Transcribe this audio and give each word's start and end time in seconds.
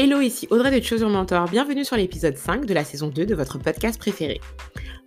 Hello, 0.00 0.20
ici 0.20 0.46
Audrey 0.50 0.70
de 0.70 0.80
Choose 0.80 1.00
Your 1.00 1.10
Mentor. 1.10 1.48
Bienvenue 1.48 1.84
sur 1.84 1.96
l'épisode 1.96 2.36
5 2.36 2.66
de 2.66 2.72
la 2.72 2.84
saison 2.84 3.08
2 3.08 3.26
de 3.26 3.34
votre 3.34 3.58
podcast 3.58 3.98
préféré. 3.98 4.40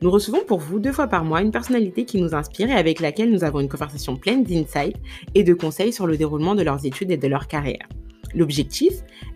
Nous 0.01 0.11
recevons 0.11 0.43
pour 0.45 0.59
vous 0.59 0.79
deux 0.79 0.91
fois 0.91 1.07
par 1.07 1.23
mois 1.23 1.41
une 1.41 1.53
personnalité 1.53 2.03
qui 2.03 2.21
nous 2.21 2.35
inspire 2.35 2.69
et 2.69 2.73
avec 2.73 2.99
laquelle 2.99 3.31
nous 3.31 3.45
avons 3.45 3.61
une 3.61 3.69
conversation 3.69 4.17
pleine 4.17 4.43
d'insights 4.43 4.97
et 5.33 5.45
de 5.45 5.53
conseils 5.53 5.93
sur 5.93 6.07
le 6.07 6.17
déroulement 6.17 6.55
de 6.55 6.63
leurs 6.63 6.85
études 6.85 7.09
et 7.09 7.15
de 7.15 7.27
leur 7.29 7.47
carrière. 7.47 7.87
L'objectif 8.35 8.91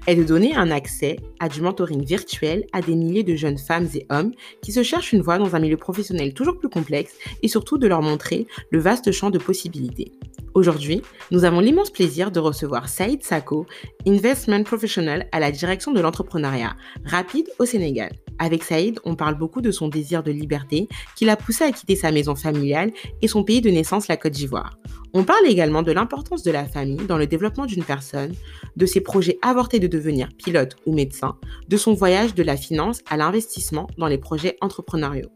est 0.08 0.16
de 0.16 0.26
donner 0.26 0.54
un 0.54 0.72
accès 0.72 1.16
à 1.40 1.48
du 1.48 1.62
mentoring 1.62 2.04
virtuel 2.04 2.66
à 2.74 2.82
des 2.82 2.96
milliers 2.96 3.24
de 3.24 3.38
jeunes 3.38 3.58
femmes 3.58 3.88
et 3.96 4.06
hommes 4.10 4.34
qui 4.62 4.74
se 4.74 4.84
cherchent 4.84 5.14
une 5.14 5.22
voie 5.22 5.38
dans 5.38 5.56
un 5.56 5.60
milieu 5.60 5.78
professionnel 5.78 6.34
toujours 6.34 6.60
plus 6.60 6.70
complexe 6.70 7.14
et 7.42 7.48
surtout 7.48 7.78
de 7.78 7.88
leur 7.88 8.02
montrer 8.02 8.46
le 8.72 8.80
vaste 8.80 9.14
champ 9.14 9.30
de 9.30 9.40
possibilités. 9.40 10.12
Aujourd'hui, 10.56 11.02
nous 11.32 11.44
avons 11.44 11.60
l'immense 11.60 11.90
plaisir 11.90 12.32
de 12.32 12.40
recevoir 12.40 12.88
Saïd 12.88 13.22
Sako, 13.22 13.66
Investment 14.08 14.64
Professional 14.64 15.28
à 15.34 15.42
la 15.42 15.52
direction 15.52 15.92
de 15.92 16.00
l'entrepreneuriat 16.00 16.78
rapide 17.04 17.50
au 17.60 17.66
Sénégal. 17.66 18.14
Avec 18.40 18.64
Saïd, 18.64 18.98
on 19.04 19.18
parle 19.18 19.38
beaucoup 19.38 19.60
de 19.60 19.72
son 19.72 19.90
désir 19.90 20.24
de 20.24 20.32
liberté 20.32 20.88
qui 21.18 21.26
l'a 21.26 21.36
poussé 21.36 21.66
à 21.66 21.74
quitter 21.74 21.98
sa 21.98 22.10
maison 22.14 22.36
familiale 22.36 22.94
et 23.22 23.28
son 23.28 23.44
pays 23.44 23.60
de 23.60 23.70
naissance, 23.70 24.08
la 24.08 24.16
Côte 24.16 24.32
d'Ivoire. 24.32 24.78
On 25.14 25.26
parle 25.26 25.46
également 25.46 25.84
de 25.84 25.92
l'importance 25.92 26.44
de 26.44 26.52
la 26.52 26.64
famille 26.64 27.06
dans 27.06 27.18
le 27.18 27.28
développement 27.28 27.66
d'une 27.66 27.84
personne, 27.84 28.34
de 28.78 28.86
ses 28.86 29.02
projets 29.02 29.38
avortés 29.42 29.80
de 29.80 29.88
devenir 29.88 30.30
pilote 30.38 30.78
ou 30.86 30.94
médecin, 30.94 31.36
de 31.68 31.76
son 31.76 31.94
voyage 31.94 32.34
de 32.34 32.44
la 32.44 32.56
finance 32.56 33.02
à 33.10 33.18
l'investissement 33.18 33.88
dans 33.98 34.08
les 34.08 34.18
projets 34.18 34.56
entrepreneuriaux. 34.62 35.32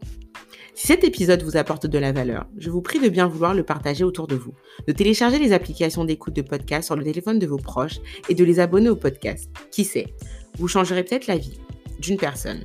Si 0.80 0.86
cet 0.86 1.04
épisode 1.04 1.42
vous 1.42 1.58
apporte 1.58 1.86
de 1.86 1.98
la 1.98 2.10
valeur, 2.10 2.46
je 2.56 2.70
vous 2.70 2.80
prie 2.80 2.98
de 2.98 3.10
bien 3.10 3.28
vouloir 3.28 3.52
le 3.52 3.62
partager 3.62 4.02
autour 4.02 4.26
de 4.26 4.34
vous, 4.34 4.54
de 4.88 4.92
télécharger 4.92 5.38
les 5.38 5.52
applications 5.52 6.06
d'écoute 6.06 6.34
de 6.34 6.40
podcast 6.40 6.86
sur 6.86 6.96
le 6.96 7.04
téléphone 7.04 7.38
de 7.38 7.46
vos 7.46 7.58
proches 7.58 7.98
et 8.30 8.34
de 8.34 8.42
les 8.44 8.60
abonner 8.60 8.88
au 8.88 8.96
podcast. 8.96 9.50
Qui 9.70 9.84
sait, 9.84 10.06
vous 10.56 10.68
changerez 10.68 11.04
peut-être 11.04 11.26
la 11.26 11.36
vie 11.36 11.60
d'une 11.98 12.16
personne. 12.16 12.64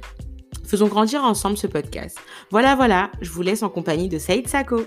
Faisons 0.66 0.88
grandir 0.88 1.26
ensemble 1.26 1.58
ce 1.58 1.68
podcast. 1.68 2.18
Voilà, 2.52 2.78
voilà, 2.78 3.12
je 3.20 3.30
vous 3.32 3.42
laisse 3.42 3.64
en 3.64 3.70
compagnie 3.70 4.08
de 4.08 4.18
Saïd 4.18 4.48
Sako. 4.48 4.84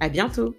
À 0.00 0.08
bientôt! 0.08 0.56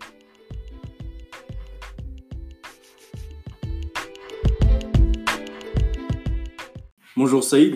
Bonjour 7.17 7.43
Saïd. 7.43 7.75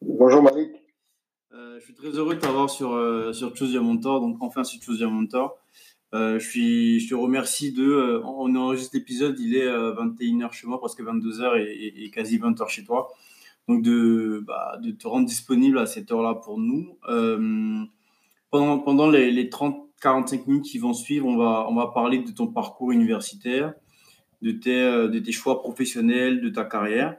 Bonjour 0.00 0.44
Malik. 0.44 0.83
Euh, 2.04 2.10
très 2.10 2.18
heureux 2.18 2.34
de 2.34 2.40
t'avoir 2.40 2.70
sur, 2.70 2.92
euh, 2.92 3.32
sur 3.32 3.56
Choose 3.56 3.72
Your 3.72 3.84
donc 3.84 4.36
enfin 4.40 4.64
sur 4.64 4.82
Choose 4.82 5.00
Your 5.00 5.10
Mentor. 5.10 5.56
Euh, 6.12 6.38
je, 6.38 6.48
suis, 6.48 7.00
je 7.00 7.08
te 7.08 7.14
remercie 7.14 7.72
de. 7.72 8.20
on 8.24 8.54
enregistre 8.54 8.94
l'épisode, 8.94 9.38
il 9.40 9.56
est 9.56 9.66
21h 9.66 10.52
chez 10.52 10.66
moi, 10.66 10.78
presque 10.78 11.00
22h 11.00 11.64
et, 11.66 12.10
quasi 12.10 12.38
20h 12.38 12.68
chez 12.68 12.84
toi. 12.84 13.08
Donc 13.68 13.82
de, 13.82 14.44
bah, 14.46 14.78
de 14.82 14.90
te 14.90 15.08
rendre 15.08 15.26
disponible 15.26 15.78
à 15.78 15.86
cette 15.86 16.12
heure-là 16.12 16.34
pour 16.34 16.58
nous. 16.58 16.98
pendant 18.50 18.78
pendant 18.78 19.10
les, 19.10 19.30
les 19.32 19.48
30-45 19.48 20.46
minutes 20.46 20.64
qui 20.66 20.78
vont 20.78 20.94
suivre, 20.94 21.26
on 21.26 21.36
va, 21.36 21.66
on 21.68 21.74
va 21.74 21.88
parler 21.88 22.18
de 22.18 22.30
ton 22.30 22.46
parcours 22.46 22.92
universitaire, 22.92 23.74
de 24.42 24.52
tes, 24.52 24.80
de 24.80 25.18
tes 25.18 25.32
choix 25.32 25.60
professionnels, 25.60 26.40
de 26.40 26.50
ta 26.50 26.64
carrière. 26.64 27.16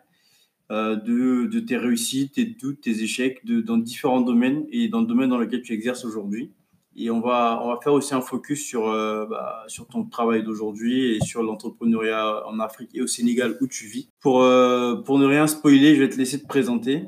Euh, 0.71 0.95
de, 0.95 1.45
de, 1.45 1.59
tes 1.59 1.77
réussites, 1.77 2.33
tes 2.33 2.45
doutes, 2.45 2.81
tes 2.81 3.03
échecs 3.03 3.45
dans 3.45 3.77
différents 3.77 4.21
domaines 4.21 4.65
et 4.71 4.87
dans 4.87 5.01
le 5.01 5.05
domaine 5.05 5.29
dans 5.29 5.37
lequel 5.37 5.61
tu 5.61 5.73
exerces 5.73 6.05
aujourd'hui. 6.05 6.53
Et 6.95 7.11
on 7.11 7.19
va, 7.19 7.61
on 7.63 7.67
va 7.67 7.79
faire 7.83 7.93
aussi 7.93 8.15
un 8.15 8.21
focus 8.21 8.65
sur, 8.65 8.87
euh, 8.87 9.27
bah, 9.27 9.63
sur 9.67 9.85
ton 9.85 10.05
travail 10.05 10.41
d'aujourd'hui 10.41 11.15
et 11.15 11.19
sur 11.19 11.43
l'entrepreneuriat 11.43 12.47
en 12.47 12.59
Afrique 12.59 12.89
et 12.95 13.01
au 13.03 13.07
Sénégal 13.07 13.57
où 13.61 13.67
tu 13.67 13.85
vis. 13.85 14.09
Pour, 14.21 14.41
euh, 14.41 14.95
pour 14.95 15.19
ne 15.19 15.25
rien 15.27 15.45
spoiler, 15.45 15.93
je 15.93 16.01
vais 16.01 16.09
te 16.09 16.17
laisser 16.17 16.41
te 16.41 16.47
présenter 16.47 17.03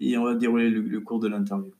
et 0.00 0.18
on 0.18 0.24
va 0.24 0.34
dérouler 0.34 0.68
le, 0.68 1.00
cours 1.00 1.18
de 1.18 1.28
l'interview. 1.28 1.72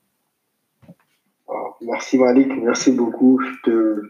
Merci 1.83 2.17
Malik, 2.17 2.49
merci 2.63 2.93
beaucoup. 2.93 3.39
Je, 3.41 3.71
te, 3.71 4.03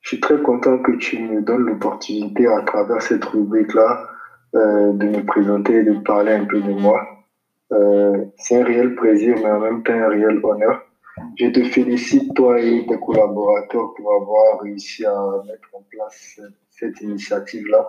je 0.00 0.08
suis 0.08 0.20
très 0.20 0.42
content 0.42 0.78
que 0.78 0.92
tu 0.92 1.22
me 1.22 1.42
donnes 1.42 1.62
l'opportunité 1.62 2.48
à 2.48 2.62
travers 2.62 3.02
cette 3.02 3.24
rubrique-là 3.24 4.15
euh, 4.56 4.92
de 4.92 5.06
me 5.06 5.24
présenter, 5.26 5.82
de 5.82 5.98
parler 5.98 6.32
un 6.32 6.46
peu 6.46 6.60
de 6.60 6.72
moi. 6.72 7.06
Euh, 7.72 8.24
c'est 8.38 8.60
un 8.60 8.64
réel 8.64 8.94
plaisir, 8.94 9.36
mais 9.36 9.50
en 9.50 9.60
même 9.60 9.82
temps 9.82 9.92
un 9.92 10.08
réel 10.08 10.40
honneur. 10.42 10.82
Je 11.38 11.48
te 11.48 11.62
félicite, 11.64 12.34
toi 12.34 12.58
et 12.58 12.86
tes 12.86 12.98
collaborateurs, 12.98 13.92
pour 13.94 14.14
avoir 14.14 14.60
réussi 14.60 15.04
à 15.04 15.14
mettre 15.46 15.68
en 15.74 15.82
place 15.90 16.40
cette 16.70 17.00
initiative-là 17.02 17.86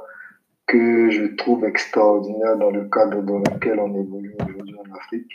que 0.66 1.10
je 1.10 1.36
trouve 1.36 1.64
extraordinaire 1.64 2.58
dans 2.58 2.72
le 2.72 2.90
cadre 2.90 3.22
dans 3.22 3.40
lequel 3.40 3.80
on 3.80 3.94
évolue 3.96 4.36
aujourd'hui 4.42 4.76
en 4.76 4.96
Afrique. 4.96 5.32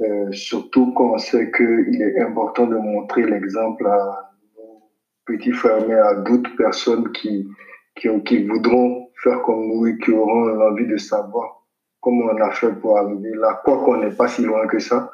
Euh, 0.00 0.32
surtout 0.32 0.92
quand 0.94 1.12
on 1.14 1.18
sait 1.18 1.52
qu'il 1.52 2.00
est 2.00 2.20
important 2.20 2.66
de 2.66 2.76
montrer 2.76 3.24
l'exemple 3.24 3.86
à 3.86 4.32
nos 4.56 4.82
petits 5.26 5.52
frères, 5.52 5.86
mais 5.86 5.94
à 5.94 6.14
d'autres 6.14 6.56
personnes 6.56 7.12
qui, 7.12 7.46
qui 7.94 8.44
voudront 8.44 9.03
faire 9.24 9.42
comme 9.42 9.66
nous 9.66 9.86
et 9.86 9.98
qui 9.98 10.12
auront 10.12 10.44
l'envie 10.44 10.86
de 10.86 10.98
savoir 10.98 11.64
comment 12.00 12.26
on 12.26 12.40
a 12.42 12.50
fait 12.52 12.72
pour 12.80 12.98
arriver 12.98 13.32
là, 13.34 13.60
quoi 13.64 13.82
qu'on 13.82 13.96
n'est 13.96 14.14
pas 14.14 14.28
si 14.28 14.42
loin 14.42 14.66
que 14.66 14.78
ça. 14.78 15.10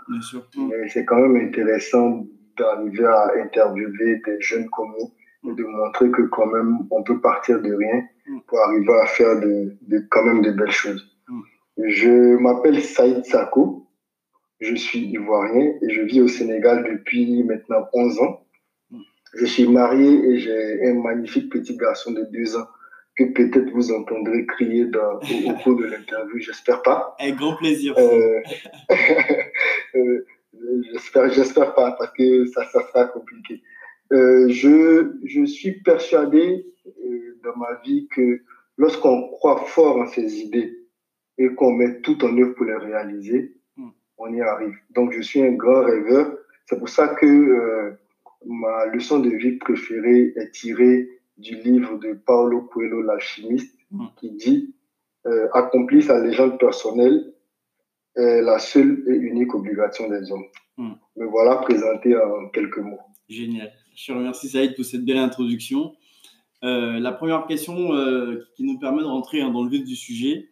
Mais 0.56 0.88
c'est 0.88 1.04
quand 1.04 1.20
même 1.20 1.36
intéressant 1.36 2.26
d'arriver 2.58 3.06
à 3.06 3.30
interviewer 3.44 4.20
des 4.26 4.40
jeunes 4.40 4.68
comme 4.70 4.92
nous 4.98 5.50
et 5.52 5.54
de 5.54 5.64
montrer 5.64 6.10
que 6.10 6.22
quand 6.22 6.46
même 6.46 6.78
on 6.90 7.02
peut 7.04 7.20
partir 7.20 7.62
de 7.62 7.72
rien 7.72 8.02
mm. 8.26 8.40
pour 8.46 8.58
arriver 8.58 8.92
à 9.00 9.06
faire 9.06 9.40
de, 9.40 9.76
de 9.82 10.04
quand 10.10 10.24
même 10.24 10.42
de 10.42 10.50
belles 10.50 10.70
choses. 10.70 11.08
Mm. 11.28 11.40
Je 11.78 12.36
m'appelle 12.36 12.82
Saïd 12.82 13.24
Sako, 13.24 13.86
je 14.60 14.74
suis 14.74 14.98
ivoirien 14.98 15.72
et 15.80 15.90
je 15.90 16.02
vis 16.02 16.20
au 16.20 16.28
Sénégal 16.28 16.84
depuis 16.84 17.42
maintenant 17.44 17.86
11 17.94 18.20
ans. 18.20 18.40
Mm. 18.90 18.98
Je 19.38 19.44
suis 19.46 19.68
marié 19.68 20.10
et 20.28 20.38
j'ai 20.38 20.88
un 20.88 21.00
magnifique 21.00 21.50
petit 21.50 21.76
garçon 21.76 22.10
de 22.10 22.24
2 22.24 22.56
ans 22.58 22.66
que 23.20 23.32
peut-être 23.32 23.70
vous 23.72 23.92
entendrez 23.92 24.46
crier 24.46 24.86
dans, 24.86 25.16
au, 25.16 25.52
cours 25.62 25.76
de 25.76 25.84
l'interview, 25.84 26.38
j'espère 26.38 26.82
pas. 26.82 27.14
Un 27.20 27.32
grand 27.32 27.56
plaisir. 27.56 27.94
Euh, 27.98 28.40
euh, 29.94 30.26
j'espère, 30.90 31.30
j'espère 31.30 31.74
pas, 31.74 31.92
parce 31.92 32.12
que 32.12 32.46
ça, 32.46 32.64
ça 32.66 32.82
sera 32.88 33.04
compliqué. 33.06 33.62
Euh, 34.12 34.48
je, 34.48 35.12
je 35.24 35.44
suis 35.44 35.72
persuadé 35.82 36.66
dans 37.44 37.56
ma 37.56 37.80
vie 37.84 38.08
que 38.08 38.40
lorsqu'on 38.76 39.28
croit 39.28 39.64
fort 39.66 39.98
en 39.98 40.06
ses 40.06 40.40
idées 40.40 40.78
et 41.38 41.48
qu'on 41.54 41.72
met 41.72 42.00
tout 42.00 42.24
en 42.24 42.36
œuvre 42.38 42.54
pour 42.54 42.64
les 42.64 42.76
réaliser, 42.76 43.54
hmm. 43.76 43.90
on 44.18 44.32
y 44.32 44.40
arrive. 44.40 44.76
Donc, 44.90 45.12
je 45.12 45.20
suis 45.20 45.42
un 45.42 45.52
grand 45.52 45.84
rêveur. 45.84 46.36
C'est 46.66 46.78
pour 46.78 46.88
ça 46.88 47.08
que 47.08 47.92
ma 48.46 48.86
leçon 48.86 49.18
de 49.20 49.30
vie 49.30 49.58
préférée 49.58 50.32
est 50.36 50.50
tirée 50.52 51.19
du 51.40 51.56
livre 51.56 51.98
de 51.98 52.12
Paolo 52.14 52.62
Coelho, 52.62 53.02
l'alchimiste, 53.02 53.76
mm. 53.90 54.06
qui 54.16 54.30
dit 54.32 54.74
euh, 55.26 55.48
accomplir 55.52 56.02
sa 56.02 56.20
légende 56.22 56.58
personnelle 56.58 57.32
est 58.16 58.42
la 58.42 58.58
seule 58.58 59.04
et 59.06 59.14
unique 59.14 59.54
obligation 59.54 60.08
des 60.08 60.30
hommes. 60.32 60.46
Mm. 60.76 60.92
Me 61.16 61.26
voilà 61.26 61.56
présenté 61.56 62.16
en 62.16 62.48
quelques 62.48 62.78
mots. 62.78 63.00
Génial. 63.28 63.72
Je 63.94 64.12
remercie 64.12 64.48
Saïd 64.48 64.74
pour 64.74 64.84
cette 64.84 65.04
belle 65.04 65.18
introduction. 65.18 65.94
Euh, 66.62 66.98
la 66.98 67.12
première 67.12 67.46
question 67.46 67.94
euh, 67.94 68.46
qui 68.56 68.64
nous 68.64 68.78
permet 68.78 69.02
de 69.02 69.06
rentrer 69.06 69.40
hein, 69.40 69.50
dans 69.50 69.62
le 69.62 69.70
vif 69.70 69.84
du 69.84 69.96
sujet, 69.96 70.50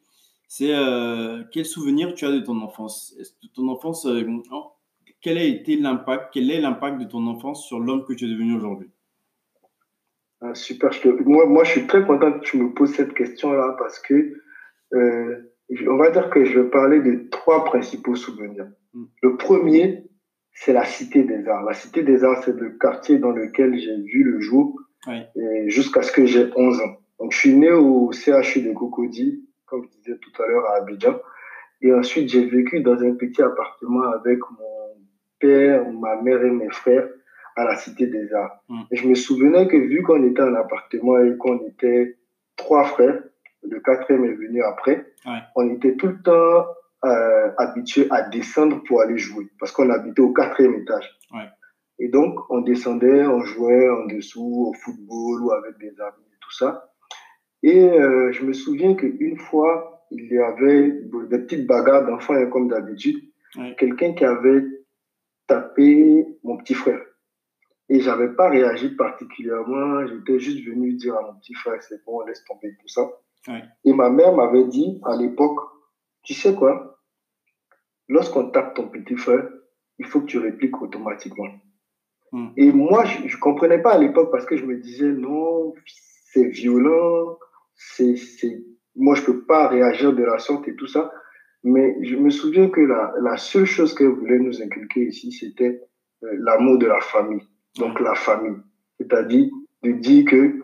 c'est 0.49 0.75
euh, 0.75 1.43
quel 1.53 1.67
souvenir 1.67 2.15
tu 2.15 2.25
as 2.25 2.33
de 2.33 2.41
ton 2.41 2.61
enfance? 2.61 3.15
De 3.43 3.49
ton 3.49 3.69
enfance, 3.69 4.07
oh, 4.51 4.73
quel 5.21 5.39
a 5.39 5.43
été 5.43 5.77
l'impact, 5.77 6.31
quel 6.33 6.51
est 6.51 6.61
l'impact 6.61 7.01
de 7.01 7.05
ton 7.05 7.27
enfance 7.27 7.67
sur 7.67 7.79
l'homme 7.79 8.05
que 8.05 8.13
tu 8.15 8.25
es 8.25 8.29
devenu 8.29 8.57
aujourd'hui? 8.57 8.91
Ah, 10.41 10.55
super. 10.55 10.91
moi, 11.25 11.47
moi, 11.47 11.65
je 11.65 11.73
suis 11.73 11.87
très 11.87 12.05
content 12.05 12.33
que 12.33 12.45
tu 12.45 12.59
me 12.59 12.73
poses 12.73 12.95
cette 12.95 13.15
question-là 13.15 13.75
parce 13.79 13.99
que 13.99 14.35
euh, 14.95 15.37
on 15.89 15.97
va 15.97 16.11
dire 16.11 16.31
que 16.31 16.45
je 16.45 16.61
vais 16.61 16.71
parler 16.71 17.01
de 17.01 17.29
trois 17.31 17.65
principaux 17.65 18.15
souvenirs. 18.15 18.69
Hmm. 18.95 19.05
Le 19.23 19.37
premier, 19.37 20.05
c'est 20.53 20.73
la 20.73 20.85
Cité 20.85 21.25
des 21.25 21.47
Arts. 21.49 21.65
La 21.65 21.75
Cité 21.75 22.03
des 22.03 22.23
Arts, 22.25 22.43
c'est 22.45 22.57
le 22.57 22.71
quartier 22.71 23.19
dans 23.19 23.33
lequel 23.33 23.77
j'ai 23.79 23.97
vu 23.97 24.23
le 24.23 24.41
jour 24.41 24.81
jusqu'à 25.67 26.03
ce 26.03 26.13
que 26.13 26.27
j'ai 26.27 26.51
11 26.55 26.81
ans. 26.81 26.97
Donc, 27.19 27.33
je 27.33 27.39
suis 27.39 27.55
né 27.55 27.73
au 27.73 28.11
CHU 28.13 28.63
de 28.63 28.73
Cocody, 28.73 29.45
comme 29.67 29.85
je 29.85 29.89
disais 29.99 30.19
tout 30.19 30.43
à 30.43 30.47
l'heure, 30.47 30.67
à 30.67 30.77
Abidjan. 30.77 31.19
Et 31.81 31.93
ensuite, 31.93 32.29
j'ai 32.29 32.45
vécu 32.45 32.81
dans 32.81 33.01
un 33.03 33.15
petit 33.15 33.41
appartement 33.41 34.03
avec 34.03 34.39
mon 34.51 35.01
père, 35.39 35.91
ma 35.93 36.21
mère 36.21 36.43
et 36.45 36.51
mes 36.51 36.71
frères 36.71 37.09
à 37.59 37.65
la 37.65 37.77
Cité 37.77 38.07
des 38.07 38.33
Arts. 38.33 38.63
Mm. 38.69 38.81
Et 38.91 38.97
je 38.97 39.09
me 39.09 39.15
souvenais 39.15 39.67
que 39.67 39.77
vu 39.77 40.03
qu'on 40.03 40.23
était 40.25 40.43
en 40.43 40.55
appartement 40.55 41.19
et 41.19 41.37
qu'on 41.37 41.59
était 41.67 42.17
trois 42.57 42.85
frères, 42.85 43.23
le 43.69 43.81
quatrième 43.81 44.25
est 44.25 44.35
venu 44.35 44.63
après, 44.63 45.05
on 45.57 45.69
était 45.71 45.97
tout 45.97 46.07
le 46.07 46.23
temps 46.23 46.67
euh, 47.05 47.51
habitués 47.59 48.07
à 48.11 48.23
descendre 48.23 48.83
pour 48.85 49.01
aller 49.03 49.19
jouer 49.19 49.49
parce 49.59 49.73
qu'on 49.73 49.91
habitait 49.91 50.23
au 50.23 50.33
quatrième 50.33 50.75
étage. 50.75 51.19
Et 52.01 52.09
donc, 52.09 52.39
on 52.49 52.61
descendait, 52.61 53.27
on 53.27 53.41
jouait 53.41 53.89
en 53.91 54.07
dessous 54.07 54.69
au 54.69 54.73
football 54.75 55.43
ou 55.43 55.53
avec 55.53 55.79
des 55.79 56.01
amis 56.01 56.29
et 56.33 56.39
tout 56.41 56.53
ça. 56.53 56.93
Et 57.65 57.83
euh, 57.83 58.31
je 58.31 58.45
me 58.45 58.53
souviens 58.53 58.95
qu'une 58.95 59.37
fois, 59.37 60.07
il 60.13 60.33
y 60.33 60.39
avait 60.39 60.93
des 61.29 61.39
petites 61.41 61.67
bagarres 61.67 62.07
d'enfants, 62.07 62.35
hein, 62.35 62.47
comme 62.47 62.69
d'habitude. 62.69 63.19
Quelqu'un 63.77 64.13
qui 64.13 64.25
avait 64.25 64.63
tapé 65.49 66.25
mon 66.45 66.57
petit 66.59 66.75
frère. 66.75 67.01
Et 67.89 68.01
j'avais 68.01 68.29
pas 68.29 68.51
réagi 68.51 68.91
particulièrement. 68.91 70.07
J'étais 70.07 70.39
juste 70.39 70.67
venu 70.67 70.93
dire 70.95 71.17
à 71.17 71.23
mon 71.23 71.35
petit 71.39 71.55
frère, 71.55 71.83
c'est 71.83 72.05
bon, 72.05 72.21
laisse 72.27 72.45
tomber 72.45 72.77
tout 72.81 72.89
ça. 72.89 73.09
Et 73.85 73.95
ma 73.95 74.11
mère 74.11 74.35
m'avait 74.35 74.65
dit 74.65 75.01
à 75.05 75.17
l'époque, 75.17 75.59
tu 76.23 76.35
sais 76.35 76.55
quoi, 76.55 77.01
lorsqu'on 78.09 78.51
tape 78.51 78.75
ton 78.75 78.89
petit 78.89 79.17
frère, 79.17 79.49
il 79.99 80.07
faut 80.07 80.21
que 80.21 80.27
tu 80.27 80.39
répliques 80.39 80.81
automatiquement. 80.81 81.49
Hmm. 82.33 82.49
Et 82.57 82.71
moi, 82.73 83.05
je 83.05 83.35
ne 83.35 83.41
comprenais 83.41 83.81
pas 83.81 83.93
à 83.93 83.99
l'époque 83.99 84.31
parce 84.31 84.45
que 84.45 84.57
je 84.57 84.67
me 84.67 84.77
disais, 84.77 85.11
non, 85.11 85.75
c'est 85.87 86.45
violent, 86.45 87.39
c'est, 87.75 88.17
moi, 88.95 89.15
je 89.15 89.23
peux 89.23 89.45
pas 89.45 89.69
réagir 89.69 90.13
de 90.13 90.23
la 90.23 90.39
sorte 90.39 90.69
et 90.69 90.77
tout 90.77 90.87
ça. 90.87 91.11
Mais 91.65 91.97
je 92.03 92.17
me 92.17 92.31
souviens 92.31 92.69
que 92.69 92.81
la, 92.81 93.13
la 93.21 93.37
seule 93.37 93.65
chose 93.65 93.95
qu'elle 93.95 94.09
voulait 94.09 94.39
nous 94.39 94.63
inculquer 94.63 95.07
ici, 95.07 95.33
c'était 95.33 95.83
euh, 96.23 96.29
l'amour 96.39 96.79
de 96.79 96.87
la 96.87 97.01
famille. 97.01 97.47
Donc, 97.79 98.01
la 98.01 98.15
famille. 98.15 98.59
C'est-à-dire 98.99 99.49
de 99.83 99.93
dire 99.93 100.25
que 100.25 100.63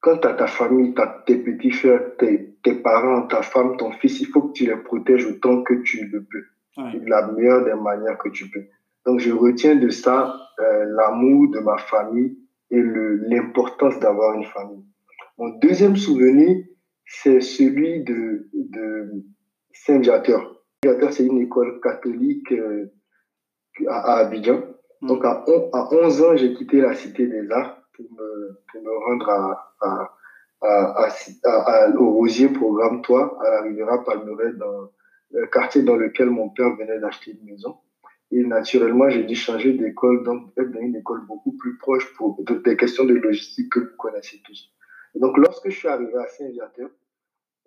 quand 0.00 0.18
tu 0.18 0.28
as 0.28 0.34
ta 0.34 0.46
famille, 0.46 0.94
as 0.96 1.22
tes 1.26 1.36
petits 1.38 1.70
frères, 1.70 2.16
tes, 2.16 2.54
tes, 2.62 2.74
parents, 2.74 3.26
ta 3.26 3.42
femme, 3.42 3.76
ton 3.76 3.92
fils, 3.92 4.20
il 4.20 4.26
faut 4.26 4.42
que 4.42 4.52
tu 4.52 4.66
les 4.66 4.76
protèges 4.76 5.26
autant 5.26 5.62
que 5.62 5.74
tu 5.74 6.06
le 6.06 6.24
peux. 6.24 6.44
De 6.76 7.08
la 7.08 7.26
meilleure 7.26 7.64
des 7.64 7.74
manières 7.74 8.18
que 8.18 8.28
tu 8.28 8.48
peux. 8.48 8.62
Donc, 9.04 9.18
je 9.18 9.32
retiens 9.32 9.74
de 9.74 9.88
ça 9.88 10.32
euh, 10.60 10.84
l'amour 10.90 11.50
de 11.50 11.58
ma 11.58 11.76
famille 11.76 12.38
et 12.70 12.80
l'importance 12.80 13.98
d'avoir 13.98 14.34
une 14.34 14.44
famille. 14.44 14.84
Mon 15.38 15.48
deuxième 15.58 15.96
souvenir, 15.96 16.64
c'est 17.06 17.40
celui 17.40 18.04
de, 18.04 18.48
de 18.52 19.24
Saint-Viateur. 19.72 20.62
Saint-Viateur, 20.84 21.12
c'est 21.12 21.26
une 21.26 21.40
école 21.40 21.80
catholique 21.80 22.52
euh, 22.52 22.92
à, 23.88 24.18
Abidjan. 24.18 24.62
Hmm. 25.00 25.06
Donc, 25.06 25.24
à, 25.24 25.44
à 25.72 25.88
11 25.92 26.22
ans, 26.22 26.36
j'ai 26.36 26.54
quitté 26.54 26.80
la 26.80 26.94
Cité 26.94 27.26
des 27.26 27.50
Arts 27.50 27.82
pour 27.94 28.06
me, 28.12 28.60
pour 28.70 28.82
me 28.82 28.96
rendre 29.06 29.30
à, 29.80 30.14
au 31.98 32.10
Rosier 32.10 32.48
Programme 32.48 33.02
Toi, 33.02 33.38
à 33.44 33.50
la 33.50 33.62
Riviera 33.62 34.04
Palmeret, 34.04 34.54
dans 34.54 34.90
le 35.30 35.46
quartier 35.46 35.82
dans 35.82 35.96
lequel 35.96 36.30
mon 36.30 36.48
père 36.48 36.74
venait 36.76 36.98
d'acheter 36.98 37.32
une 37.32 37.44
maison. 37.44 37.76
Et 38.30 38.44
naturellement, 38.44 39.08
j'ai 39.08 39.24
dû 39.24 39.34
changer 39.34 39.72
d'école, 39.72 40.22
donc 40.24 40.52
être 40.58 40.70
dans 40.70 40.80
une 40.80 40.96
école 40.96 41.26
beaucoup 41.26 41.56
plus 41.56 41.78
proche 41.78 42.12
pour 42.14 42.42
des 42.44 42.76
questions 42.76 43.04
de 43.04 43.14
logistique 43.14 43.72
que 43.72 43.80
vous 43.80 43.96
connaissez 43.96 44.42
tous. 44.44 44.70
donc, 45.14 45.38
lorsque 45.38 45.70
je 45.70 45.76
suis 45.76 45.88
arrivé 45.88 46.14
à 46.16 46.26
Saint-Viateur, 46.26 46.90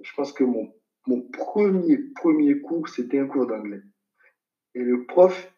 je 0.02 0.14
pense 0.16 0.34
que 0.34 0.44
mon, 0.44 0.72
mon 1.08 1.22
premier, 1.22 1.98
premier 2.16 2.60
cours, 2.62 2.88
c'était 2.90 3.20
un 3.20 3.28
cours 3.28 3.48
d'anglais. 3.48 3.82
Et 4.76 4.84
le 4.84 5.06
prof, 5.06 5.52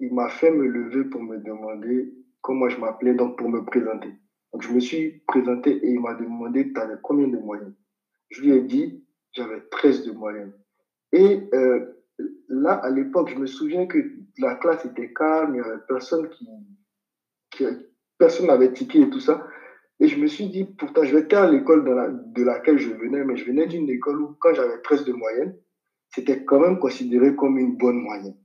il 0.00 0.14
m'a 0.14 0.28
fait 0.28 0.50
me 0.50 0.66
lever 0.66 1.04
pour 1.04 1.22
me 1.22 1.38
demander 1.38 2.12
comment 2.42 2.68
je 2.68 2.78
m'appelais, 2.78 3.14
donc 3.14 3.38
pour 3.38 3.48
me 3.48 3.64
présenter. 3.64 4.10
Donc, 4.52 4.62
je 4.62 4.72
me 4.72 4.80
suis 4.80 5.22
présenté 5.26 5.70
et 5.70 5.90
il 5.90 6.00
m'a 6.00 6.14
demandé, 6.14 6.72
tu 6.72 6.80
avais 6.80 6.96
combien 7.02 7.28
de 7.28 7.36
moyens? 7.36 7.72
Je 8.30 8.42
lui 8.42 8.52
ai 8.52 8.60
dit, 8.60 9.04
j'avais 9.32 9.60
13 9.70 10.06
de 10.06 10.12
moyenne. 10.12 10.52
Et 11.12 11.48
euh, 11.54 11.84
là, 12.48 12.72
à 12.72 12.90
l'époque, 12.90 13.30
je 13.30 13.36
me 13.36 13.46
souviens 13.46 13.86
que 13.86 13.98
la 14.38 14.54
classe 14.56 14.84
était 14.84 15.12
calme, 15.12 15.54
il 15.54 15.60
n'y 15.60 15.66
avait 15.66 15.82
personne 15.88 16.28
qui, 16.30 16.46
personne 18.18 18.46
n'avait 18.46 18.72
tiqué 18.72 19.02
et 19.02 19.10
tout 19.10 19.20
ça. 19.20 19.46
Et 19.98 20.08
je 20.08 20.18
me 20.18 20.26
suis 20.26 20.48
dit, 20.48 20.64
pourtant, 20.64 21.04
je 21.04 21.16
vais 21.16 21.34
à 21.34 21.50
l'école 21.50 21.84
de 21.84 22.42
laquelle 22.42 22.78
je 22.78 22.90
venais, 22.90 23.24
mais 23.24 23.36
je 23.36 23.46
venais 23.46 23.66
d'une 23.66 23.88
école 23.88 24.20
où, 24.20 24.36
quand 24.40 24.52
j'avais 24.52 24.80
13 24.82 25.04
de 25.04 25.12
moyenne, 25.12 25.56
c'était 26.14 26.44
quand 26.44 26.60
même 26.60 26.78
considéré 26.78 27.34
comme 27.34 27.58
une 27.58 27.76
bonne 27.76 28.00
moyenne. 28.00 28.36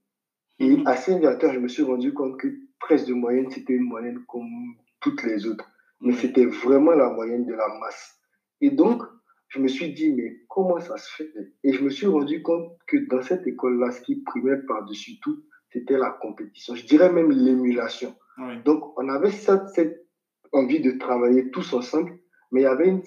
Et 0.61 0.77
à 0.85 0.95
Saint-Viateur, 0.95 1.53
je 1.53 1.59
me 1.59 1.67
suis 1.67 1.81
rendu 1.81 2.13
compte 2.13 2.39
que 2.39 2.47
13 2.81 3.07
de 3.07 3.15
moyenne, 3.15 3.49
c'était 3.49 3.73
une 3.73 3.85
moyenne 3.85 4.19
comme 4.27 4.75
toutes 4.99 5.23
les 5.23 5.47
autres. 5.47 5.67
Mais 6.01 6.13
c'était 6.13 6.45
vraiment 6.45 6.91
la 6.91 7.09
moyenne 7.09 7.47
de 7.47 7.53
la 7.53 7.67
masse. 7.79 8.19
Et 8.61 8.69
donc, 8.69 9.01
je 9.47 9.57
me 9.57 9.67
suis 9.67 9.91
dit, 9.91 10.13
mais 10.13 10.41
comment 10.47 10.79
ça 10.79 10.97
se 10.97 11.09
fait? 11.15 11.33
Et 11.63 11.73
je 11.73 11.83
me 11.83 11.89
suis 11.89 12.05
rendu 12.05 12.43
compte 12.43 12.77
que 12.85 12.97
dans 13.09 13.23
cette 13.23 13.47
école-là, 13.47 13.89
ce 13.91 14.01
qui 14.01 14.17
primait 14.17 14.61
par-dessus 14.67 15.19
tout, 15.21 15.43
c'était 15.73 15.97
la 15.97 16.11
compétition. 16.21 16.75
Je 16.75 16.85
dirais 16.85 17.11
même 17.11 17.31
l'émulation. 17.31 18.15
Donc, 18.63 18.95
on 18.99 19.09
avait 19.09 19.31
cette, 19.31 19.67
cette, 19.69 20.05
envie 20.51 20.79
de 20.79 20.91
travailler 20.91 21.49
tous 21.49 21.73
ensemble, 21.73 22.19
mais 22.51 22.61
il 22.61 22.63
y 22.63 22.67
avait 22.67 22.87
une, 22.87 23.01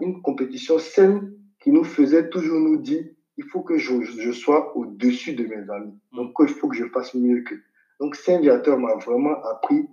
une 0.00 0.22
compétition 0.22 0.78
saine 0.78 1.34
qui 1.60 1.70
nous 1.70 1.84
faisait 1.84 2.30
toujours 2.30 2.60
nous 2.60 2.78
dire, 2.78 3.04
il 3.36 3.44
faut 3.44 3.62
que 3.62 3.78
je, 3.78 4.02
je 4.02 4.32
sois 4.32 4.76
au-dessus 4.76 5.34
de 5.34 5.44
mes 5.44 5.70
amis. 5.70 5.98
Mm. 6.12 6.16
Donc, 6.16 6.32
il 6.40 6.48
faut 6.48 6.68
que 6.68 6.76
je 6.76 6.86
fasse 6.86 7.14
mieux 7.14 7.42
que. 7.42 7.54
Donc, 8.00 8.16
Saint-Viateur 8.16 8.78
m'a 8.78 8.94
vraiment 8.96 9.42
appris, 9.44 9.86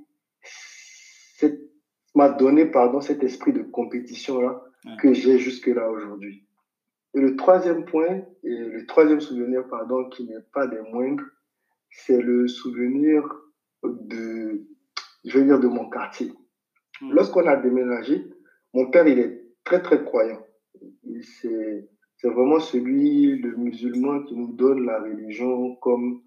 m'a 2.15 2.29
donné, 2.29 2.65
pardon, 2.65 2.99
cet 2.99 3.23
esprit 3.23 3.53
de 3.53 3.61
compétition-là 3.61 4.63
que 4.99 5.13
j'ai 5.13 5.37
jusque-là 5.37 5.89
aujourd'hui. 5.89 6.45
Et 7.13 7.19
le 7.19 7.35
troisième 7.35 7.85
point, 7.85 8.21
et 8.43 8.55
le 8.55 8.85
troisième 8.85 9.21
souvenir, 9.21 9.67
pardon, 9.67 10.09
qui 10.09 10.25
n'est 10.25 10.41
pas 10.53 10.67
des 10.67 10.79
moindres, 10.79 11.23
c'est 11.91 12.21
le 12.21 12.47
souvenir 12.47 13.23
de, 13.83 14.65
je 15.25 15.37
veux 15.37 15.45
dire, 15.45 15.59
de 15.59 15.67
mon 15.67 15.89
quartier. 15.89 16.31
Hmm. 17.01 17.11
Lorsqu'on 17.11 17.45
a 17.47 17.55
déménagé, 17.57 18.29
mon 18.73 18.89
père, 18.89 19.07
il 19.07 19.19
est 19.19 19.43
très, 19.63 19.81
très 19.81 20.03
croyant. 20.03 20.41
C'est, 21.21 21.89
c'est 22.21 22.29
vraiment 22.29 22.59
celui, 22.59 23.35
le 23.37 23.55
musulman, 23.55 24.21
qui 24.23 24.35
nous 24.35 24.53
donne 24.53 24.85
la 24.85 24.99
religion 24.99 25.75
comme, 25.77 26.21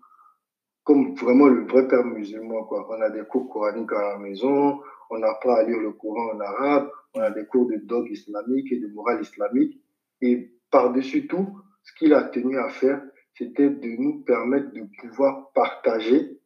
comme 0.82 1.14
vraiment 1.14 1.46
le 1.46 1.64
vrai 1.66 1.86
père 1.86 2.04
musulman, 2.04 2.64
quoi. 2.64 2.88
On 2.90 3.00
a 3.00 3.10
des 3.10 3.22
cours 3.22 3.48
coraniques 3.48 3.92
à 3.92 4.14
la 4.14 4.18
maison, 4.18 4.80
on 5.10 5.22
apprend 5.22 5.54
à 5.54 5.62
lire 5.62 5.78
le 5.78 5.92
Coran 5.92 6.34
en 6.34 6.40
arabe, 6.40 6.90
on 7.14 7.20
a 7.20 7.30
des 7.30 7.46
cours 7.46 7.68
de 7.68 7.76
dog 7.76 8.10
islamique 8.10 8.72
et 8.72 8.80
de 8.80 8.88
morale 8.88 9.22
islamique. 9.22 9.80
Et 10.20 10.50
par-dessus 10.70 11.28
tout, 11.28 11.60
ce 11.84 11.92
qu'il 11.94 12.12
a 12.12 12.24
tenu 12.24 12.58
à 12.58 12.70
faire, 12.70 13.00
c'était 13.34 13.70
de 13.70 13.88
nous 14.00 14.24
permettre 14.24 14.72
de 14.72 14.82
pouvoir 15.00 15.52
partager 15.52 16.40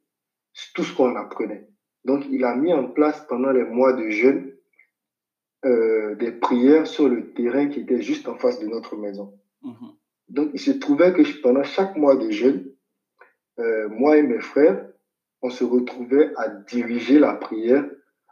tout 0.74 0.82
ce 0.82 0.94
qu'on 0.94 1.16
apprenait. 1.16 1.66
Donc, 2.04 2.24
il 2.30 2.44
a 2.44 2.54
mis 2.54 2.74
en 2.74 2.88
place 2.88 3.24
pendant 3.26 3.50
les 3.50 3.64
mois 3.64 3.94
de 3.94 4.10
jeûne 4.10 4.52
euh, 5.64 6.14
des 6.16 6.32
prières 6.32 6.86
sur 6.86 7.08
le 7.08 7.32
terrain 7.32 7.68
qui 7.68 7.80
était 7.80 8.02
juste 8.02 8.28
en 8.28 8.36
face 8.36 8.60
de 8.60 8.66
notre 8.66 8.96
maison. 8.96 9.34
Mhm. 9.62 9.92
Donc, 10.28 10.50
il 10.52 10.60
se 10.60 10.70
trouvait 10.72 11.12
que 11.12 11.40
pendant 11.42 11.62
chaque 11.62 11.96
mois 11.96 12.16
de 12.16 12.30
jeûne, 12.30 12.70
euh, 13.58 13.88
moi 13.88 14.16
et 14.18 14.22
mes 14.22 14.40
frères, 14.40 14.86
on 15.42 15.50
se 15.50 15.64
retrouvait 15.64 16.32
à 16.36 16.48
diriger 16.48 17.18
la 17.18 17.34
prière 17.34 17.88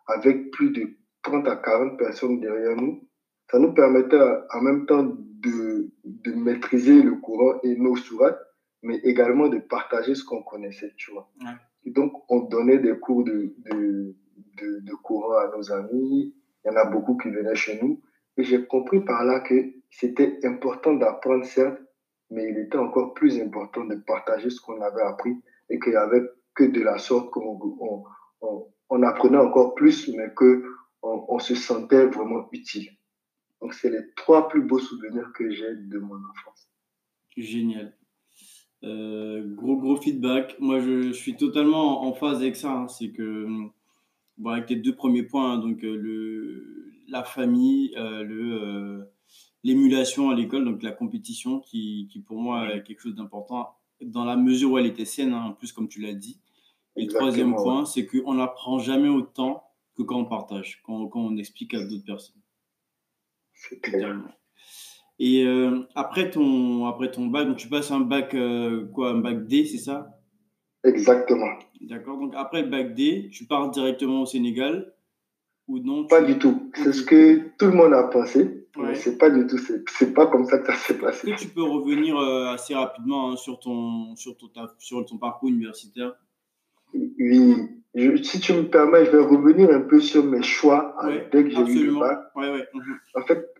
avec 0.06 0.50
plus 0.50 0.70
de 0.70 0.88
30 1.22 1.48
à 1.48 1.56
40 1.56 1.98
personnes 1.98 2.40
derrière 2.40 2.76
nous. 2.76 3.08
Ça 3.50 3.58
nous 3.58 3.72
permettait 3.72 4.20
en 4.52 4.60
même 4.60 4.86
temps 4.86 5.04
de, 5.04 5.90
de 6.04 6.32
maîtriser 6.32 7.02
le 7.02 7.14
courant 7.16 7.60
et 7.62 7.76
nos 7.76 7.96
sourates, 7.96 8.40
mais 8.82 8.96
également 9.04 9.48
de 9.48 9.58
partager 9.58 10.14
ce 10.14 10.24
qu'on 10.24 10.42
connaissait, 10.42 10.92
tu 10.96 11.12
vois. 11.12 11.30
Et 11.84 11.90
donc, 11.90 12.12
on 12.28 12.40
donnait 12.40 12.78
des 12.78 12.98
cours 12.98 13.24
de, 13.24 13.54
de, 13.70 14.14
de, 14.58 14.80
de 14.80 14.94
courant 15.02 15.38
à 15.38 15.56
nos 15.56 15.72
amis. 15.72 16.34
Il 16.64 16.68
y 16.68 16.70
en 16.70 16.76
a 16.76 16.84
beaucoup 16.84 17.16
qui 17.16 17.30
venaient 17.30 17.54
chez 17.54 17.80
nous. 17.80 18.00
Et 18.36 18.42
j'ai 18.44 18.66
compris 18.66 19.00
par 19.00 19.24
là 19.24 19.40
que 19.40 19.54
c'était 19.90 20.38
important 20.44 20.94
d'apprendre, 20.94 21.44
certes, 21.44 21.80
mais 22.30 22.50
il 22.50 22.58
était 22.58 22.78
encore 22.78 23.14
plus 23.14 23.40
important 23.40 23.84
de 23.84 23.94
partager 23.94 24.50
ce 24.50 24.60
qu'on 24.60 24.80
avait 24.80 25.02
appris 25.02 25.34
et 25.70 25.78
qu'il 25.78 25.92
n'y 25.92 25.96
avait 25.96 26.22
que 26.54 26.64
de 26.64 26.80
la 26.80 26.98
sorte 26.98 27.30
qu'on 27.30 27.58
on, 28.40 28.66
on, 28.90 29.02
apprenait 29.02 29.38
encore 29.38 29.74
plus, 29.74 30.08
mais 30.08 30.32
que 30.34 30.64
on, 31.02 31.38
se 31.38 31.54
sentait 31.54 32.06
vraiment 32.06 32.48
utile. 32.52 32.88
Donc, 33.60 33.74
c'est 33.74 33.90
les 33.90 34.12
trois 34.16 34.48
plus 34.48 34.62
beaux 34.62 34.78
souvenirs 34.78 35.30
que 35.34 35.50
j'ai 35.50 35.74
de 35.74 35.98
mon 35.98 36.16
enfance. 36.16 36.68
Génial. 37.36 37.96
Euh, 38.84 39.42
gros, 39.54 39.76
gros 39.76 39.96
feedback. 39.96 40.56
Moi, 40.58 40.80
je, 40.80 41.12
suis 41.12 41.36
totalement 41.36 42.06
en 42.06 42.12
phase 42.14 42.38
avec 42.38 42.56
ça. 42.56 42.72
Hein. 42.72 42.88
C'est 42.88 43.10
que, 43.10 43.46
bon, 44.38 44.50
avec 44.50 44.70
les 44.70 44.76
deux 44.76 44.94
premiers 44.94 45.22
points, 45.22 45.52
hein, 45.52 45.58
donc 45.58 45.84
euh, 45.84 45.96
le, 45.96 46.92
la 47.08 47.24
famille, 47.24 47.94
euh, 47.96 48.22
le, 48.22 49.08
l'émulation 49.66 50.30
à 50.30 50.34
l'école, 50.34 50.64
donc 50.64 50.82
la 50.82 50.92
compétition, 50.92 51.58
qui, 51.60 52.08
qui 52.10 52.20
pour 52.20 52.40
moi 52.40 52.72
est 52.72 52.82
quelque 52.84 53.00
chose 53.00 53.16
d'important 53.16 53.74
dans 54.00 54.24
la 54.24 54.36
mesure 54.36 54.72
où 54.72 54.78
elle 54.78 54.86
était 54.86 55.04
saine, 55.04 55.32
hein, 55.32 55.46
en 55.48 55.52
plus, 55.52 55.72
comme 55.72 55.88
tu 55.88 56.00
l'as 56.00 56.14
dit. 56.14 56.40
Et 56.94 57.06
le 57.06 57.12
troisième 57.12 57.54
point, 57.54 57.84
c'est 57.84 58.06
qu'on 58.06 58.34
n'apprend 58.34 58.78
jamais 58.78 59.08
autant 59.08 59.64
que 59.96 60.02
quand 60.02 60.20
on 60.20 60.24
partage, 60.24 60.80
quand, 60.84 61.08
quand 61.08 61.20
on 61.20 61.36
explique 61.36 61.74
à 61.74 61.84
d'autres 61.84 62.04
personnes. 62.04 62.40
C'est 63.54 63.80
clair. 63.80 64.16
Et 65.18 65.44
euh, 65.44 65.80
après, 65.94 66.30
ton, 66.30 66.86
après 66.86 67.10
ton 67.10 67.26
bac, 67.26 67.48
donc 67.48 67.56
tu 67.56 67.68
passes 67.68 67.90
un 67.90 68.00
bac, 68.00 68.34
euh, 68.34 68.86
quoi, 68.86 69.10
un 69.10 69.18
bac 69.18 69.46
D, 69.46 69.64
c'est 69.64 69.78
ça? 69.78 70.20
Exactement. 70.84 71.58
D'accord. 71.80 72.18
Donc 72.18 72.34
après 72.36 72.62
le 72.62 72.68
bac 72.68 72.94
D, 72.94 73.30
tu 73.32 73.46
pars 73.46 73.70
directement 73.70 74.22
au 74.22 74.26
Sénégal 74.26 74.94
ou 75.66 75.78
non 75.80 76.06
Pas 76.06 76.22
du 76.22 76.38
tout. 76.38 76.70
C'est 76.74 76.92
ce 76.92 77.02
que 77.02 77.48
tout 77.58 77.66
le 77.66 77.72
monde 77.72 77.94
a 77.94 78.04
pensé. 78.04 78.65
Mais 78.78 78.94
c'est 78.94 79.18
pas 79.18 79.30
du 79.30 79.46
tout. 79.46 79.58
C'est 79.58 80.14
pas 80.14 80.26
comme 80.26 80.44
ça 80.46 80.58
que 80.58 80.66
ça 80.66 80.74
s'est 80.74 80.98
passé. 80.98 81.30
Est-ce 81.30 81.42
que 81.42 81.48
tu 81.48 81.54
peux 81.54 81.62
revenir 81.62 82.16
euh, 82.18 82.52
assez 82.52 82.74
rapidement 82.74 83.32
hein, 83.32 83.36
sur, 83.36 83.58
ton, 83.58 84.14
sur, 84.16 84.36
ton, 84.36 84.48
sur 84.78 85.04
ton 85.06 85.18
parcours 85.18 85.48
universitaire? 85.48 86.14
Oui. 86.94 87.54
si 88.22 88.40
tu 88.40 88.52
me 88.52 88.68
permets, 88.68 89.06
je 89.06 89.10
vais 89.10 89.22
revenir 89.22 89.70
un 89.70 89.80
peu 89.80 90.00
sur 90.00 90.24
mes 90.24 90.42
choix 90.42 90.94
euh, 91.04 91.20
dès 91.32 91.44
que 91.44 91.50
j'ai 91.50 91.72
eu 91.80 91.86
le 91.86 91.98
bac. 91.98 92.18
En 93.14 93.22
fait, 93.22 93.54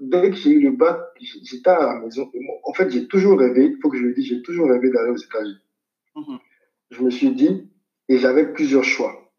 dès 0.00 0.30
que 0.30 0.36
j'ai 0.36 0.50
eu 0.50 0.60
le 0.60 0.76
bac, 0.76 1.00
j'étais 1.18 1.70
à 1.70 1.94
la 1.94 2.00
maison. 2.00 2.30
En 2.64 2.72
fait, 2.74 2.90
j'ai 2.90 3.06
toujours 3.08 3.38
rêvé, 3.38 3.66
il 3.66 3.78
faut 3.80 3.90
que 3.90 3.96
je 3.96 4.04
le 4.04 4.14
dise, 4.14 4.26
j'ai 4.26 4.42
toujours 4.42 4.68
rêvé 4.68 4.90
d'aller 4.90 5.10
aux 5.10 5.16
États-Unis. 5.16 5.58
Mhm. 6.16 6.38
Je 6.90 7.02
me 7.02 7.10
suis 7.10 7.30
dit, 7.30 7.68
et 8.08 8.18
j'avais 8.18 8.52
plusieurs 8.52 8.84
choix. 8.84 9.32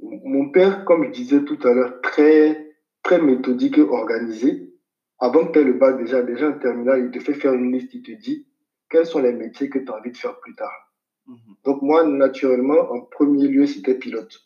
Mon 0.00 0.50
père, 0.50 0.84
comme 0.84 1.04
je 1.04 1.10
disais 1.10 1.44
tout 1.44 1.58
à 1.66 1.72
l'heure, 1.72 2.00
très, 2.02 2.73
très 3.04 3.20
méthodique 3.20 3.78
et 3.78 3.82
organisé. 3.82 4.74
Avant 5.20 5.46
que 5.46 5.52
tu 5.52 5.58
aies 5.60 5.64
le 5.64 5.74
bac 5.74 5.96
déjà, 5.98 6.22
déjà 6.22 6.50
en 6.50 6.58
terminale, 6.58 7.04
il 7.04 7.10
te 7.16 7.24
fait 7.24 7.34
faire 7.34 7.52
une 7.54 7.72
liste, 7.72 7.94
il 7.94 8.02
te 8.02 8.10
dit 8.10 8.48
quels 8.90 9.06
sont 9.06 9.20
les 9.20 9.32
métiers 9.32 9.70
que 9.70 9.78
tu 9.78 9.90
as 9.90 9.96
envie 9.96 10.10
de 10.10 10.16
faire 10.16 10.38
plus 10.40 10.56
tard. 10.56 10.92
Mhm. 11.26 11.36
Donc 11.64 11.82
moi, 11.82 12.04
naturellement, 12.04 12.90
en 12.90 13.00
premier 13.02 13.46
lieu, 13.46 13.66
c'était 13.66 13.94
pilote. 13.94 14.36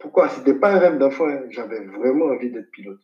Pourquoi? 0.00 0.28
C'était 0.28 0.54
pas 0.54 0.74
un 0.74 0.78
rêve 0.78 0.98
d'enfant, 0.98 1.28
hein. 1.28 1.42
j'avais 1.50 1.84
vraiment 1.84 2.26
envie 2.26 2.50
d'être 2.50 2.70
pilote. 2.72 3.00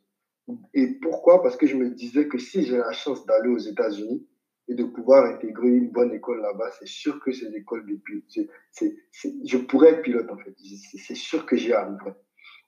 Et 0.75 0.87
pourquoi? 1.01 1.43
Parce 1.43 1.57
que 1.57 1.67
je 1.67 1.77
me 1.77 1.91
disais 1.91 2.29
que 2.29 2.39
si 2.39 2.65
j'ai 2.65 2.79
la 2.79 2.93
chance 2.93 3.25
d'aller 3.27 3.49
aux 3.49 3.59
États-Unis, 3.59 4.27
et 4.69 4.75
de 4.75 4.85
pouvoir 4.85 5.25
intégrer 5.27 5.69
une 5.69 5.91
bonne 5.91 6.13
école 6.13 6.41
là-bas, 6.41 6.71
c'est 6.79 6.89
sûr 6.89 7.21
que 7.21 7.33
ces 7.33 7.55
écoles 7.55 7.87
de 7.87 7.97
pilote, 7.97 8.49
je 9.45 9.59
pourrais 9.59 9.91
être 9.91 10.03
pilote 10.03 10.29
en 10.31 10.37
fait, 10.37 10.55
c'est 10.59 11.15
sûr 11.15 11.47
que 11.47 11.57
j'y 11.57 11.73
arriverai. 11.73 12.13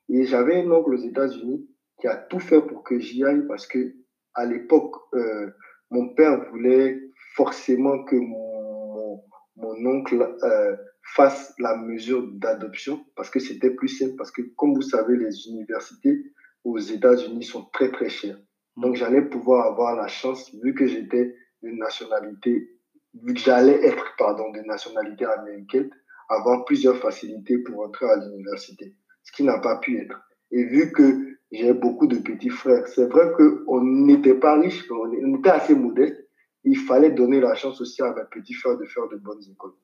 Et 0.08 0.24
j'avais 0.24 0.62
un 0.62 0.70
oncle 0.70 0.94
aux 0.94 1.02
États-Unis 1.02 1.68
qui 2.00 2.06
a 2.06 2.16
tout 2.16 2.40
fait 2.40 2.60
pour 2.62 2.82
que 2.82 2.98
j'y 2.98 3.24
aille 3.24 3.46
parce 3.46 3.66
que 3.66 3.94
à 4.34 4.44
l'époque, 4.44 4.94
euh, 5.14 5.50
mon 5.90 6.14
père 6.14 6.48
voulait 6.50 7.00
forcément 7.34 8.04
que 8.04 8.16
mon, 8.16 9.22
mon, 9.56 9.86
oncle 9.86 10.36
euh, 10.42 10.76
fasse 11.14 11.54
la 11.58 11.76
mesure 11.76 12.28
d'adoption 12.34 13.04
parce 13.16 13.30
que 13.30 13.40
c'était 13.40 13.70
plus 13.70 13.88
simple, 13.88 14.14
parce 14.16 14.30
que 14.30 14.42
comme 14.56 14.74
vous 14.74 14.82
savez, 14.82 15.16
les 15.16 15.48
universités 15.48 16.22
aux 16.64 16.78
États-Unis 16.78 17.44
sont 17.44 17.64
très 17.72 17.90
très 17.90 18.08
chères. 18.08 18.38
Donc 18.76 18.94
j'allais 18.94 19.22
pouvoir 19.22 19.66
avoir 19.66 19.96
la 19.96 20.06
chance, 20.06 20.54
vu 20.62 20.74
que 20.74 20.86
j'étais 20.86 21.34
de 21.62 21.70
nationalité, 21.70 22.70
vu 23.14 23.34
que 23.34 23.40
j'allais 23.40 23.84
être, 23.84 24.14
pardon, 24.18 24.50
de 24.52 24.60
nationalité 24.60 25.24
américaine, 25.24 25.90
avoir 26.28 26.64
plusieurs 26.64 26.98
facilités 26.98 27.58
pour 27.58 27.80
entrer 27.80 28.06
à 28.08 28.16
l'université, 28.16 28.94
ce 29.24 29.32
qui 29.32 29.42
n'a 29.42 29.58
pas 29.58 29.78
pu 29.78 29.98
être. 30.00 30.20
Et 30.52 30.64
vu 30.64 30.92
que 30.92 31.37
j'ai 31.50 31.72
beaucoup 31.72 32.06
de 32.06 32.18
petits 32.18 32.50
frères, 32.50 32.86
c'est 32.88 33.06
vrai 33.06 33.32
qu'on 33.36 33.82
n'était 33.82 34.34
pas 34.34 34.58
riche, 34.60 34.84
on 34.90 35.36
était 35.38 35.50
assez 35.50 35.74
modeste, 35.74 36.28
il 36.64 36.76
fallait 36.76 37.10
donner 37.10 37.40
la 37.40 37.54
chance 37.54 37.80
aussi 37.80 38.02
à 38.02 38.12
mes 38.12 38.22
petits 38.30 38.54
frères 38.54 38.76
de 38.76 38.84
faire 38.84 39.08
de 39.08 39.16
bonnes 39.16 39.42
écoles. 39.50 39.74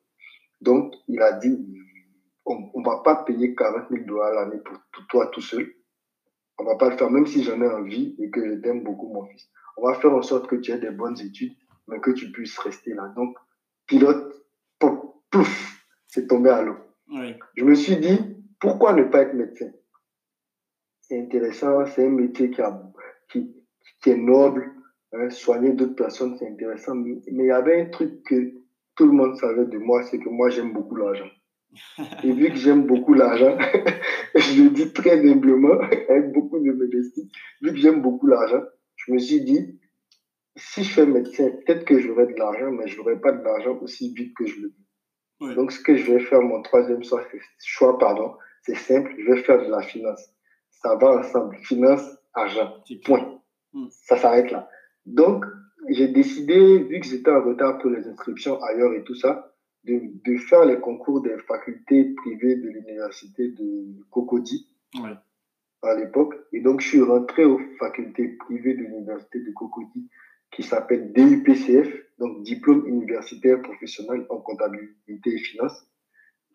Donc, 0.61 0.95
il 1.09 1.21
a 1.23 1.33
dit, 1.33 1.59
on 2.45 2.71
ne 2.75 2.85
va 2.85 3.01
pas 3.03 3.25
payer 3.25 3.55
40 3.55 3.89
000 3.91 4.05
dollars 4.05 4.35
l'année 4.35 4.61
pour, 4.63 4.77
pour, 4.93 5.07
toi 5.07 5.27
tout 5.29 5.41
seul. 5.41 5.67
On 6.59 6.65
ne 6.65 6.69
va 6.69 6.77
pas 6.77 6.91
le 6.91 6.97
faire, 6.97 7.11
même 7.11 7.27
si 7.27 7.43
j'en 7.43 7.61
ai 7.61 7.69
envie 7.69 8.15
et 8.19 8.31
que 8.31 8.47
je 8.47 8.61
t'aime 8.61 8.83
beaucoup, 8.83 9.13
mon 9.13 9.25
fils. 9.25 9.49
On 9.77 9.87
va 9.87 9.95
faire 9.95 10.15
en 10.15 10.23
sorte 10.23 10.47
que 10.47 10.57
tu 10.57 10.71
aies 10.71 10.79
des 10.79 10.91
bonnes 10.91 11.19
études 11.21 11.55
mais 11.89 12.01
que 12.01 12.11
tu 12.11 12.31
puisses 12.31 12.59
rester 12.59 12.95
là. 12.95 13.13
Donc, 13.17 13.37
pilote, 13.87 14.47
pouf, 14.79 15.85
c'est 16.07 16.27
tombé 16.27 16.51
à 16.51 16.63
l'eau. 16.63 16.77
Je 17.55 17.65
me 17.65 17.75
suis 17.75 17.97
dit, 17.97 18.19
pourquoi 18.61 18.93
ne 18.95 19.05
pas 19.05 19.23
être 19.23 19.35
médecin? 19.35 19.71
C'est 21.15 21.21
intéressant, 21.21 21.87
c'est 21.87 22.07
un 22.07 22.11
métier 22.11 22.51
qui, 22.51 22.61
a, 22.61 22.83
qui, 23.31 23.55
qui 24.03 24.11
est 24.11 24.17
noble. 24.17 24.73
Hein, 25.13 25.31
soigner 25.31 25.73
d'autres 25.73 25.95
personnes, 25.95 26.37
c'est 26.37 26.49
intéressant. 26.49 26.97
Mais, 26.97 27.21
il 27.29 27.47
y 27.47 27.53
avait 27.53 27.83
un 27.83 27.85
truc 27.87 28.25
que 28.25 28.53
tout 28.97 29.07
le 29.07 29.13
monde 29.13 29.37
savait 29.37 29.67
de 29.67 29.79
moi, 29.79 30.03
c'est 30.03 30.19
que 30.19 30.29
moi, 30.29 30.51
j'aime 30.51 30.73
beaucoup 30.73 30.97
l'argent. 30.97 31.29
Et 32.25 32.33
vu 32.33 32.49
que 32.49 32.57
j'aime 32.57 32.87
beaucoup 32.87 33.15
l'argent, 33.15 33.57
je 34.35 34.63
le 34.65 34.71
dis 34.71 34.93
très 34.93 35.21
humblement, 35.21 35.79
avec 36.09 36.33
beaucoup 36.33 36.59
de 36.59 36.73
modestie, 36.73 37.31
vu 37.63 37.71
que 37.71 37.79
j'aime 37.79 38.03
beaucoup 38.03 38.27
l'argent, 38.27 38.63
je 38.97 39.13
me 39.13 39.19
suis 39.19 39.41
dit, 39.41 39.79
si 40.57 40.83
je 40.83 40.95
fais 40.95 41.07
médecin, 41.07 41.49
peut-être 41.65 41.85
que 41.85 42.01
j'aurai 42.01 42.27
de 42.27 42.37
l'argent, 42.37 42.73
mais 42.73 42.89
je 42.89 42.97
n'aurai 42.97 43.21
pas 43.21 43.31
de 43.31 43.43
l'argent 43.45 43.79
aussi 43.83 44.13
vite 44.15 44.35
que 44.37 44.47
je 44.47 44.63
le 44.63 44.73
veux. 45.41 45.55
Donc, 45.55 45.71
ce 45.71 45.81
que 45.81 45.95
je 45.95 46.13
vais 46.13 46.21
faire, 46.21 46.43
mon 46.43 46.61
troisième 46.63 47.03
choix, 47.61 47.99
pardon, 47.99 48.35
c'est 48.63 48.77
simple, 48.77 49.15
je 49.17 49.33
vais 49.33 49.43
faire 49.43 49.65
de 49.65 49.71
la 49.71 49.83
finance. 49.83 50.35
Ça 50.85 50.97
va 50.97 51.19
ensemble. 51.19 51.57
Finance, 51.63 52.03
argent. 52.35 52.75
Point. 53.05 53.41
Hmm. 53.73 53.87
Ça 53.89 54.19
s'arrête 54.19 54.51
là. 54.51 54.69
Donc, 55.07 55.47
j'ai 55.89 56.09
décidé, 56.09 56.79
vu 56.79 57.01
que 57.01 57.07
j'étais 57.07 57.31
en 57.31 57.43
retard 57.43 57.79
pour 57.79 57.91
les 57.91 58.07
inscriptions 58.07 58.63
ailleurs 58.63 58.93
et 58.93 59.03
tout 59.03 59.15
ça, 59.15 59.55
de, 59.85 60.01
de 60.25 60.37
faire 60.37 60.67
les 60.67 60.79
concours 60.81 61.23
des 61.23 61.39
facultés 61.49 62.15
privées 62.17 62.57
de 62.57 62.69
l'université 62.69 63.49
de 63.49 64.03
Cocody 64.11 64.69
à 65.83 65.95
l'époque. 65.95 66.35
Et 66.53 66.61
donc, 66.61 66.81
je 66.83 66.89
suis 66.89 67.03
rentré 67.03 67.45
aux 67.47 67.61
facultés 67.79 68.29
privées 68.29 68.75
de 68.75 68.81
l'université 68.81 69.41
de 69.41 69.51
Cocody 69.53 70.11
qui 70.51 70.63
s'appelle 70.63 71.13
DUPCF, 71.13 71.89
donc 72.19 72.43
Diplôme 72.43 72.87
universitaire 72.87 73.61
professionnel 73.63 74.27
en 74.29 74.39
comptabilité 74.39 75.31
et 75.31 75.39
finance, 75.39 75.87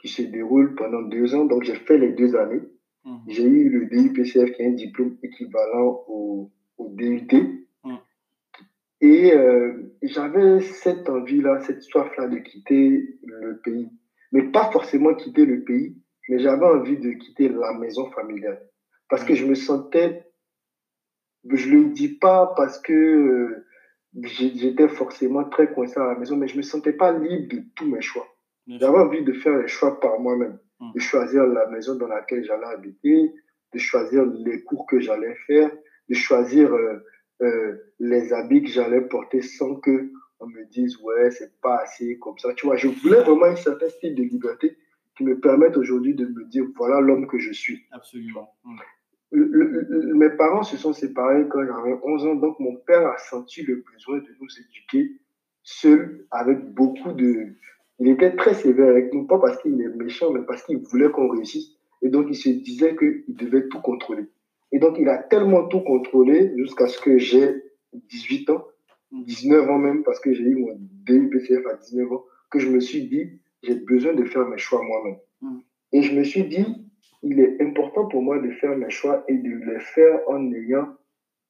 qui 0.01 0.07
se 0.07 0.21
déroule 0.21 0.75
pendant 0.75 1.01
deux 1.01 1.33
ans. 1.33 1.45
Donc, 1.45 1.63
j'ai 1.63 1.75
fait 1.75 1.97
les 1.97 2.13
deux 2.13 2.35
années. 2.35 2.61
Mhm. 3.05 3.21
J'ai 3.27 3.43
eu 3.43 3.69
le 3.69 3.85
DUPCF 3.85 4.51
qui 4.51 4.61
est 4.61 4.67
un 4.67 4.71
diplôme 4.71 5.17
équivalent 5.23 6.03
au, 6.07 6.51
DUT. 6.79 7.67
Mhm. 7.83 7.97
Et 9.01 9.33
euh, 9.33 9.95
j'avais 10.01 10.59
cette 10.61 11.09
envie-là, 11.09 11.59
cette 11.61 11.81
soif-là 11.81 12.27
de 12.27 12.37
quitter 12.37 13.19
le 13.23 13.59
pays. 13.63 13.89
Mais 14.31 14.43
pas 14.43 14.69
forcément 14.71 15.13
quitter 15.13 15.45
le 15.45 15.63
pays, 15.63 15.97
mais 16.27 16.39
j'avais 16.39 16.65
envie 16.65 16.97
de 16.97 17.11
quitter 17.11 17.49
la 17.49 17.73
maison 17.73 18.09
familiale. 18.11 18.61
Parce 19.09 19.23
que 19.23 19.33
mhm. 19.33 19.37
je 19.37 19.45
me 19.45 19.55
sentais, 19.55 20.25
je 21.49 21.69
ne 21.69 21.83
le 21.83 21.89
dis 21.89 22.09
pas 22.17 22.53
parce 22.55 22.79
que 22.79 22.93
euh, 22.93 23.65
j'étais 24.23 24.87
forcément 24.87 25.43
très 25.45 25.71
coincé 25.71 25.99
à 25.99 26.05
la 26.05 26.15
maison, 26.15 26.35
mais 26.37 26.47
je 26.47 26.53
ne 26.53 26.57
me 26.57 26.63
sentais 26.63 26.93
pas 26.93 27.11
libre 27.11 27.55
de 27.55 27.63
tous 27.75 27.87
mes 27.87 28.01
choix. 28.01 28.27
J'avais 28.67 28.99
envie 28.99 29.23
de 29.23 29.33
faire 29.33 29.57
les 29.57 29.67
choix 29.67 29.99
par 29.99 30.19
moi-même. 30.19 30.59
De 30.79 30.99
choisir 30.99 31.45
la 31.45 31.67
maison 31.67 31.95
dans 31.95 32.07
laquelle 32.07 32.43
j'allais 32.43 32.65
habiter, 32.65 33.33
de 33.73 33.79
choisir 33.79 34.25
les 34.25 34.63
cours 34.63 34.85
que 34.87 34.99
j'allais 34.99 35.35
faire, 35.47 35.71
de 36.09 36.15
choisir 36.15 36.73
euh, 36.73 36.99
euh, 37.41 37.77
les 37.99 38.33
habits 38.33 38.63
que 38.63 38.69
j'allais 38.69 39.01
porter 39.01 39.41
sans 39.41 39.75
que 39.75 40.11
on 40.41 40.47
me 40.47 40.63
dise 40.71 40.97
ouais 41.01 41.31
c'est 41.31 41.59
pas 41.61 41.77
assez 41.83 42.17
comme 42.19 42.37
ça. 42.37 42.53
Tu 42.53 42.65
vois, 42.65 42.77
je 42.77 42.87
voulais 42.87 43.21
vraiment 43.21 43.45
un 43.45 43.55
certain 43.55 43.89
style 43.89 44.15
de 44.15 44.23
liberté 44.23 44.77
qui 45.17 45.25
me 45.25 45.39
permette 45.39 45.75
aujourd'hui 45.75 46.15
de 46.15 46.25
me 46.25 46.45
dire 46.45 46.65
voilà 46.77 47.01
l'homme 47.01 47.27
que 47.27 47.39
je 47.39 47.51
suis. 47.51 47.85
Absolument. 47.91 48.53
Hum 48.63 48.77
mes 49.31 50.29
parents 50.31 50.63
se 50.63 50.77
sont 50.77 50.93
séparés 50.93 51.47
quand 51.49 51.63
j'avais 51.65 51.97
11 52.03 52.25
ans, 52.25 52.35
donc 52.35 52.59
mon 52.59 52.75
père 52.77 53.07
a 53.07 53.17
senti 53.17 53.61
le 53.63 53.83
besoin 53.93 54.17
de 54.17 54.29
nous 54.39 54.47
éduquer 54.59 55.19
seul, 55.63 56.25
avec 56.31 56.73
beaucoup 56.73 57.11
de... 57.11 57.53
Il 57.99 58.07
était 58.07 58.35
très 58.35 58.53
sévère 58.53 58.89
avec 58.89 59.13
nous, 59.13 59.25
pas 59.25 59.39
parce 59.39 59.61
qu'il 59.61 59.79
est 59.81 59.95
méchant, 59.95 60.31
mais 60.31 60.41
parce 60.41 60.63
qu'il 60.63 60.77
voulait 60.77 61.09
qu'on 61.09 61.29
réussisse. 61.29 61.75
Et 62.01 62.09
donc, 62.09 62.27
il 62.29 62.35
se 62.35 62.49
disait 62.49 62.95
qu'il 62.95 63.23
devait 63.27 63.67
tout 63.67 63.81
contrôler. 63.81 64.23
Et 64.71 64.79
donc, 64.79 64.97
il 64.99 65.09
a 65.09 65.17
tellement 65.17 65.67
tout 65.67 65.81
contrôlé 65.81 66.53
jusqu'à 66.57 66.87
ce 66.87 66.99
que 66.99 67.17
j'ai 67.17 67.63
18 67.93 68.49
ans, 68.51 68.65
19 69.11 69.69
ans 69.69 69.77
même, 69.79 70.03
parce 70.03 70.19
que 70.19 70.33
j'ai 70.33 70.43
eu 70.43 70.55
mon 70.55 70.77
DUPCF 70.79 71.65
à 71.65 71.75
19 71.75 72.11
ans, 72.11 72.23
que 72.49 72.59
je 72.59 72.69
me 72.69 72.79
suis 72.79 73.03
dit, 73.03 73.39
j'ai 73.63 73.75
besoin 73.75 74.13
de 74.13 74.23
faire 74.23 74.47
mes 74.47 74.57
choix 74.57 74.81
moi-même. 74.81 75.17
Mm. 75.41 75.59
Et 75.91 76.01
je 76.03 76.15
me 76.15 76.23
suis 76.23 76.43
dit, 76.43 76.65
il 77.23 77.39
est 77.39 77.61
important 77.61 78.07
pour 78.07 78.21
moi 78.21 78.39
de 78.39 78.49
faire 78.51 78.77
mes 78.77 78.89
choix 78.89 79.25
et 79.27 79.35
de 79.35 79.49
les 79.49 79.79
faire 79.79 80.19
en 80.27 80.51
ayant 80.53 80.87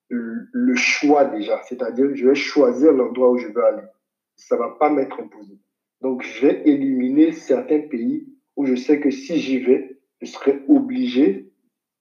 le 0.10 0.76
choix 0.76 1.26
déjà. 1.26 1.62
C'est-à-dire, 1.68 2.16
je 2.16 2.28
vais 2.28 2.36
choisir 2.36 2.92
l'endroit 2.92 3.32
où 3.32 3.38
je 3.38 3.48
veux 3.48 3.64
aller. 3.64 3.84
Ça 4.36 4.56
ne 4.56 4.62
va 4.62 4.70
pas 4.80 4.90
m'être 4.90 5.20
imposé. 5.20 5.54
Donc, 6.02 6.24
je 6.24 6.46
vais 6.46 6.62
éliminer 6.66 7.32
certains 7.32 7.80
pays 7.80 8.28
où 8.56 8.66
je 8.66 8.76
sais 8.76 9.00
que 9.00 9.10
si 9.12 9.38
j'y 9.38 9.60
vais, 9.60 10.00
je 10.22 10.28
serai 10.28 10.64
obligé 10.68 11.52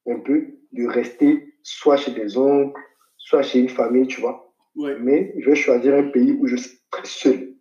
un 0.06 0.18
peu 0.18 0.46
de 0.72 0.86
rester 0.86 1.54
soit 1.62 1.96
chez 1.96 2.12
des 2.12 2.38
oncles, 2.38 2.80
soit 3.16 3.42
chez 3.42 3.60
une 3.60 3.68
famille, 3.68 4.06
tu 4.06 4.20
vois. 4.20 4.54
Mais 5.00 5.34
je 5.38 5.50
vais 5.50 5.56
choisir 5.56 5.94
un 5.94 6.04
pays 6.04 6.32
où 6.32 6.46
je 6.46 6.56
serai 6.56 7.04
seul. 7.04 7.54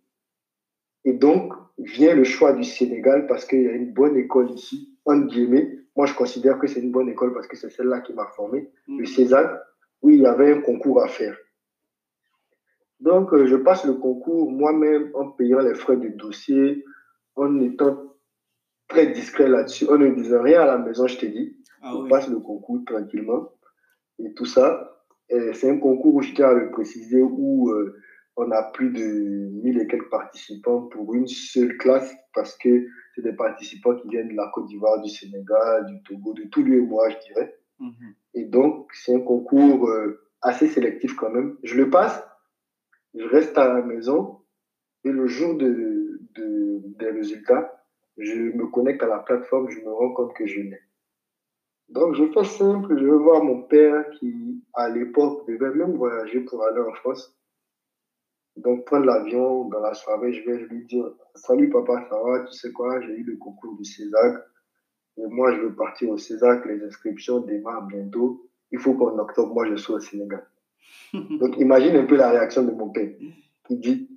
Et 1.04 1.12
donc, 1.12 1.52
vient 1.78 2.14
le 2.14 2.24
choix 2.24 2.52
du 2.52 2.64
Sénégal 2.64 3.26
parce 3.26 3.44
qu'il 3.44 3.62
y 3.62 3.68
a 3.68 3.72
une 3.72 3.92
bonne 3.92 4.16
école 4.16 4.50
ici, 4.50 4.96
entre 5.04 5.26
guillemets, 5.26 5.78
moi, 5.96 6.06
je 6.06 6.14
considère 6.14 6.60
que 6.60 6.68
c'est 6.68 6.80
une 6.80 6.92
bonne 6.92 7.08
école 7.08 7.34
parce 7.34 7.48
que 7.48 7.56
c'est 7.56 7.70
celle-là 7.70 8.00
qui 8.00 8.12
m'a 8.12 8.26
formé. 8.26 8.70
Le 8.86 9.02
mm. 9.02 9.06
César, 9.06 9.58
où 10.00 10.10
il 10.10 10.20
y 10.20 10.26
avait 10.26 10.52
un 10.52 10.60
concours 10.60 11.02
à 11.02 11.08
faire. 11.08 11.36
Donc, 13.00 13.32
euh, 13.32 13.46
je 13.46 13.56
passe 13.56 13.84
le 13.84 13.94
concours 13.94 14.50
moi-même 14.50 15.10
en 15.14 15.30
payant 15.30 15.60
les 15.60 15.74
frais 15.74 15.96
de 15.96 16.08
dossier, 16.08 16.84
en 17.36 17.60
étant 17.60 18.08
très 18.88 19.06
discret 19.08 19.48
là-dessus. 19.48 19.86
On 19.88 19.98
ne 19.98 20.08
disait 20.10 20.38
rien 20.38 20.62
à 20.62 20.66
la 20.66 20.78
maison, 20.78 21.06
je 21.06 21.18
t'ai 21.18 21.28
dit. 21.28 21.56
Ah 21.80 21.96
on 21.96 22.08
passe 22.08 22.28
le 22.28 22.40
concours 22.40 22.80
tranquillement 22.84 23.52
et 24.18 24.34
tout 24.34 24.46
ça. 24.46 24.96
C'est 25.28 25.70
un 25.70 25.78
concours 25.78 26.14
où 26.16 26.22
je 26.22 26.32
tiens 26.32 26.48
à 26.48 26.54
le 26.54 26.70
préciser 26.70 27.22
où 27.22 27.70
euh, 27.70 28.00
on 28.36 28.50
a 28.50 28.62
plus 28.72 28.90
de 28.90 29.02
1000 29.62 29.80
et 29.80 29.86
quelques 29.86 30.10
participants 30.10 30.82
pour 30.82 31.14
une 31.14 31.26
seule 31.26 31.76
classe 31.76 32.14
parce 32.34 32.56
que 32.56 32.86
c'est 33.14 33.22
des 33.22 33.34
participants 33.34 33.94
qui 33.96 34.08
viennent 34.08 34.28
de 34.28 34.36
la 34.36 34.50
Côte 34.54 34.66
d'Ivoire, 34.66 35.02
du 35.02 35.10
Sénégal, 35.10 35.86
du 35.86 36.02
Togo, 36.02 36.32
de 36.32 36.44
tous 36.44 36.64
les 36.64 36.80
mois, 36.80 37.10
je 37.10 37.16
dirais. 37.28 37.54
Mhm. 37.78 38.14
Et 38.34 38.44
donc, 38.44 38.88
c'est 38.92 39.14
un 39.14 39.20
concours 39.20 39.88
euh, 39.88 40.20
assez 40.40 40.68
sélectif 40.68 41.14
quand 41.16 41.30
même. 41.30 41.56
Je 41.62 41.76
le 41.76 41.90
passe, 41.90 42.24
je 43.18 43.26
reste 43.26 43.58
à 43.58 43.66
la 43.72 43.82
maison 43.82 44.38
et 45.04 45.10
le 45.10 45.26
jour 45.26 45.56
de, 45.56 46.20
de, 46.36 46.80
des 46.98 47.10
résultats, 47.10 47.84
je 48.16 48.34
me 48.34 48.66
connecte 48.66 49.02
à 49.02 49.08
la 49.08 49.18
plateforme, 49.18 49.70
je 49.70 49.80
me 49.80 49.92
rends 49.92 50.12
compte 50.12 50.34
que 50.34 50.46
je 50.46 50.60
l'ai. 50.60 50.80
Donc, 51.88 52.14
je 52.14 52.24
fais 52.32 52.44
simple, 52.44 52.96
je 52.98 53.04
vais 53.04 53.18
voir 53.18 53.42
mon 53.42 53.62
père 53.62 54.08
qui, 54.10 54.62
à 54.74 54.88
l'époque, 54.88 55.48
devait 55.48 55.74
même 55.74 55.96
voyager 55.96 56.40
pour 56.40 56.62
aller 56.64 56.80
en 56.80 56.92
France. 56.94 57.34
Donc, 58.56 58.84
prendre 58.84 59.06
l'avion 59.06 59.64
dans 59.66 59.80
la 59.80 59.94
soirée, 59.94 60.32
je 60.32 60.48
vais 60.48 60.58
lui 60.58 60.84
dire 60.84 61.10
Salut 61.34 61.70
papa, 61.70 62.06
ça 62.10 62.20
va? 62.22 62.40
Tu 62.40 62.52
sais 62.52 62.72
quoi? 62.72 63.00
J'ai 63.00 63.16
eu 63.16 63.24
le 63.24 63.36
concours 63.36 63.76
du 63.76 63.84
Césac. 63.84 64.36
Et 65.16 65.26
moi, 65.26 65.54
je 65.54 65.60
veux 65.62 65.74
partir 65.74 66.10
au 66.10 66.18
Césac. 66.18 66.66
Les 66.66 66.82
inscriptions 66.84 67.40
démarrent 67.40 67.86
bientôt. 67.86 68.48
Il 68.70 68.78
faut 68.78 68.94
qu'en 68.94 69.18
octobre, 69.18 69.54
moi, 69.54 69.66
je 69.66 69.76
sois 69.76 69.96
au 69.96 70.00
Sénégal. 70.00 70.46
Donc, 71.12 71.56
imagine 71.58 71.96
un 71.96 72.04
peu 72.04 72.16
la 72.16 72.30
réaction 72.30 72.64
de 72.64 72.72
mon 72.72 72.90
père. 72.90 73.10
Il 73.70 73.80
dit 73.80 74.08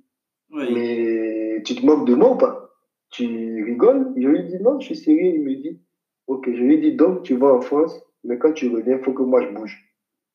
Mais 0.50 1.62
tu 1.64 1.74
te 1.74 1.84
moques 1.84 2.06
de 2.06 2.14
moi 2.14 2.32
ou 2.32 2.36
pas? 2.36 2.70
Tu 3.10 3.64
rigoles? 3.64 4.12
Je 4.16 4.28
lui 4.28 4.44
dis 4.44 4.58
Non, 4.60 4.80
je 4.80 4.86
suis 4.86 4.96
sérieux. 4.96 5.32
Il 5.34 5.42
me 5.42 5.54
dit 5.54 5.80
Ok, 6.26 6.46
je 6.46 6.62
lui 6.62 6.80
dis 6.80 6.92
Donc, 6.92 7.22
tu 7.22 7.36
vas 7.36 7.52
en 7.52 7.60
France, 7.60 8.00
mais 8.24 8.38
quand 8.38 8.52
tu 8.52 8.68
reviens, 8.68 8.98
il 8.98 9.04
faut 9.04 9.12
que 9.12 9.22
moi, 9.22 9.42
je 9.42 9.48
bouge. 9.48 9.78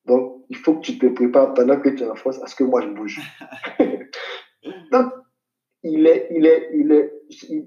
Donc, 0.06 0.44
il 0.48 0.56
faut 0.56 0.74
que 0.74 0.80
tu 0.80 0.98
te 0.98 1.06
prépares 1.06 1.54
pendant 1.54 1.78
que 1.78 1.90
tu 1.90 2.02
es 2.02 2.08
en 2.08 2.14
France 2.14 2.42
à 2.42 2.46
ce 2.46 2.56
que 2.56 2.64
moi, 2.64 2.80
je 2.80 2.88
bouge. 2.88 3.20
Donc, 4.92 5.12
il 5.82 6.06
est, 6.06 6.28
il, 6.30 6.46
est, 6.46 6.70
il, 6.74 6.92
est, 6.92 7.12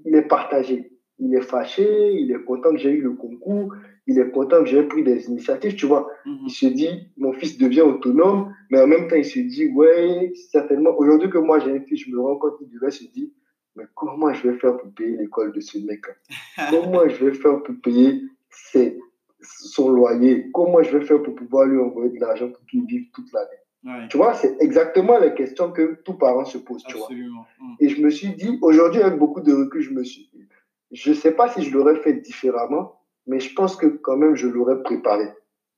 il 0.05 0.15
est 0.15 0.27
partagé. 0.27 0.91
Il 1.19 1.35
est 1.35 1.41
fâché, 1.41 2.13
il 2.13 2.31
est 2.31 2.43
content 2.43 2.71
que 2.71 2.77
j'ai 2.77 2.89
eu 2.89 3.01
le 3.01 3.13
concours, 3.13 3.75
il 4.07 4.19
est 4.19 4.31
content 4.31 4.63
que 4.63 4.69
j'ai 4.69 4.83
pris 4.83 5.03
des 5.03 5.25
initiatives, 5.27 5.75
tu 5.75 5.85
vois. 5.85 6.09
Mhm. 6.25 6.37
Il 6.45 6.51
se 6.51 6.65
dit, 6.65 7.11
mon 7.17 7.33
fils 7.33 7.57
devient 7.57 7.81
autonome, 7.81 8.53
mais 8.69 8.81
en 8.81 8.87
même 8.87 9.07
temps, 9.07 9.15
il 9.15 9.25
se 9.25 9.39
dit, 9.39 9.67
ouais, 9.67 10.33
certainement, 10.51 10.91
aujourd'hui 10.97 11.29
que 11.29 11.37
moi 11.37 11.59
j'ai 11.59 11.71
un 11.71 11.81
fils, 11.81 12.05
je 12.05 12.11
me 12.11 12.19
rends 12.19 12.37
compte, 12.37 12.57
il 12.61 12.69
devait 12.69 12.91
se 12.91 13.03
dire, 13.05 13.27
mais 13.75 13.85
comment 13.95 14.33
je 14.33 14.49
vais 14.49 14.57
faire 14.57 14.77
pour 14.77 14.91
payer 14.93 15.17
l'école 15.17 15.53
de 15.53 15.59
ce 15.59 15.77
mec 15.79 16.01
Comment 16.69 17.07
je 17.07 17.25
vais 17.25 17.33
faire 17.33 17.61
pour 17.63 17.75
payer 17.81 18.23
ses, 18.49 18.99
son 19.39 19.91
loyer? 19.91 20.49
Comment 20.53 20.81
je 20.83 20.97
vais 20.97 21.05
faire 21.05 21.21
pour 21.21 21.35
pouvoir 21.35 21.67
lui 21.67 21.79
envoyer 21.79 22.11
de 22.11 22.19
l'argent 22.19 22.49
pour 22.49 22.65
qu'il 22.65 22.85
vive 22.85 23.09
toute 23.13 23.31
l'année 23.31 23.61
tu 24.09 24.17
vois, 24.17 24.35
c'est 24.35 24.57
exactement 24.61 25.17
la 25.17 25.31
question 25.31 25.71
que 25.71 25.99
tous 26.05 26.13
parents 26.13 26.45
se 26.45 26.59
posent, 26.59 26.83
tu 26.83 26.97
vois. 26.97 27.09
Mm. 27.09 27.73
Et 27.79 27.89
je 27.89 28.01
me 28.01 28.11
suis 28.11 28.29
dit, 28.35 28.59
aujourd'hui, 28.61 29.01
avec 29.01 29.17
beaucoup 29.17 29.41
de 29.41 29.51
recul, 29.51 29.81
je 29.81 29.91
me 29.91 30.03
suis 30.03 30.29
dit, 30.33 30.47
je 30.91 31.09
ne 31.09 31.15
sais 31.15 31.31
pas 31.31 31.49
si 31.49 31.63
je 31.63 31.75
l'aurais 31.75 31.95
fait 31.95 32.13
différemment, 32.13 33.00
mais 33.27 33.39
je 33.39 33.53
pense 33.53 33.75
que 33.75 33.87
quand 33.87 34.17
même, 34.17 34.35
je 34.35 34.47
l'aurais 34.47 34.81
préparé 34.83 35.27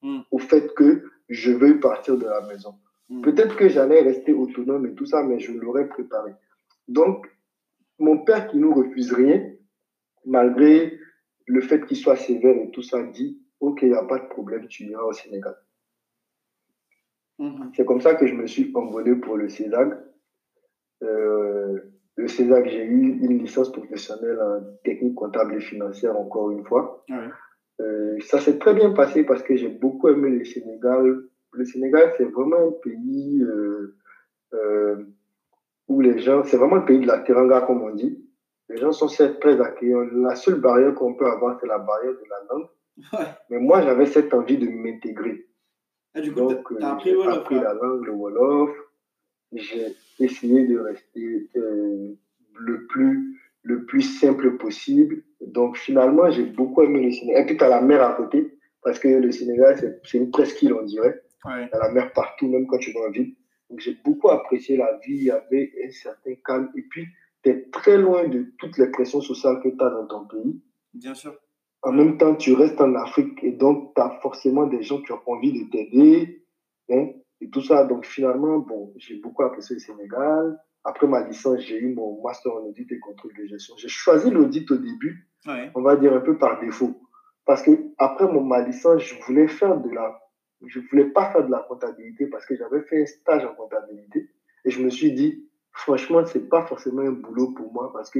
mm. 0.01 0.21
au 0.31 0.39
fait 0.39 0.73
que 0.75 1.03
je 1.29 1.51
veuille 1.51 1.79
partir 1.79 2.17
de 2.17 2.25
la 2.25 2.41
maison. 2.41 2.75
Mm. 3.09 3.21
Peut-être 3.21 3.55
que 3.55 3.67
j'allais 3.69 4.01
rester 4.01 4.33
autonome 4.33 4.85
et 4.85 4.93
tout 4.93 5.05
ça, 5.05 5.23
mais 5.23 5.39
je 5.39 5.51
l'aurais 5.51 5.87
préparé. 5.87 6.33
Donc, 6.87 7.27
mon 7.99 8.19
père 8.23 8.47
qui 8.47 8.57
nous 8.57 8.73
refuse 8.73 9.13
rien, 9.13 9.51
malgré 10.25 10.99
le 11.45 11.61
fait 11.61 11.85
qu'il 11.85 11.97
soit 11.97 12.15
sévère 12.15 12.55
et 12.55 12.71
tout 12.71 12.81
ça, 12.81 13.03
dit, 13.03 13.41
OK, 13.59 13.81
il 13.81 13.89
n'y 13.89 13.95
a 13.95 14.03
pas 14.03 14.19
de 14.19 14.27
problème, 14.27 14.67
tu 14.67 14.85
iras 14.85 15.03
au 15.03 15.13
Sénégal. 15.13 15.55
Mhm. 17.39 17.71
C'est 17.75 17.85
comme 17.85 18.01
ça 18.01 18.15
que 18.15 18.27
je 18.27 18.33
me 18.33 18.47
suis 18.47 18.71
envolé 18.75 19.15
pour 19.15 19.37
le 19.37 19.49
CESAG. 19.49 19.97
Euh, 21.03 21.42
le 22.15 22.27
CESAG, 22.27 22.67
j'ai 22.69 22.83
eu 22.83 23.19
une 23.21 23.39
licence 23.39 23.71
professionnelle 23.71 24.39
en 24.39 24.61
technique 24.83 25.15
comptable 25.15 25.55
et 25.55 25.59
financière, 25.59 26.17
encore 26.17 26.51
une 26.51 26.63
fois. 26.63 27.03
Euh, 27.81 28.17
ça 28.21 28.39
s'est 28.39 28.59
très 28.59 28.73
bien 28.73 28.91
passé 28.91 29.23
parce 29.23 29.41
que 29.41 29.55
j'ai 29.55 29.69
beaucoup 29.69 30.09
aimé 30.09 30.29
le 30.29 30.45
Sénégal. 30.45 31.23
Le 31.53 31.65
Sénégal, 31.65 32.13
c'est 32.17 32.25
vraiment 32.25 32.67
un 32.67 32.71
pays 32.83 33.43
euh, 34.53 35.05
où 35.87 36.01
les 36.01 36.19
gens, 36.19 36.43
c'est 36.43 36.57
vraiment 36.57 36.75
le 36.75 36.85
pays 36.85 36.99
de 36.99 37.07
la 37.07 37.19
teranga, 37.19 37.61
comme 37.61 37.81
on 37.81 37.93
dit. 37.95 38.19
Les 38.69 38.77
gens 38.77 38.91
sont 38.91 39.07
très 39.07 39.59
accueillants. 39.59 40.07
La 40.13 40.35
seule 40.35 40.59
barrière 40.61 40.93
qu'on 40.95 41.15
peut 41.15 41.27
avoir, 41.27 41.59
c'est 41.59 41.67
la 41.67 41.79
barrière 41.79 42.13
de 42.13 42.29
la 42.29 42.53
langue. 42.53 42.67
Mais 43.49 43.59
moi, 43.59 43.81
j'avais 43.81 44.05
cette 44.05 44.33
envie 44.33 44.57
de 44.57 44.67
m'intégrer. 44.67 45.47
Ah, 46.15 46.21
du 46.21 46.31
coup, 46.31 46.41
Donc, 46.41 46.71
as 46.79 46.91
appris, 46.91 47.13
appris 47.27 47.55
la 47.55 47.73
langue, 47.73 48.05
le 48.05 48.11
Wolof. 48.11 48.69
J'ai 49.55 49.95
essayé 50.19 50.67
de 50.67 50.77
rester 50.79 51.49
euh, 51.55 52.13
le, 52.59 52.85
plus, 52.87 53.39
le 53.63 53.85
plus 53.85 54.01
simple 54.01 54.57
possible. 54.57 55.23
Donc, 55.41 55.77
finalement, 55.77 56.29
j'ai 56.31 56.43
beaucoup 56.43 56.81
aimé 56.81 57.05
le 57.05 57.11
Sénégal. 57.11 57.43
Et 57.43 57.45
puis, 57.45 57.57
tu 57.57 57.63
as 57.63 57.69
la 57.69 57.81
mer 57.81 58.01
à 58.01 58.13
côté, 58.13 58.57
parce 58.81 58.99
que 58.99 59.07
le 59.07 59.31
Sénégal, 59.31 59.99
c'est 60.03 60.17
une 60.17 60.31
presqu'île, 60.31 60.73
on 60.73 60.83
dirait. 60.83 61.21
Ouais. 61.45 61.67
Tu 61.69 61.75
as 61.75 61.79
la 61.79 61.91
mer 61.91 62.13
partout, 62.13 62.47
même 62.47 62.67
quand 62.67 62.79
tu 62.79 62.91
vas 62.93 63.01
en 63.07 63.11
ville. 63.11 63.35
Donc, 63.69 63.79
j'ai 63.79 63.97
beaucoup 64.03 64.29
apprécié 64.29 64.77
la 64.77 64.99
vie 65.05 65.29
avec 65.29 65.73
un 65.85 65.91
certain 65.91 66.33
calme. 66.45 66.69
Et 66.75 66.83
puis, 66.83 67.07
tu 67.43 67.49
es 67.49 67.69
très 67.71 67.97
loin 67.97 68.27
de 68.27 68.53
toutes 68.59 68.77
les 68.77 68.87
pressions 68.87 69.21
sociales 69.21 69.59
que 69.63 69.69
tu 69.69 69.83
as 69.83 69.89
dans 69.89 70.07
ton 70.07 70.25
pays. 70.25 70.61
Bien 70.93 71.13
sûr 71.13 71.35
en 71.83 71.91
même 71.91 72.17
temps, 72.17 72.35
tu 72.35 72.53
restes 72.53 72.79
en 72.79 72.95
Afrique 72.95 73.43
et 73.43 73.51
donc 73.51 73.93
tu 73.93 74.01
as 74.01 74.17
forcément 74.21 74.65
des 74.65 74.81
gens 74.81 75.01
qui 75.01 75.11
ont 75.11 75.19
envie 75.27 75.51
de 75.51 75.69
t'aider 75.69 76.45
hein, 76.89 77.09
et 77.43 77.49
tout 77.49 77.61
ça. 77.61 77.85
Donc 77.85 78.05
finalement, 78.05 78.59
bon, 78.59 78.93
j'ai 78.97 79.19
beaucoup 79.19 79.43
apprécié 79.43 79.75
le 79.75 79.79
Sénégal. 79.79 80.57
Après 80.85 81.07
ma 81.07 81.25
licence, 81.27 81.59
j'ai 81.61 81.77
eu 81.77 81.93
mon 81.93 82.21
master 82.23 82.53
en 82.53 82.65
audit 82.65 82.91
et 82.91 82.99
contrôle 82.99 83.33
de 83.37 83.45
gestion. 83.45 83.75
J'ai 83.77 83.87
choisi 83.87 84.29
l'audit 84.29 84.69
au 84.71 84.77
début, 84.77 85.29
on 85.75 85.81
va 85.81 85.95
dire 85.95 86.13
un 86.13 86.19
peu 86.19 86.37
par 86.37 86.59
défaut. 86.59 87.01
Parce 87.45 87.61
que 87.61 87.71
après 87.97 88.25
mon, 88.31 88.43
ma 88.43 88.61
licence, 88.65 89.01
je 89.03 89.15
voulais 89.25 89.47
faire 89.47 89.77
de 89.79 89.89
la, 89.89 90.19
je 90.65 90.79
voulais 90.79 91.05
pas 91.05 91.31
faire 91.31 91.45
de 91.45 91.51
la 91.51 91.59
comptabilité 91.67 92.27
parce 92.27 92.45
que 92.45 92.55
j'avais 92.55 92.81
fait 92.81 93.01
un 93.01 93.05
stage 93.05 93.45
en 93.45 93.53
comptabilité 93.53 94.29
et 94.65 94.71
je 94.71 94.81
me 94.81 94.89
suis 94.89 95.13
dit, 95.13 95.49
franchement, 95.71 96.25
c'est 96.25 96.47
pas 96.49 96.65
forcément 96.65 97.01
un 97.01 97.11
boulot 97.11 97.51
pour 97.53 97.71
moi 97.73 97.91
parce 97.93 98.09
que 98.09 98.19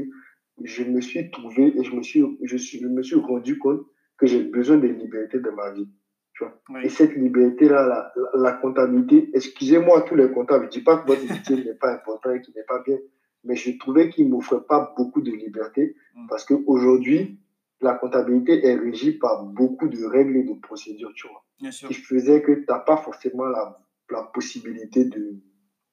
je 0.64 0.84
me 0.84 1.02
suis 1.02 1.32
trouvé 1.32 1.74
et 1.78 1.84
je 1.84 1.96
me 1.96 2.02
suis, 2.04 2.24
je, 2.44 2.58
suis, 2.58 2.80
je 2.80 2.88
me 2.88 3.02
suis 3.02 3.16
rendu 3.16 3.58
compte 3.58 3.82
que 4.18 4.26
j'ai 4.26 4.44
besoin 4.44 4.78
de 4.78 4.88
liberté 4.88 5.40
dans 5.40 5.54
ma 5.54 5.72
vie. 5.72 5.90
Tu 6.34 6.44
vois? 6.44 6.82
Et 6.84 6.90
cette 6.90 7.16
liberté-là, 7.16 7.86
la, 7.86 8.12
la, 8.34 8.52
comptabilité, 8.54 9.30
excusez-moi 9.34 10.02
tous 10.02 10.16
les 10.16 10.32
comptables, 10.32 10.64
je 10.64 10.68
ne 10.68 10.72
dis 10.72 10.84
pas 10.84 10.98
que 10.98 11.08
votre 11.08 11.32
métier 11.32 11.64
n'est 11.64 11.76
pas 11.76 11.94
important 11.94 12.32
et 12.32 12.42
qu'il 12.42 12.56
n'est 12.56 12.64
pas 12.64 12.80
bien, 12.80 12.98
mais 13.44 13.56
je 13.56 13.78
trouvais 13.78 14.10
qu'il 14.10 14.26
ne 14.26 14.32
m'offrait 14.32 14.64
pas 14.68 14.94
beaucoup 14.98 15.22
de 15.22 15.32
liberté 15.32 15.96
mm. 16.16 16.28
parce 16.28 16.46
qu'aujourd'hui, 16.46 17.40
la 17.82 17.94
comptabilité 17.94 18.66
est 18.66 18.76
régie 18.76 19.14
par 19.14 19.44
beaucoup 19.44 19.88
de 19.88 20.04
règles 20.06 20.38
et 20.38 20.44
de 20.44 20.54
procédures, 20.60 21.12
tu 21.16 21.28
vois. 21.28 21.44
Bien 21.60 21.72
sûr. 21.72 21.88
Qui 21.90 21.94
faisait 21.96 22.42
que 22.42 22.52
tu 22.52 22.66
n'as 22.68 22.80
pas 22.80 22.98
forcément 22.98 23.46
la, 23.46 23.78
la 24.10 24.24
possibilité 24.24 25.06
de 25.06 25.36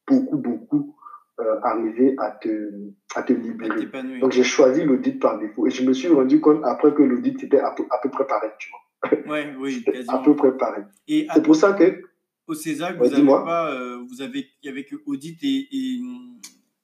beaucoup, 0.07 0.37
beaucoup 0.37 0.97
euh, 1.41 1.61
arriver 1.63 2.15
à 2.19 2.33
te, 2.33 2.71
à 3.15 3.23
te 3.23 3.33
libérer. 3.33 3.87
Donc 4.21 4.33
j'ai 4.33 4.45
choisi 4.45 4.85
l'audit 4.85 5.19
par 5.19 5.39
défaut 5.39 5.67
et 5.67 5.71
je 5.71 5.87
me 5.87 5.93
suis 5.93 6.09
rendu 6.09 6.41
compte 6.41 6.61
après 6.65 6.93
que 6.93 7.03
l'audit 7.03 7.43
était 7.43 7.61
à 7.61 7.71
peu, 7.71 7.85
à 7.91 7.99
peu 8.03 8.11
près 8.11 8.27
pareil, 8.27 8.51
tu 8.59 8.71
vois. 8.71 8.81
Ouais, 9.27 9.55
oui, 9.59 9.85
à 10.09 10.19
peu 10.19 10.37
près 10.37 10.57
pareil. 10.57 10.85
C'est 11.09 11.43
pour 11.43 11.57
ça 11.57 11.73
que. 11.73 12.03
Au 12.47 12.55
César, 12.55 12.97
vous 12.97 13.15
avez 13.15 13.25
pas, 13.25 13.73
euh, 13.73 14.05
vous 14.09 14.23
avez, 14.23 14.49
il 14.61 14.67
y 14.67 14.69
avait 14.69 14.83
que 14.83 14.97
audit 15.07 15.39
et, 15.45 15.69
et, 15.71 16.01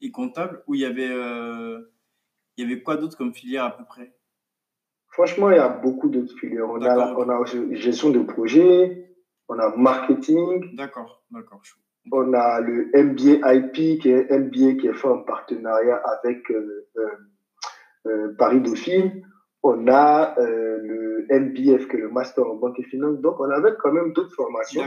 et 0.01 0.11
comptable 0.13 0.63
ou 0.69 0.77
il 0.77 0.83
y 0.83 0.85
avait, 0.85 1.11
euh, 1.11 1.81
il 2.57 2.63
y 2.63 2.67
avait 2.71 2.83
quoi 2.83 2.97
d'autre 2.97 3.19
comme 3.19 3.35
filière 3.35 3.65
à 3.65 3.77
peu 3.77 3.85
près? 3.85 4.15
Franchement, 5.09 5.51
il 5.51 5.57
y 5.57 5.59
a 5.59 5.69
beaucoup 5.69 6.09
d'autres 6.09 6.39
filières. 6.39 6.71
On 6.71 6.81
a, 6.83 7.15
on 7.15 7.29
a 7.29 7.45
gestion 7.75 8.11
de 8.11 8.21
projet, 8.21 9.11
on 9.49 9.59
a 9.59 9.75
marketing. 9.77 10.77
D'accord, 10.77 11.25
d'accord. 11.33 11.61
On 12.13 12.33
a 12.33 12.61
le 12.61 12.89
MBA 12.95 13.55
IP, 13.55 14.01
qui 14.01 14.09
est 14.09 14.31
un 14.31 14.39
MBA 14.39 14.81
qui 14.81 14.87
est 14.87 14.95
fait 14.95 15.09
en 15.09 15.25
partenariat 15.25 15.97
avec 15.97 16.49
euh, 18.07 18.37
Paris 18.39 18.61
Dauphine. 18.61 19.27
On 19.69 19.89
a 19.89 20.35
le 20.39 21.27
MBF, 21.29 21.89
qui 21.89 21.97
est 21.97 22.01
le 22.01 22.09
Master 22.09 22.47
en 22.47 22.55
banque 22.55 22.79
et 22.79 22.85
finance. 22.85 23.19
Donc, 23.19 23.41
on 23.41 23.51
avait 23.51 23.73
quand 23.81 23.93
même 23.93 24.13
d'autres 24.13 24.35
formations. 24.35 24.83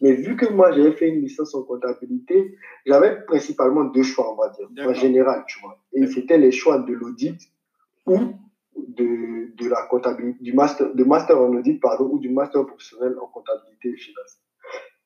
Mais 0.00 0.12
vu 0.12 0.36
que 0.36 0.46
moi, 0.52 0.70
j'avais 0.72 0.92
fait 0.92 1.08
une 1.08 1.20
licence 1.20 1.54
en 1.54 1.62
comptabilité, 1.62 2.56
j'avais 2.86 3.20
principalement 3.26 3.84
deux 3.84 4.02
choix, 4.02 4.32
on 4.32 4.36
va 4.36 4.50
dire, 4.50 4.68
en 4.88 4.94
général, 4.94 5.44
tu 5.48 5.60
vois. 5.60 5.78
Et 5.92 6.06
c'était 6.06 6.38
les 6.38 6.52
choix 6.52 6.78
de 6.78 6.92
l'audit 6.92 7.40
ou 8.06 8.18
de, 8.76 9.54
de 9.56 9.68
la 9.68 9.82
comptabilité, 9.82 10.42
du 10.42 10.52
master, 10.52 10.94
de 10.94 11.04
master 11.04 11.40
en 11.40 11.54
audit, 11.54 11.80
pardon, 11.80 12.08
ou 12.12 12.18
du 12.18 12.30
master 12.30 12.64
professionnel 12.64 13.16
en 13.20 13.26
comptabilité 13.26 13.90
et 13.90 13.96
finance. 13.96 14.38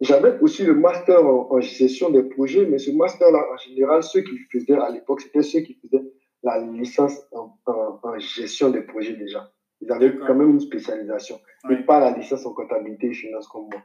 J'avais 0.00 0.38
aussi 0.40 0.62
le 0.62 0.74
master 0.74 1.24
en, 1.24 1.60
gestion 1.60 2.10
des 2.10 2.22
projets, 2.22 2.66
mais 2.66 2.78
ce 2.78 2.90
master-là, 2.90 3.46
en 3.52 3.56
général, 3.56 4.02
ceux 4.02 4.20
qui 4.20 4.38
faisaient 4.52 4.76
à 4.76 4.90
l'époque, 4.90 5.22
c'était 5.22 5.42
ceux 5.42 5.60
qui 5.60 5.74
faisaient 5.74 6.04
la 6.46 6.60
licence 6.60 7.20
en, 7.32 7.58
en, 7.66 8.18
gestion 8.18 8.70
des 8.70 8.82
projets 8.82 9.16
déjà. 9.16 9.52
Ils 9.80 9.90
avaient 9.90 10.16
quand 10.16 10.34
même 10.34 10.50
une 10.50 10.60
spécialisation, 10.60 11.38
mais 11.68 11.84
pas 11.84 11.98
la 12.00 12.16
licence 12.16 12.46
en 12.46 12.54
comptabilité 12.54 13.08
et 13.08 13.12
finance 13.12 13.48
comme 13.48 13.68
moi. 13.70 13.82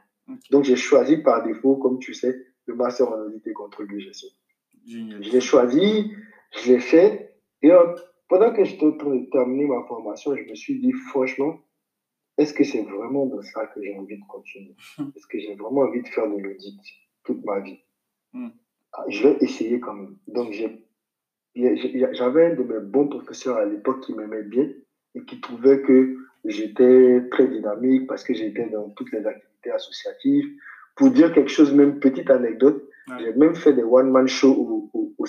Donc, 0.50 0.64
j'ai 0.64 0.76
choisi 0.76 1.18
par 1.18 1.42
défaut, 1.42 1.76
comme 1.76 1.98
tu 1.98 2.14
sais, 2.14 2.34
le 2.66 2.74
master 2.74 3.08
en 3.08 3.18
audit 3.26 3.44
et 3.46 3.52
contrôle 3.52 3.92
de 3.92 3.98
gestion. 3.98 4.28
Je 4.86 5.30
l'ai 5.30 5.40
choisi, 5.40 6.12
je 6.52 6.72
l'ai 6.72 6.78
fait, 6.78 7.36
et 7.62 7.70
pendant 8.28 8.52
que 8.52 8.64
j'étais 8.64 8.86
en 8.86 8.96
train 8.96 9.14
de 9.14 9.26
terminer 9.30 9.66
ma 9.66 9.82
formation, 9.86 10.34
je 10.36 10.44
me 10.48 10.54
suis 10.54 10.80
dit, 10.80 10.92
franchement, 11.10 11.58
est-ce 12.38 12.54
que 12.54 12.64
c'est 12.64 12.82
vraiment 12.82 13.26
dans 13.26 13.42
ça 13.42 13.66
que 13.66 13.82
j'ai 13.82 13.96
envie 13.98 14.16
de 14.16 14.24
continuer? 14.26 14.74
Est-ce 15.16 15.26
que 15.26 15.38
j'ai 15.38 15.54
vraiment 15.54 15.82
envie 15.82 16.00
de 16.00 16.08
faire 16.08 16.30
de 16.30 16.38
l'audit 16.38 16.80
toute 17.24 17.44
ma 17.44 17.60
vie? 17.60 17.80
Hmm. 18.32 18.48
ah, 18.92 19.04
Je 19.08 19.28
vais 19.28 19.36
essayer 19.42 19.78
quand 19.80 19.92
même. 19.92 20.16
Donc, 20.28 20.52
j'avais 21.54 22.46
un 22.46 22.54
de 22.54 22.62
mes 22.62 22.80
bons 22.80 23.08
professeurs 23.08 23.56
à 23.56 23.64
l'époque 23.64 24.00
qui 24.00 24.14
m'aimait 24.14 24.42
bien 24.42 24.68
et 25.14 25.24
qui 25.24 25.40
trouvait 25.40 25.82
que 25.82 26.16
j'étais 26.44 27.28
très 27.30 27.46
dynamique 27.46 28.06
parce 28.06 28.24
que 28.24 28.34
j'étais 28.34 28.68
dans 28.70 28.90
toutes 28.90 29.12
les 29.12 29.26
activités 29.26 29.70
associatives. 29.70 30.46
Pour 30.96 31.10
dire 31.10 31.32
quelque 31.32 31.50
chose, 31.50 31.72
même 31.72 32.00
petite 32.00 32.30
anecdote, 32.30 32.82
j'ai 33.18 33.32
même 33.34 33.54
fait 33.54 33.72
des 33.72 33.82
one-man 33.82 34.28
shows 34.28 34.54
au, 34.54 34.90
au, 34.92 35.14
au 35.18 35.26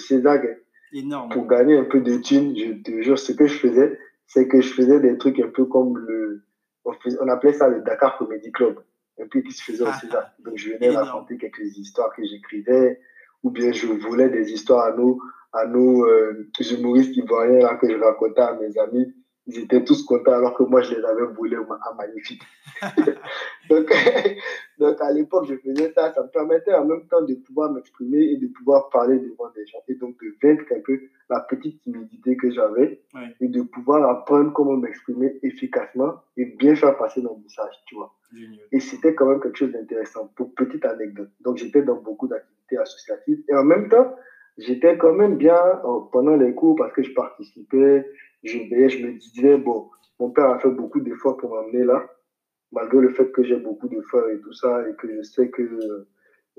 Énorme. 0.95 1.29
Pour 1.29 1.47
gagner 1.47 1.75
un 1.77 1.85
peu 1.85 2.01
de 2.01 2.17
thunes, 2.17 2.55
je 2.55 2.73
te 2.83 3.01
jure, 3.01 3.17
ce 3.17 3.31
que 3.31 3.47
je 3.47 3.57
faisais, 3.57 3.97
c'est 4.27 4.47
que 4.47 4.61
je 4.61 4.71
faisais 4.73 4.99
des 4.99 5.17
trucs 5.17 5.39
un 5.39 5.47
peu 5.47 5.65
comme 5.65 5.97
le, 5.97 6.43
on, 6.85 7.27
appelait 7.29 7.53
ça 7.53 7.67
le 7.67 7.81
Dakar 7.81 8.17
Comedy 8.17 8.51
Club, 8.51 8.79
un 9.19 9.27
peu 9.27 9.41
qui 9.41 9.51
se 9.51 9.63
faisait 9.63 9.83
au 9.83 9.87
ah, 9.87 9.93
César. 9.93 10.31
Donc 10.39 10.57
je 10.57 10.71
venais 10.71 10.89
raconter 10.89 11.37
quelques 11.37 11.77
histoires 11.77 12.13
que 12.15 12.23
j'écrivais, 12.23 12.99
ou 13.41 13.49
bien 13.49 13.71
je 13.71 13.87
volais 13.87 14.29
des 14.29 14.51
histoires 14.51 14.85
à 14.85 14.95
nos, 14.95 15.19
à 15.53 15.65
nos 15.65 16.05
euh, 16.05 16.49
humoristes 16.59 17.15
ivoiriens 17.15 17.59
là, 17.59 17.75
que 17.75 17.89
je 17.89 17.97
racontais 17.97 18.41
à 18.41 18.53
mes 18.55 18.77
amis 18.77 19.13
ils 19.45 19.59
étaient 19.59 19.83
tous 19.83 20.03
contents 20.03 20.33
alors 20.33 20.53
que 20.53 20.63
moi, 20.63 20.81
je 20.81 20.95
les 20.95 21.03
avais 21.03 21.25
volés 21.25 21.57
à 21.57 21.93
magnifique. 21.95 22.43
donc, 23.69 23.91
donc, 24.79 25.01
à 25.01 25.11
l'époque, 25.11 25.47
je 25.49 25.55
faisais 25.55 25.91
ça. 25.93 26.13
Ça 26.13 26.23
me 26.23 26.29
permettait 26.29 26.73
en 26.73 26.85
même 26.85 27.05
temps 27.07 27.21
de 27.21 27.35
pouvoir 27.35 27.71
m'exprimer 27.73 28.21
et 28.21 28.37
de 28.37 28.47
pouvoir 28.47 28.89
parler 28.89 29.19
devant 29.19 29.49
des 29.53 29.65
gens. 29.65 29.79
Et 29.89 29.95
donc, 29.95 30.15
de 30.21 30.33
vaincre 30.41 30.63
un 30.71 30.79
peu 30.79 30.97
la 31.29 31.41
petite 31.41 31.81
timidité 31.81 32.37
que 32.37 32.51
j'avais 32.51 33.01
et 33.41 33.47
de 33.47 33.61
pouvoir 33.63 34.09
apprendre 34.09 34.53
comment 34.53 34.77
m'exprimer 34.77 35.39
efficacement 35.43 36.21
et 36.37 36.45
bien 36.45 36.75
faire 36.75 36.97
passer 36.97 37.21
mon 37.21 37.37
message, 37.37 37.75
tu 37.85 37.95
vois. 37.95 38.13
Et 38.71 38.79
c'était 38.79 39.13
quand 39.13 39.25
même 39.25 39.41
quelque 39.41 39.57
chose 39.57 39.71
d'intéressant. 39.73 40.31
Pour 40.37 40.53
petite 40.55 40.85
anecdote. 40.85 41.29
Donc, 41.41 41.57
j'étais 41.57 41.81
dans 41.81 41.97
beaucoup 41.97 42.29
d'activités 42.29 42.77
associatives. 42.77 43.43
Et 43.49 43.53
en 43.53 43.65
même 43.65 43.89
temps, 43.89 44.15
j'étais 44.57 44.97
quand 44.97 45.13
même 45.13 45.37
bien 45.37 45.55
euh, 45.55 45.99
pendant 46.11 46.35
les 46.35 46.53
cours 46.53 46.75
parce 46.75 46.93
que 46.93 47.03
je 47.03 47.13
participais 47.13 48.05
je 48.43 48.57
veillais, 48.57 48.89
je 48.89 49.05
me 49.05 49.13
disais, 49.13 49.57
bon, 49.57 49.89
mon 50.19 50.29
père 50.31 50.49
a 50.49 50.59
fait 50.59 50.69
beaucoup 50.69 50.99
d'efforts 50.99 51.37
pour 51.37 51.55
m'amener 51.55 51.83
là, 51.83 52.05
malgré 52.71 52.99
le 52.99 53.09
fait 53.09 53.31
que 53.31 53.43
j'ai 53.43 53.55
beaucoup 53.55 53.87
d'efforts 53.87 54.29
et 54.29 54.39
tout 54.39 54.53
ça, 54.53 54.87
et 54.87 54.95
que 54.95 55.07
je 55.15 55.21
sais 55.21 55.49
que 55.49 56.07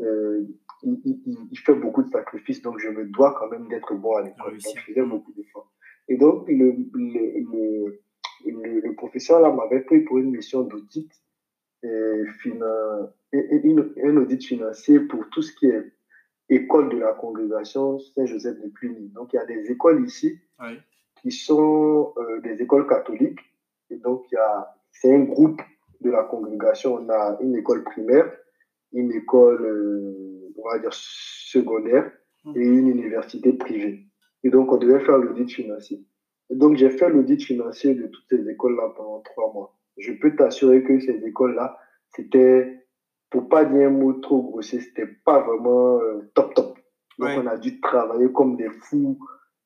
euh, 0.01 0.45
il, 0.83 1.59
fait 1.59 1.75
beaucoup 1.75 2.03
de 2.03 2.11
sacrifices, 2.11 2.63
donc 2.63 2.79
je 2.79 2.89
me 2.89 3.05
dois 3.07 3.35
quand 3.39 3.49
même 3.49 3.69
d'être 3.69 3.95
bon 3.95 4.17
à 4.17 4.23
l'école. 4.23 4.59
Je 4.59 4.81
faisais 4.81 5.03
beaucoup 5.03 5.33
d'efforts. 5.33 5.71
Et 6.09 6.17
donc, 6.17 6.49
le, 6.49 6.75
le, 6.95 8.01
le, 8.47 8.95
professeur 8.95 9.41
là 9.41 9.51
m'avait 9.51 9.81
pris 9.81 10.01
pour 10.01 10.19
une 10.19 10.31
mission 10.31 10.63
d'audit 10.63 11.11
et, 11.83 11.89
et, 13.33 13.77
un 14.05 14.17
audit 14.17 14.45
financier 14.45 15.01
pour 15.01 15.29
tout 15.31 15.43
ce 15.43 15.55
qui 15.55 15.67
est 15.67 15.93
école 16.49 16.91
de 16.91 16.99
la 16.99 17.13
congrégation 17.13 17.99
Saint-Joseph 17.99 18.61
de 18.61 18.69
Cluny. 18.69 19.09
Donc, 19.09 19.33
il 19.33 19.37
y 19.37 19.39
a 19.39 19.47
des 19.47 19.71
écoles 19.71 20.05
ici 20.05 20.39
oui 20.61 20.79
qui 21.25 21.31
sont 21.31 22.13
euh, 22.19 22.41
des 22.43 22.61
écoles 22.61 22.87
catholiques. 22.87 23.41
Et 23.89 23.97
donc, 23.97 24.27
c'est 24.93 25.13
un 25.13 25.21
groupe 25.21 25.61
de 26.03 26.11
la 26.11 26.23
congrégation. 26.25 26.97
On 26.97 27.09
a 27.09 27.39
une 27.41 27.57
école 27.57 27.83
primaire, 27.83 28.31
une 28.93 29.11
école, 29.11 29.65
euh, 29.65 30.53
on 30.59 30.69
va 30.69 30.79
dire, 30.79 30.93
secondaire 30.93 32.13
et 32.55 32.61
une 32.61 32.89
université 32.89 33.55
privée. 33.55 34.05
Et 34.43 34.51
donc, 34.51 34.71
on 34.71 34.77
devait 34.77 35.01
faire 35.01 35.17
l'audit 35.17 35.51
financier. 35.51 36.05
Et 36.51 36.57
donc, 36.57 36.77
j'ai 36.77 36.91
fait 36.91 37.09
l'audit 37.09 37.43
financier 37.43 37.95
de 37.95 38.07
toutes 38.07 38.27
ces 38.29 38.47
écoles-là 38.47 38.93
pendant 38.95 39.21
trois 39.21 39.51
mois. 39.55 39.75
Je 39.97 40.13
peux 40.13 40.37
t'assurer 40.37 40.83
que 40.83 41.01
ces 41.01 41.25
écoles-là, 41.25 41.79
c'était, 42.15 42.84
pour 43.35 43.49
pas 43.49 43.65
dire 43.65 43.89
un 43.89 43.91
mot 43.91 44.13
trop 44.13 44.43
grossier, 44.43 44.81
c'était 44.81 45.09
pas 45.25 45.41
vraiment 45.41 45.99
euh, 46.01 46.31
top 46.35 46.55
top. 46.55 46.79
Donc, 47.19 47.31
on 47.37 47.47
a 47.49 47.57
dû 47.57 47.81
travailler 47.81 48.31
comme 48.33 48.57
des 48.57 48.71
fous 48.71 49.19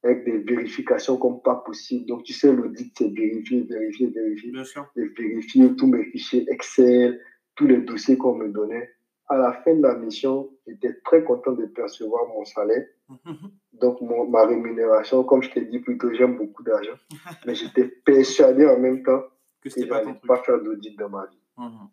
avec 0.03 0.25
des 0.25 0.39
vérifications 0.39 1.19
comme 1.19 1.43
pas 1.43 1.57
possible. 1.57 2.07
Donc, 2.07 2.23
tu 2.23 2.33
sais, 2.33 2.51
l'audit, 2.51 2.95
c'est 2.97 3.13
vérifier, 3.13 3.67
vérifier, 3.69 4.07
vérifier. 4.07 4.53
Bien 4.53 4.65
sûr. 4.65 4.87
Et 4.97 5.05
vérifier 5.09 5.77
tous 5.77 5.87
mes 5.87 6.03
fichiers 6.05 6.47
Excel, 6.51 7.21
tous 7.57 7.67
les 7.67 7.83
dossiers 7.83 8.17
qu'on 8.17 8.37
me 8.37 8.49
donnait. 8.49 8.89
À 9.29 9.37
la 9.37 9.53
fin 9.53 9.75
de 9.75 9.83
la 9.83 9.97
mission, 9.97 10.49
j'étais 10.67 10.95
très 11.05 11.23
content 11.23 11.53
de 11.53 11.67
percevoir 11.67 12.27
mon 12.29 12.47
salaire. 12.47 12.87
Donc, 13.75 14.01
ma 14.01 14.47
rémunération, 14.47 15.25
comme 15.25 15.43
je 15.43 15.51
t'ai 15.51 15.67
dit 15.67 15.81
plutôt, 15.81 16.11
j'aime 16.15 16.39
beaucoup 16.39 16.63
d'argent. 16.63 16.97
mais 17.45 17.55
j'étais 17.55 17.85
persuadé 17.85 18.65
en 18.65 18.79
même 18.79 19.03
temps 19.03 19.25
que, 19.61 19.69
je 19.69 19.81
n'allais 19.81 20.19
pas, 20.27 20.39
faire 20.39 20.59
d'audit 20.63 20.99
dans 20.99 21.11
ma 21.11 21.27
vie. 21.27 21.43
Mhm. 21.59 21.89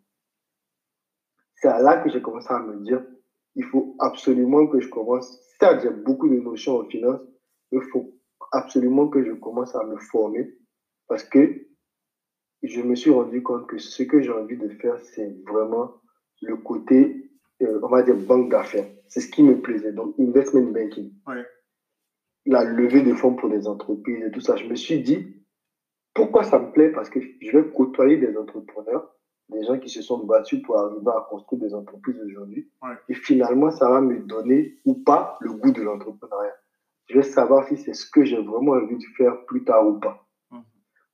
C'est 1.56 1.68
là 1.68 1.98
que 1.98 2.10
j'ai 2.10 2.22
commencé 2.22 2.52
à 2.52 2.60
me 2.60 2.82
dire, 2.84 3.02
il 3.54 3.64
faut 3.64 3.96
absolument 3.98 4.66
que 4.66 4.80
je 4.80 4.88
commence. 4.88 5.40
Certes, 5.58 5.80
j'ai 5.82 5.90
beaucoup 5.90 6.28
de 6.28 6.36
notions 6.36 6.78
en 6.78 6.84
finance, 6.84 7.20
il 7.72 7.80
faut 7.92 8.14
absolument 8.52 9.08
que 9.08 9.24
je 9.24 9.32
commence 9.32 9.74
à 9.74 9.84
me 9.84 9.96
former 9.96 10.54
parce 11.08 11.24
que 11.24 11.66
je 12.62 12.82
me 12.82 12.94
suis 12.94 13.10
rendu 13.10 13.42
compte 13.42 13.66
que 13.66 13.78
ce 13.78 14.02
que 14.02 14.20
j'ai 14.20 14.30
envie 14.30 14.56
de 14.56 14.68
faire, 14.68 14.98
c'est 14.98 15.36
vraiment 15.48 15.94
le 16.42 16.56
côté, 16.56 17.30
euh, 17.62 17.80
on 17.82 17.88
va 17.88 18.02
dire, 18.02 18.16
banque 18.16 18.50
d'affaires. 18.50 18.88
C'est 19.08 19.20
ce 19.20 19.28
qui 19.28 19.42
me 19.42 19.60
plaisait. 19.60 19.92
Donc, 19.92 20.14
investment 20.18 20.72
banking. 20.72 21.12
La 22.44 22.64
levée 22.64 23.02
de 23.02 23.14
fonds 23.14 23.34
pour 23.34 23.48
des 23.48 23.66
entreprises 23.66 24.24
et 24.24 24.30
tout 24.30 24.40
ça. 24.40 24.56
Je 24.56 24.66
me 24.66 24.74
suis 24.74 25.00
dit, 25.00 25.44
pourquoi 26.14 26.44
ça 26.44 26.58
me 26.58 26.72
plaît? 26.72 26.90
Parce 26.90 27.10
que 27.10 27.20
je 27.20 27.56
vais 27.56 27.68
côtoyer 27.70 28.16
des 28.16 28.36
entrepreneurs, 28.36 29.14
des 29.48 29.64
gens 29.64 29.78
qui 29.78 29.88
se 29.88 30.02
sont 30.02 30.24
battus 30.24 30.62
pour 30.62 30.78
arriver 30.78 31.10
à 31.10 31.26
construire 31.28 31.62
des 31.62 31.74
entreprises 31.74 32.20
aujourd'hui. 32.26 32.68
Et 33.08 33.14
finalement, 33.14 33.70
ça 33.70 33.88
va 33.88 34.00
me 34.00 34.20
donner 34.20 34.78
ou 34.84 34.94
pas 34.94 35.36
le 35.40 35.52
goût 35.52 35.70
de 35.70 35.82
l'entrepreneuriat 35.82 36.54
je 37.08 37.16
vais 37.16 37.22
savoir 37.22 37.66
si 37.68 37.76
c'est 37.76 37.94
ce 37.94 38.08
que 38.10 38.24
j'ai 38.24 38.40
vraiment 38.40 38.72
envie 38.72 38.96
de 38.96 39.04
faire 39.16 39.44
plus 39.46 39.64
tard 39.64 39.86
ou 39.86 39.98
pas. 39.98 40.26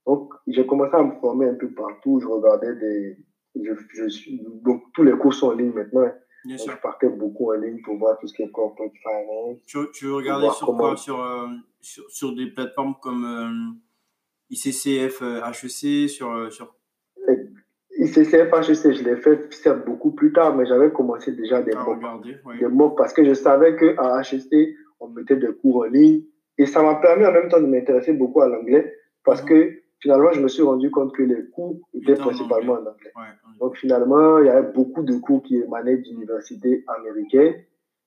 Donc, 0.06 0.32
j'ai 0.48 0.66
commencé 0.66 0.94
à 0.94 1.02
me 1.02 1.12
former 1.20 1.48
un 1.48 1.54
peu 1.54 1.70
partout. 1.72 2.18
Je 2.20 2.26
regardais 2.26 2.74
des. 2.74 3.16
Je, 3.54 3.72
je, 3.92 4.30
donc, 4.64 4.82
tous 4.94 5.04
les 5.04 5.12
cours 5.12 5.32
sont 5.32 5.48
en 5.48 5.52
ligne 5.52 5.72
maintenant. 5.72 6.10
Bien 6.44 6.58
sûr. 6.58 6.72
Je 6.72 6.78
partais 6.78 7.08
beaucoup 7.08 7.52
en 7.52 7.56
ligne 7.56 7.80
pour 7.82 7.98
voir 7.98 8.18
tout 8.18 8.26
ce 8.26 8.34
qui 8.34 8.42
est 8.42 8.50
corporate 8.50 8.90
finance. 9.00 9.58
Tu, 9.64 9.78
tu 9.94 10.10
regardais 10.10 10.50
sur 10.50 10.74
quoi? 10.76 10.96
Sur, 10.96 11.22
euh, 11.22 11.46
sur, 11.80 12.10
sur, 12.10 12.34
des 12.34 12.46
plateformes 12.46 12.96
comme 13.00 13.24
euh, 13.24 14.50
ICCF 14.50 15.22
HEC 15.22 15.84
euh, 15.84 16.08
sur, 16.08 16.52
sur... 16.52 16.74
ICCF 18.04 18.52
HEC, 18.52 18.92
je 18.92 19.04
l'ai 19.04 19.16
fait 19.16 19.52
certes 19.52 19.84
beaucoup 19.86 20.10
plus 20.12 20.32
tard, 20.32 20.56
mais 20.56 20.66
j'avais 20.66 20.90
commencé 20.90 21.32
déjà 21.32 21.62
des 21.62 21.74
mots. 21.74 21.96
Des 22.58 22.66
mots 22.66 22.90
parce 22.90 23.12
que 23.12 23.24
je 23.24 23.34
savais 23.34 23.76
qu'à 23.76 24.20
HEC, 24.20 24.76
on 25.00 25.08
mettait 25.08 25.36
des 25.36 25.52
cours 25.60 25.82
en 25.82 25.84
ligne. 25.84 26.22
Et 26.58 26.66
ça 26.66 26.82
m'a 26.82 26.96
permis 26.96 27.24
en 27.26 27.32
même 27.32 27.48
temps 27.48 27.60
de 27.60 27.66
m'intéresser 27.66 28.12
beaucoup 28.12 28.40
à 28.40 28.48
l'anglais 28.48 28.94
parce 29.24 29.40
que 29.42 29.72
finalement, 30.00 30.32
je 30.32 30.40
me 30.40 30.48
suis 30.48 30.62
rendu 30.62 30.90
compte 30.90 31.14
que 31.14 31.22
les 31.22 31.44
cours 31.50 31.78
étaient 31.94 32.14
principalement 32.14 32.74
en 32.74 32.80
anglais. 32.80 33.12
Donc 33.60 33.76
finalement, 33.76 34.38
il 34.40 34.46
y 34.46 34.50
avait 34.50 34.72
beaucoup 34.72 35.02
de 35.02 35.14
cours 35.16 35.42
qui 35.42 35.56
émanaient 35.56 35.96
d'universités 35.96 36.84
américaines. 36.88 37.54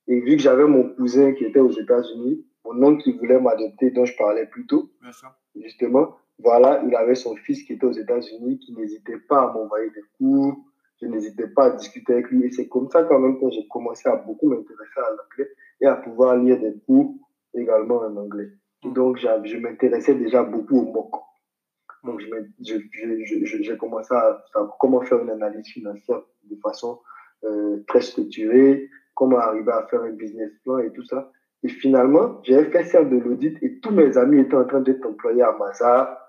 Et 0.08 0.20
vu 0.20 0.36
que 0.36 0.42
j'avais 0.42 0.66
mon 0.66 0.90
cousin 0.90 1.34
qui 1.34 1.46
était 1.46 1.60
aux 1.60 1.72
États-Unis, 1.72 2.46
mon 2.66 2.84
oncle 2.84 3.04
qui 3.04 3.14
voulait 3.14 3.40
m'adopter, 3.40 3.92
dont 3.92 4.06
je 4.06 4.16
parlais 4.18 4.46
plus 4.46 4.66
tôt, 4.68 4.90
justement, 5.56 6.16
voilà, 6.40 6.84
il 6.86 6.96
avait 6.96 7.16
son 7.16 7.36
fils 7.36 7.64
qui 7.64 7.74
était 7.74 7.86
aux 7.86 7.92
États-Unis, 7.92 8.60
qui 8.60 8.74
n'hésitait 8.74 9.20
pas 9.30 9.44
à 9.44 9.54
m'envoyer 9.54 9.90
des 9.92 10.04
cours, 10.18 10.66
je 11.02 11.08
n'hésitais 11.08 11.48
pas 11.48 11.66
à 11.66 11.70
discuter 11.72 12.14
avec 12.14 12.30
lui. 12.30 12.46
Et 12.46 12.52
c'est 12.52 12.68
comme 12.68 12.90
ça 12.90 13.04
quand 13.04 13.20
même 13.20 13.40
que 13.40 13.50
j'ai 13.52 13.68
commencé 13.68 14.08
à 14.10 14.16
beaucoup 14.16 14.50
m'intéresser 14.50 15.00
à 15.00 15.10
l'anglais 15.12 15.52
et 15.82 15.86
à 15.86 15.96
pouvoir 15.96 16.38
lire 16.38 16.60
des 16.60 16.74
cours 16.86 17.16
également 17.54 17.98
en 17.98 18.16
anglais. 18.18 18.50
Mm. 18.84 18.94
Donc, 18.94 19.18
je 19.18 19.58
m'intéressais 19.58 20.16
déjà 20.16 20.44
beaucoup 20.44 20.80
au 20.80 20.86
MOOC. 20.86 21.16
Donc, 22.04 22.22
j'ai 22.60 23.78
commencé 23.78 24.14
à 24.14 24.44
savoir 24.54 24.78
comment 24.78 25.02
faire 25.02 25.22
une 25.24 25.32
analyse 25.32 25.68
financière 25.68 26.22
de 26.44 26.56
façon 26.62 27.00
euh, 27.44 27.84
très 27.88 28.02
structurée, 28.02 28.90
comment 29.16 29.40
arriver 29.40 29.72
à 29.72 29.88
faire 29.88 30.04
un 30.04 30.12
business 30.12 30.52
plan 30.64 30.78
et 30.80 30.92
tout 30.92 31.04
ça. 31.06 31.32
Et 31.64 31.68
finalement, 31.68 32.42
j'avais 32.44 32.70
fait 32.70 32.84
ça 32.84 33.04
de 33.04 33.18
l'audit 33.18 33.58
et 33.64 33.80
tous 33.80 33.92
mes 33.92 34.18
amis 34.18 34.42
étaient 34.42 34.56
en 34.56 34.66
train 34.66 34.82
d'être 34.82 35.06
employés 35.06 35.42
à 35.42 35.54
Mazar, 35.54 36.25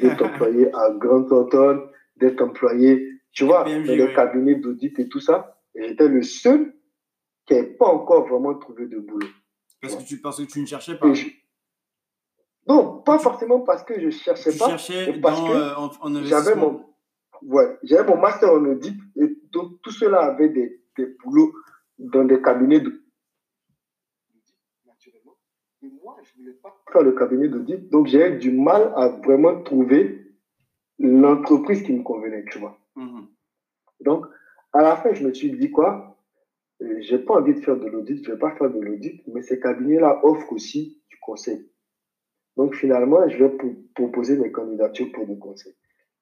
d'être 0.00 0.24
employés 0.24 0.72
à 0.74 0.90
Grand 0.92 1.24
Thornton, 1.24 1.88
d'être 2.16 2.40
employés, 2.42 3.08
tu 3.32 3.44
vois, 3.44 3.64
dans 3.64 3.70
les 3.70 4.14
cabinets 4.14 4.54
d'audit 4.56 4.98
et 4.98 5.08
tout 5.08 5.20
ça. 5.20 5.60
J'étais 5.74 6.08
le 6.08 6.22
seul 6.22 6.74
qui 7.46 7.54
n'avait 7.54 7.74
pas 7.74 7.86
encore 7.86 8.26
vraiment 8.28 8.54
trouvé 8.54 8.86
de 8.86 8.98
boulot. 8.98 9.26
Parce 9.80 9.96
que, 9.96 10.02
tu, 10.04 10.20
parce 10.20 10.38
que 10.38 10.44
tu 10.50 10.60
ne 10.60 10.66
cherchais 10.66 10.96
pas 10.96 11.08
Non, 12.66 13.02
pas 13.02 13.18
forcément 13.18 13.60
parce 13.60 13.82
que 13.84 14.00
je 14.00 14.10
cherchais 14.10 14.52
Tu 14.52 14.58
pas. 14.58 14.68
cherchais 14.70 15.18
parce 15.20 15.40
dans, 15.40 15.48
que 15.48 15.52
euh, 15.52 15.76
en, 15.76 15.90
en 16.00 16.24
J'avais 16.24 16.54
mon, 16.54 16.82
ouais, 17.42 17.76
j'avais 17.82 18.08
mon 18.08 18.16
master 18.18 18.52
en 18.52 18.64
audit 18.64 18.98
et 19.16 19.36
donc 19.52 19.82
tout 19.82 19.90
cela 19.90 20.20
avait 20.20 20.48
des, 20.48 20.80
des 20.96 21.06
boulots 21.22 21.52
dans 21.98 22.24
des 22.24 22.40
cabinets 22.40 22.80
de. 22.80 23.03
Et 25.84 25.90
moi, 26.02 26.16
je 26.22 26.40
voulais 26.40 26.54
pas 26.62 26.74
faire 26.92 27.02
le 27.02 27.12
cabinet 27.12 27.48
d'audit, 27.48 27.90
donc 27.90 28.06
j'ai 28.06 28.30
du 28.30 28.50
mal 28.50 28.92
à 28.96 29.08
vraiment 29.08 29.60
trouver 29.62 30.32
l'entreprise 30.98 31.82
qui 31.82 31.92
me 31.92 32.02
convenait, 32.02 32.44
tu 32.50 32.58
vois. 32.58 32.78
Mhm. 32.96 33.26
Donc, 34.00 34.26
à 34.72 34.82
la 34.82 34.96
fin, 34.96 35.12
je 35.12 35.26
me 35.26 35.32
suis 35.34 35.50
dit 35.50 35.70
quoi? 35.70 36.16
Euh, 36.82 37.00
J'ai 37.00 37.18
pas 37.18 37.34
envie 37.34 37.54
de 37.54 37.60
faire 37.60 37.76
de 37.76 37.86
l'audit, 37.86 38.24
je 38.24 38.32
vais 38.32 38.38
pas 38.38 38.52
faire 38.56 38.70
de 38.70 38.80
l'audit, 38.80 39.20
mais 39.26 39.42
ces 39.42 39.60
cabinets-là 39.60 40.20
offrent 40.24 40.52
aussi 40.52 41.00
du 41.10 41.18
conseil. 41.20 41.68
Donc, 42.56 42.74
finalement, 42.74 43.28
je 43.28 43.36
vais 43.44 43.50
pro- 43.50 43.74
proposer 43.94 44.36
mes 44.36 44.50
candidatures 44.50 45.10
pour 45.12 45.26
du 45.26 45.36
conseil. 45.38 45.74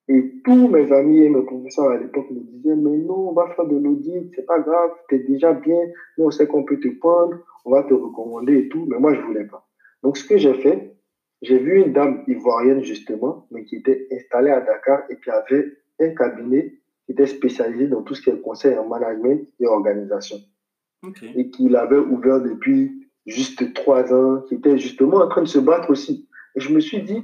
Et 0.09 0.41
tous 0.43 0.67
mes 0.67 0.91
amis 0.91 1.23
et 1.23 1.29
mes 1.29 1.43
professeurs 1.43 1.89
à 1.89 1.97
l'époque 1.97 2.29
me 2.29 2.41
disaient, 2.41 2.75
mais 2.75 2.97
non, 2.97 3.29
on 3.29 3.33
va 3.33 3.49
faire 3.55 3.65
de 3.65 3.77
l'audit, 3.77 4.31
c'est 4.35 4.45
pas 4.45 4.59
grave, 4.59 4.91
t'es 5.07 5.19
déjà 5.19 5.53
bien, 5.53 5.79
nous 6.17 6.25
on 6.25 6.31
sait 6.31 6.45
qu'on 6.45 6.65
peut 6.65 6.79
te 6.79 6.89
prendre, 6.99 7.39
on 7.63 7.71
va 7.71 7.83
te 7.83 7.93
recommander 7.93 8.57
et 8.57 8.69
tout, 8.69 8.85
mais 8.89 8.99
moi 8.99 9.13
je 9.13 9.21
voulais 9.21 9.45
pas. 9.45 9.65
Donc 10.01 10.17
ce 10.17 10.27
que 10.27 10.37
j'ai 10.37 10.55
fait, 10.55 10.93
j'ai 11.41 11.57
vu 11.57 11.81
une 11.81 11.93
dame 11.93 12.23
ivoirienne 12.27 12.83
justement, 12.83 13.47
mais 13.51 13.63
qui 13.63 13.77
était 13.77 14.07
installée 14.11 14.51
à 14.51 14.59
Dakar 14.59 15.03
et 15.09 15.17
qui 15.19 15.29
avait 15.29 15.71
un 16.01 16.09
cabinet 16.09 16.73
qui 17.05 17.13
était 17.13 17.25
spécialisé 17.25 17.87
dans 17.87 18.01
tout 18.01 18.13
ce 18.13 18.21
qui 18.21 18.29
est 18.29 18.41
conseil 18.41 18.77
en 18.77 18.87
management 18.87 19.47
et 19.59 19.67
organisation 19.67 20.37
et 21.35 21.49
qu'il 21.49 21.75
avait 21.75 21.97
ouvert 21.97 22.41
depuis 22.41 23.09
juste 23.25 23.73
trois 23.73 24.13
ans, 24.13 24.41
qui 24.47 24.55
était 24.55 24.77
justement 24.77 25.17
en 25.17 25.27
train 25.27 25.41
de 25.41 25.47
se 25.47 25.59
battre 25.59 25.89
aussi. 25.89 26.29
Et 26.55 26.59
je 26.59 26.73
me 26.73 26.79
suis 26.79 27.01
dit, 27.01 27.23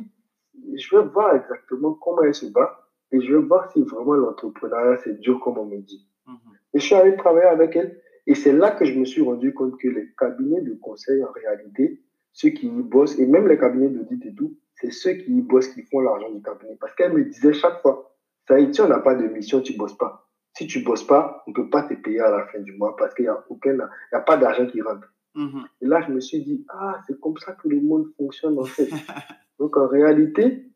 je 0.80 0.96
vais 0.96 1.04
voir 1.04 1.36
exactement 1.36 1.94
comment 1.94 2.24
elle 2.24 2.34
se 2.34 2.48
bat 2.48 2.88
et 3.12 3.22
je 3.22 3.36
vais 3.36 3.42
voir 3.42 3.72
si 3.72 3.82
vraiment 3.84 4.14
l'entrepreneuriat 4.14 4.98
c'est 5.04 5.20
dur 5.20 5.40
comme 5.40 5.58
on 5.58 5.66
me 5.66 5.78
dit. 5.78 6.08
Mhm. 6.28 6.38
Et 6.74 6.80
je 6.80 6.86
suis 6.86 6.96
allé 6.96 7.16
travailler 7.16 7.48
avec 7.48 7.76
elle 7.76 8.02
et 8.28 8.36
c'est 8.36 8.54
là 8.54 8.72
que 8.72 8.86
je 8.86 8.94
me 8.94 9.06
suis 9.06 9.22
rendu 9.22 9.54
compte 9.54 9.80
que 9.80 9.88
les 9.88 10.14
cabinets 10.18 10.62
de 10.62 10.74
conseil 10.76 11.24
en 11.24 11.32
réalité, 11.32 12.02
ceux 12.32 12.50
qui 12.50 12.68
y 12.68 12.82
bossent 12.82 13.18
et 13.18 13.26
même 13.26 13.48
les 13.48 13.58
cabinets 13.58 13.90
d'audit 13.90 14.24
et 14.26 14.36
tout, 14.36 14.56
c'est 14.76 14.92
ceux 14.92 15.14
qui 15.14 15.32
y 15.38 15.42
bossent 15.42 15.70
qui 15.70 15.82
font 15.84 16.00
l'argent 16.00 16.30
du 16.30 16.42
cabinet. 16.42 16.78
Parce 16.80 16.94
qu'elle 16.96 17.14
me 17.14 17.24
disait 17.24 17.54
chaque 17.54 17.82
fois, 17.82 18.16
ça 18.48 18.60
y 18.60 18.64
est, 18.64 18.74
si 18.74 18.82
on 18.82 18.88
n'a 18.88 19.00
pas 19.00 19.16
de 19.16 19.28
mission, 19.28 19.62
tu 19.62 19.76
bosses 19.76 19.98
pas. 19.98 20.30
Si 20.56 20.68
tu 20.68 20.84
bosses 20.84 21.06
pas, 21.06 21.44
on 21.48 21.54
peut 21.54 21.70
pas 21.70 21.84
te 21.84 21.94
payer 21.96 22.22
à 22.22 22.30
la 22.30 22.46
fin 22.48 22.60
du 22.60 22.74
mois 22.74 22.96
parce 22.98 23.14
qu'il 23.14 23.26
y 23.26 23.28
a 23.28 23.44
aucun, 23.50 23.74
il 23.74 23.88
y 24.14 24.16
a 24.16 24.22
pas 24.22 24.38
d'argent 24.38 24.68
qui 24.68 24.82
rentre. 24.82 25.12
Mhm. 25.36 25.64
Et 25.82 25.86
là, 25.86 26.02
je 26.08 26.12
me 26.12 26.20
suis 26.20 26.44
dit, 26.44 26.66
ah, 26.70 27.02
c'est 27.08 27.20
comme 27.20 27.38
ça 27.38 27.54
que 27.54 27.68
le 27.68 27.82
monde 27.82 28.08
fonctionne 28.18 28.60
en 28.60 28.64
fait. 28.64 28.90
Donc 29.60 29.76
en 29.78 29.88
réalité, 29.88 30.69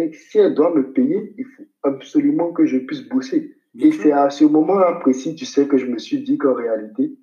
et 0.00 0.12
si 0.12 0.38
elle 0.38 0.54
doit 0.54 0.74
me 0.74 0.92
payer, 0.92 1.34
il 1.38 1.44
faut 1.44 1.66
absolument 1.82 2.52
que 2.52 2.66
je 2.66 2.78
puisse 2.78 3.08
bosser. 3.08 3.56
Et 3.78 3.92
c'est 3.92 4.12
à 4.12 4.30
ce 4.30 4.44
moment-là 4.44 4.94
précis, 5.00 5.34
tu 5.36 5.44
sais, 5.44 5.68
que 5.68 5.76
je 5.76 5.86
me 5.86 5.98
suis 5.98 6.22
dit 6.22 6.38
qu'en 6.38 6.54
réalité, 6.54 7.16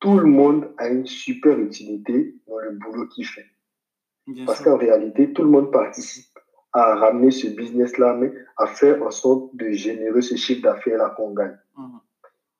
tout 0.00 0.18
le 0.18 0.26
monde 0.26 0.72
a 0.78 0.88
une 0.88 1.06
super 1.06 1.58
utilité 1.58 2.36
dans 2.46 2.58
le 2.58 2.70
boulot 2.70 3.06
qu'il 3.08 3.26
fait. 3.26 3.46
Bien 4.26 4.46
Parce 4.46 4.62
qu'en 4.62 4.76
réalité, 4.76 5.32
tout 5.32 5.42
le 5.42 5.50
monde 5.50 5.70
participe 5.70 6.38
à 6.72 6.94
ramener 6.94 7.30
ce 7.30 7.48
business-là, 7.48 8.14
mais 8.14 8.32
à 8.56 8.66
faire 8.66 9.02
en 9.02 9.10
sorte 9.10 9.54
de 9.56 9.70
générer 9.70 10.22
ce 10.22 10.36
chiffre 10.36 10.62
d'affaires-là 10.62 11.14
qu'on 11.16 11.32
gagne. 11.32 11.58
Mhm. 11.76 12.00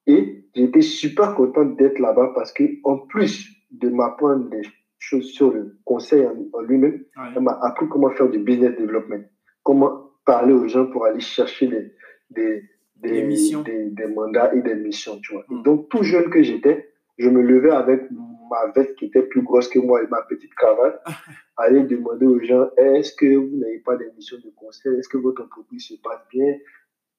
Et 0.07 0.44
j'étais 0.55 0.81
super 0.81 1.35
content 1.35 1.64
d'être 1.64 1.98
là-bas 1.98 2.33
parce 2.35 2.53
que, 2.53 2.64
en 2.85 2.98
plus 2.98 3.48
de 3.70 3.90
m'apprendre 3.90 4.48
des 4.48 4.62
choses 4.99 5.27
sur 5.31 5.53
le 5.53 5.79
conseil 5.85 6.27
en, 6.27 6.35
en 6.53 6.61
lui-même, 6.63 7.05
Ouais. 7.17 7.29
elle 7.37 7.43
m'a 7.43 7.59
appris 7.63 7.89
comment 7.89 8.11
faire 8.11 8.29
du 8.29 8.39
business 8.39 8.77
development, 8.79 9.25
comment 9.63 10.11
parler 10.25 10.53
aux 10.53 10.67
gens 10.69 10.87
pour 10.87 11.07
aller 11.07 11.21
chercher 11.21 11.69
des, 11.69 11.93
des, 12.31 12.63
des, 12.97 13.11
Des 13.13 13.23
missions. 13.25 13.63
des, 13.63 13.91
des 13.91 14.07
mandats 14.09 14.53
et 14.55 14.61
des 14.61 14.75
missions, 14.75 15.19
tu 15.23 15.33
vois. 15.35 15.45
Et 15.51 15.55
Mm. 15.55 15.63
donc, 15.63 15.89
tout 15.89 16.03
jeune 16.03 16.29
que 16.31 16.43
j'étais, 16.43 16.91
je 17.17 17.29
me 17.29 17.43
levais 17.43 17.71
avec 17.71 18.03
ma 18.51 18.71
veste 18.75 18.95
qui 18.97 19.07
était 19.07 19.23
plus 19.23 19.43
grosse 19.43 19.69
que 19.69 19.79
moi 19.79 20.03
et 20.03 20.07
ma 20.09 20.23
petite 20.23 20.55
cravate, 20.55 21.01
aller 21.57 21.83
demander 21.85 22.27
aux 22.27 22.41
gens, 22.41 22.69
est-ce 22.77 23.13
que 23.15 23.37
vous 23.37 23.57
n'avez 23.57 23.79
pas 23.81 23.97
des 23.97 24.11
missions 24.17 24.39
de 24.45 24.51
conseil? 24.57 24.97
Est-ce 24.99 25.09
que 25.09 25.19
votre 25.19 25.43
entreprise 25.43 25.87
se 25.87 25.95
passe 26.03 26.21
bien? 26.31 26.57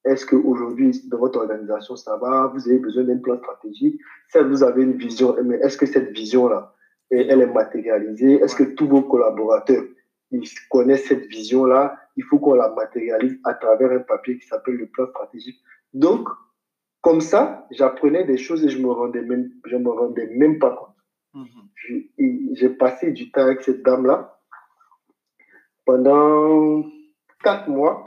Est-ce 0.06 0.26
qu'aujourd'hui, 0.26 0.92
dans 1.10 1.18
votre 1.20 1.40
organisation, 1.40 1.96
ça 1.98 2.16
va? 2.18 2.52
Vous 2.54 2.68
avez 2.70 2.80
besoin 2.80 3.04
d'un 3.04 3.18
plan 3.18 3.38
stratégique? 3.38 4.00
Si 4.30 4.40
vous 4.40 4.64
avez 4.64 4.84
une 4.84 4.94
vision, 4.98 5.36
mais 5.44 5.58
est-ce 5.58 5.78
que 5.78 5.86
cette 5.86 6.12
vision-là, 6.12 6.74
elle 7.12 7.30
elle 7.30 7.42
est 7.42 7.54
matérialisée? 7.54 8.36
Est-ce 8.42 8.56
que 8.56 8.64
tous 8.64 8.88
vos 8.88 9.02
collaborateurs, 9.02 9.84
ils 10.32 10.48
connaissent 10.70 11.08
cette 11.08 11.26
vision-là? 11.26 11.98
Il 12.16 12.24
faut 12.24 12.40
qu'on 12.40 12.56
la 12.56 12.70
matérialise 12.70 13.40
à 13.46 13.54
travers 13.54 13.92
un 13.92 14.00
papier 14.00 14.38
qui 14.38 14.48
s'appelle 14.48 14.76
le 14.76 14.88
plan 14.88 15.08
stratégique. 15.08 15.60
Donc, 15.94 16.28
comme 17.02 17.22
ça, 17.22 17.68
j'apprenais 17.72 18.26
des 18.26 18.38
choses 18.38 18.64
et 18.66 18.70
je 18.70 18.82
me 18.82 18.92
rendais 18.92 19.22
même, 19.22 19.52
je 19.66 19.78
me 19.78 19.90
rendais 19.90 20.28
même 20.28 20.60
pas 20.60 20.72
compte. 20.72 20.96
Mhm. 21.34 22.08
Et 22.18 22.50
J'ai 22.54 22.70
passé 22.70 23.12
du 23.12 23.32
temps 23.32 23.42
avec 23.42 23.62
cette 23.62 23.84
dame-là 23.84 24.40
pendant 25.86 26.84
quatre 27.44 27.70
mois. 27.70 28.06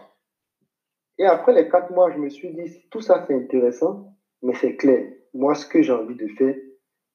Et 1.19 1.27
après 1.27 1.53
les 1.55 1.69
quatre 1.69 1.91
mois, 1.93 2.11
je 2.11 2.19
me 2.19 2.29
suis 2.29 2.53
dit, 2.53 2.87
tout 2.91 3.01
ça 3.01 3.25
c'est 3.27 3.35
intéressant, 3.35 4.15
mais 4.43 4.55
c'est 4.55 4.77
clair. 4.77 5.13
Moi, 5.35 5.55
ce 5.55 5.67
que 5.67 5.83
j'ai 5.83 5.93
envie 5.93 6.15
de 6.17 6.27
faire, 6.29 6.55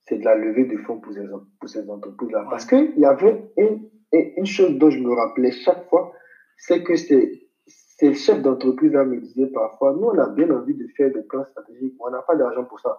c'est 0.08 0.17
de 0.17 0.24
la 0.24 0.36
levée 0.36 0.65
de 0.65 0.78
fonds 0.78 1.00
pour 1.00 1.13
ces, 1.13 1.26
pour 1.60 1.70
ces 1.70 1.89
entreprises-là. 1.89 2.46
Parce 2.50 2.65
qu'il 2.65 2.98
y 2.98 3.06
avait 3.06 3.52
une, 3.58 3.89
une 4.13 4.46
chose 4.46 4.78
dont 4.78 4.89
je 4.89 5.00
me 5.00 5.13
rappelais 5.13 5.52
chaque 5.52 5.88
fois, 5.89 6.13
c'est 6.58 6.82
que 6.84 6.96
ces, 6.96 7.50
ces 7.65 8.13
chefs 8.13 8.41
d'entreprise-là 8.41 9.04
me 9.04 9.20
disaient 9.20 9.48
parfois, 9.48 9.93
nous, 9.93 10.08
on 10.08 10.17
a 10.17 10.30
bien 10.30 10.50
envie 10.52 10.76
de 10.76 10.88
faire 10.96 11.12
des 11.12 11.24
plans 11.24 11.46
stratégiques, 11.52 11.93
mais 11.98 12.06
on 12.08 12.12
n'a 12.12 12.22
pas 12.22 12.36
d'argent 12.36 12.63
pour 12.63 12.80
ça. 12.80 12.98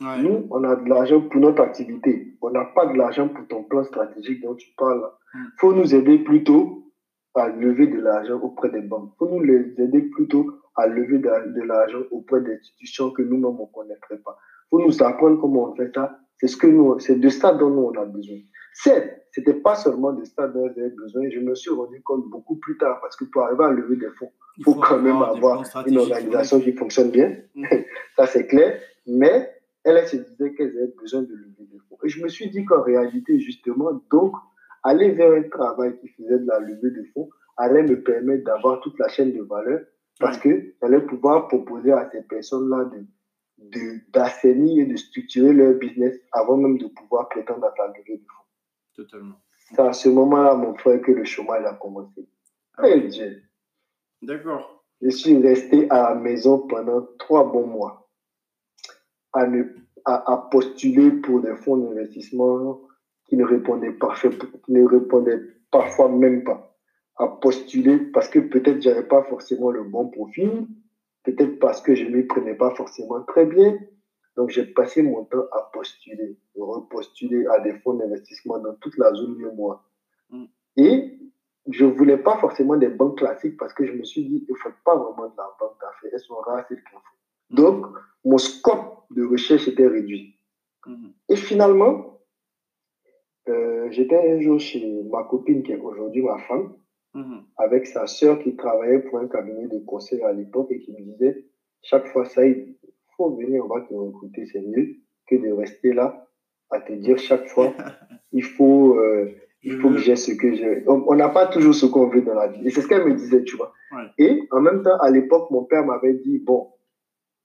Ouais. 0.00 0.22
Nous, 0.22 0.46
on 0.50 0.62
a 0.62 0.76
de 0.76 0.88
l'argent 0.88 1.20
pour 1.22 1.40
notre 1.40 1.62
activité. 1.62 2.36
On 2.42 2.50
n'a 2.50 2.66
pas 2.66 2.86
de 2.86 2.96
l'argent 2.96 3.28
pour 3.28 3.46
ton 3.48 3.64
plan 3.64 3.82
stratégique 3.82 4.42
dont 4.42 4.54
tu 4.54 4.68
parles. 4.76 5.10
Mm. 5.34 5.38
Il 5.38 5.58
faut 5.58 5.72
nous 5.72 5.94
aider 5.94 6.18
plutôt 6.18 6.92
à 7.34 7.48
lever 7.48 7.86
de 7.86 7.98
l'argent 7.98 8.38
auprès 8.40 8.70
des 8.70 8.80
banques. 8.80 9.10
Il 9.14 9.18
faut 9.18 9.28
nous 9.28 9.42
les 9.42 9.74
aider 9.80 10.02
plutôt 10.02 10.52
à 10.76 10.86
lever 10.86 11.18
de, 11.18 11.52
de 11.54 11.62
l'argent 11.62 12.02
auprès 12.10 12.42
d'institutions 12.42 13.10
que 13.10 13.22
nous-mêmes, 13.22 13.58
on 13.58 13.66
ne 13.66 13.72
connaîtrait 13.72 14.18
pas. 14.18 14.38
Faut 14.70 14.80
nous 14.80 15.02
apprendre 15.02 15.40
comment 15.40 15.70
on 15.70 15.74
fait 15.74 15.90
ça. 15.94 16.18
C'est 16.38 16.48
ce 16.48 16.56
que 16.56 16.66
nous, 16.66 16.98
c'est 16.98 17.18
de 17.18 17.28
ça 17.28 17.52
dont 17.52 17.70
nous, 17.70 17.82
on 17.82 18.00
a 18.00 18.04
besoin. 18.04 18.36
Certes, 18.74 19.08
c'était 19.32 19.54
pas 19.54 19.74
seulement 19.74 20.12
de 20.12 20.24
ça 20.24 20.48
dont 20.48 20.68
j'avais 20.74 20.90
besoin. 20.90 21.28
Je 21.30 21.40
me 21.40 21.54
suis 21.54 21.70
rendu 21.70 22.02
compte 22.02 22.28
beaucoup 22.28 22.56
plus 22.56 22.76
tard 22.76 23.00
parce 23.00 23.16
que 23.16 23.24
pour 23.24 23.42
arriver 23.42 23.64
à 23.64 23.70
lever 23.70 23.96
des 23.96 24.10
fonds, 24.18 24.30
Il 24.58 24.64
faut 24.64 24.74
quand 24.74 24.98
même 24.98 25.22
avoir 25.22 25.62
une 25.86 25.98
organisation 25.98 26.60
qui 26.60 26.72
fonctionne 26.72 27.10
bien. 27.10 27.36
Mm. 27.54 27.64
ça, 28.16 28.26
c'est 28.26 28.46
clair. 28.46 28.78
Mais 29.06 29.50
elle, 29.84 30.06
se 30.06 30.16
disait 30.16 30.54
qu'elle 30.54 30.76
avait 30.76 30.92
besoin 31.00 31.22
de 31.22 31.32
lever 31.32 31.68
des 31.70 31.78
fonds. 31.88 31.98
Et 32.04 32.08
je 32.08 32.22
me 32.22 32.28
suis 32.28 32.50
dit 32.50 32.64
qu'en 32.64 32.82
réalité, 32.82 33.38
justement, 33.38 34.00
donc, 34.10 34.34
aller 34.82 35.10
vers 35.10 35.32
un 35.32 35.42
travail 35.48 35.98
qui 36.00 36.08
faisait 36.08 36.38
de 36.38 36.46
la 36.46 36.58
levée 36.58 36.90
de 36.90 37.04
fonds 37.14 37.28
allait 37.56 37.82
me 37.82 38.02
permettre 38.02 38.44
d'avoir 38.44 38.80
toute 38.80 38.98
la 38.98 39.08
chaîne 39.08 39.32
de 39.32 39.42
valeur 39.42 39.80
parce 40.18 40.38
que 40.38 40.74
j'allais 40.80 41.00
pouvoir 41.00 41.48
proposer 41.48 41.92
à 41.92 42.08
ces 42.10 42.22
personnes-là 42.22 42.84
de, 42.84 43.04
d'assainir 43.58 44.84
et 44.84 44.86
de 44.86 44.96
structurer 44.96 45.52
leur 45.52 45.74
business 45.74 46.14
avant 46.32 46.56
même 46.56 46.78
de 46.78 46.86
pouvoir 46.88 47.28
prétendre 47.28 47.64
à 47.66 47.74
la 47.78 47.86
levée 47.88 48.18
de 48.18 48.24
fonds. 48.24 48.44
Totalement. 48.94 49.36
C'est 49.70 49.80
à 49.80 49.92
ce 49.92 50.08
moment-là, 50.08 50.54
mon 50.54 50.74
frère, 50.74 51.00
que 51.00 51.12
le 51.12 51.24
chômage 51.24 51.64
a 51.64 51.74
commencé. 51.74 52.28
Ah, 52.76 52.96
Dieu. 52.96 53.42
D'accord. 54.22 54.84
Je 55.00 55.10
suis 55.10 55.36
resté 55.38 55.90
à 55.90 56.10
la 56.10 56.14
maison 56.14 56.66
pendant 56.66 57.06
trois 57.18 57.50
bons 57.50 57.66
mois 57.66 58.08
à, 59.32 59.46
ne, 59.46 59.64
à, 60.04 60.32
à 60.32 60.36
postuler 60.50 61.10
pour 61.10 61.42
des 61.42 61.54
fonds 61.56 61.76
d'investissement 61.76 62.80
qui 63.26 63.36
ne 63.36 63.44
répondaient 63.44 63.92
parfait, 63.92 64.30
qui 64.64 64.72
ne 64.72 64.84
répondaient 64.84 65.40
parfois 65.70 66.08
même 66.08 66.44
pas 66.44 66.76
à 67.16 67.26
postuler 67.28 67.98
parce 67.98 68.28
que 68.28 68.38
peut-être 68.38 68.80
j'avais 68.80 69.02
pas 69.02 69.22
forcément 69.24 69.70
le 69.70 69.84
bon 69.84 70.08
profil, 70.08 70.66
peut-être 71.26 71.58
parce 71.58 71.82
que 71.82 71.94
je 71.94 72.04
ne 72.04 72.16
m'y 72.16 72.22
prenais 72.22 72.54
pas 72.54 72.74
forcément 72.74 73.20
très 73.22 73.44
bien. 73.46 73.78
Donc 74.36 74.50
j'ai 74.50 74.64
passé 74.64 75.02
mon 75.02 75.24
temps 75.24 75.46
à 75.52 75.70
postuler, 75.72 76.38
repostuler 76.56 77.46
à 77.46 77.60
des 77.60 77.72
fonds 77.80 77.94
d'investissement 77.94 78.58
dans 78.58 78.74
toute 78.76 78.96
la 78.96 79.12
zone 79.12 79.36
de 79.38 79.50
moi. 79.50 79.82
Mm. 80.30 80.44
Et 80.76 81.18
je 81.68 81.84
voulais 81.84 82.18
pas 82.18 82.38
forcément 82.38 82.76
des 82.76 82.88
banques 82.88 83.18
classiques 83.18 83.56
parce 83.56 83.72
que 83.72 83.84
je 83.84 83.92
me 83.92 84.04
suis 84.04 84.24
dit, 84.24 84.44
il 84.48 84.52
ne 84.52 84.58
faut 84.58 84.70
pas 84.84 84.94
vraiment 84.94 85.28
de 85.28 85.36
la 85.36 85.50
banque 85.58 85.80
d'affaires, 85.80 86.10
elles 86.12 86.20
sont 86.20 86.36
rares, 86.36 86.64
c'est 86.68 86.76
ce 86.76 86.80
qu'il 86.80 86.90
faut. 86.90 86.98
Donc, 87.50 87.86
mon 88.24 88.38
scope 88.38 89.04
de 89.10 89.24
recherche 89.24 89.66
était 89.68 89.86
réduit. 89.86 90.38
Mhm. 90.86 91.12
Et 91.28 91.36
finalement, 91.36 92.20
euh, 93.48 93.88
j'étais 93.90 94.32
un 94.32 94.40
jour 94.40 94.60
chez 94.60 95.02
ma 95.10 95.24
copine 95.24 95.62
qui 95.62 95.72
est 95.72 95.80
aujourd'hui 95.80 96.22
ma 96.22 96.38
femme, 96.38 96.74
Mhm. 97.16 97.44
avec 97.56 97.86
sa 97.86 98.06
sœur 98.06 98.38
qui 98.40 98.56
travaillait 98.56 99.00
pour 99.00 99.18
un 99.18 99.28
cabinet 99.28 99.66
de 99.68 99.78
conseil 99.78 100.22
à 100.22 100.32
l'époque 100.32 100.68
et 100.70 100.78
qui 100.80 100.92
me 100.92 101.00
disait 101.00 101.44
chaque 101.82 102.06
fois, 102.08 102.24
ça, 102.24 102.44
il 102.46 102.76
faut 103.16 103.34
venir, 103.36 103.64
on 103.64 103.68
va 103.68 103.80
te 103.80 103.94
recruter, 103.94 104.46
c'est 104.46 104.60
mieux 104.60 104.96
que 105.28 105.36
de 105.36 105.50
rester 105.52 105.92
là 105.92 106.28
à 106.70 106.80
te 106.80 106.92
dire 106.92 107.18
chaque 107.18 107.48
fois, 107.48 107.72
il 108.32 108.42
faut, 108.44 108.98
euh, 108.98 109.30
Il 109.62 109.80
faut 109.80 109.90
que 109.90 109.98
j'ai 109.98 110.14
ce 110.14 110.32
que 110.32 110.54
j'ai. 110.54 110.84
On 110.86 111.14
n'a 111.16 111.28
pas 111.28 111.46
toujours 111.46 111.74
ce 111.74 111.86
qu'on 111.86 112.06
veut 112.08 112.22
dans 112.22 112.34
la 112.34 112.46
vie. 112.48 112.64
Et 112.66 112.70
c'est 112.70 112.82
ce 112.82 112.88
qu'elle 112.88 113.04
me 113.04 113.14
disait, 113.14 113.42
tu 113.42 113.56
vois. 113.56 113.72
Et 114.18 114.46
en 114.52 114.60
même 114.60 114.82
temps, 114.82 114.96
à 115.00 115.10
l'époque, 115.10 115.50
mon 115.50 115.64
père 115.64 115.84
m'avait 115.84 116.14
dit, 116.14 116.38
bon, 116.38 116.68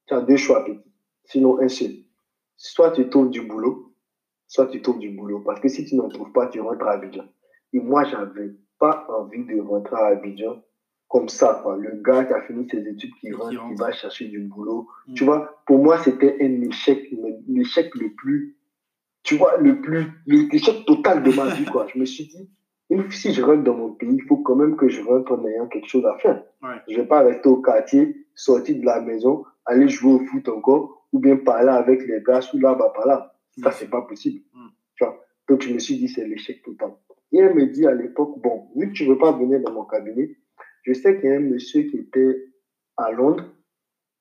tu 0.06 0.14
as 0.14 0.22
deux 0.22 0.38
choix, 0.38 0.64
petit. 0.66 0.92
Sinon, 1.24 1.60
un 1.60 1.68
seul. 1.68 1.92
Soit 2.58 2.92
tu 2.92 3.10
trouves 3.10 3.32
du 3.32 3.42
boulot, 3.42 3.94
soit 4.48 4.68
tu 4.68 4.82
trouves 4.84 5.00
du 5.00 5.10
boulot. 5.10 5.40
Parce 5.40 5.60
que 5.62 5.68
si 5.68 5.86
tu 5.86 5.96
n'en 5.96 6.10
trouves 6.10 6.32
pas, 6.32 6.48
tu 6.48 6.60
rentres 6.62 6.86
à 6.86 6.92
Abidjan. 6.92 7.26
Et 7.74 7.80
moi, 7.80 8.04
j'avais 8.04 8.52
pas 8.82 9.06
envie 9.10 9.46
de 9.46 9.62
rentrer 9.62 9.96
à 9.96 10.08
Abidjan 10.08 10.62
comme 11.08 11.30
ça, 11.30 11.60
quoi. 11.62 11.78
Le 11.78 12.02
gars 12.02 12.26
qui 12.26 12.34
a 12.34 12.42
fini 12.42 12.68
ses 12.70 12.88
études, 12.88 13.14
qui 13.20 13.32
rentre, 13.32 13.68
qui 13.68 13.76
va 13.76 13.92
chercher 13.92 14.28
du 14.30 14.40
boulot. 14.40 14.88
Mm. 15.08 15.14
Tu 15.14 15.24
vois, 15.26 15.62
pour 15.68 15.84
moi, 15.84 16.00
c'était 16.00 16.38
un 16.42 16.62
échec, 16.62 17.14
l'échec 17.48 17.94
le 17.96 18.14
plus, 18.14 18.58
tu 19.24 19.36
vois, 19.36 19.58
le 19.58 19.82
plus, 19.82 20.08
l'échec 20.26 20.86
total 20.86 21.22
de 21.22 21.32
ma 21.32 21.54
vie, 21.54 21.66
quoi. 21.66 21.86
Je 21.94 22.00
me 22.00 22.06
suis 22.06 22.28
dit, 22.28 22.50
si 23.12 23.34
je 23.34 23.42
rentre 23.44 23.64
dans 23.64 23.76
mon 23.76 23.92
pays, 23.92 24.16
il 24.16 24.24
faut 24.24 24.38
quand 24.38 24.56
même 24.56 24.76
que 24.76 24.88
je 24.90 25.02
rentre 25.04 25.34
en 25.34 25.46
ayant 25.46 25.68
quelque 25.68 25.88
chose 25.88 26.06
à 26.06 26.18
faire. 26.18 26.44
Je 26.90 26.96
vais 26.96 27.06
pas 27.06 27.22
rester 27.22 27.50
au 27.50 27.62
quartier, 27.62 28.26
sortir 28.34 28.80
de 28.80 28.86
la 28.86 29.02
maison, 29.02 29.44
aller 29.66 29.90
jouer 29.90 30.14
au 30.14 30.20
foot 30.26 30.48
encore, 30.50 31.06
ou 31.14 31.20
bien 31.20 31.36
parler 31.36 31.70
avec 31.70 32.08
les 32.08 32.24
gars 32.26 32.42
sous 32.42 32.58
là-bas, 32.58 32.94
par 32.96 33.06
là. 33.06 33.36
Ça, 33.62 33.72
c'est 33.72 33.90
pas 33.90 34.02
possible. 34.02 34.42
Mm. 34.54 34.68
Tu 34.96 35.04
vois. 35.04 35.22
Donc, 35.50 35.62
je 35.62 35.74
me 35.74 35.80
suis 35.80 35.98
dit, 35.98 36.08
c'est 36.08 36.26
l'échec 36.26 36.64
total. 36.64 36.92
Et 37.32 37.40
elle 37.40 37.54
me 37.54 37.68
dit 37.68 37.86
à 37.88 37.94
l'époque, 37.94 38.40
bon, 38.42 38.68
vu 38.76 38.90
que 38.90 38.94
tu 38.94 39.06
veux 39.06 39.18
pas 39.18 39.32
venir 39.32 39.62
dans 39.62 39.72
mon 39.72 39.86
cabinet, 39.86 40.36
je 40.84 40.94
sais 40.94 41.20
qu'il 41.20 41.30
y 41.30 41.34
a 41.34 41.38
un 41.38 41.42
monsieur 41.42 41.84
qui 41.84 41.98
était 41.98 42.46
à 42.98 43.12
Londres, 43.12 43.46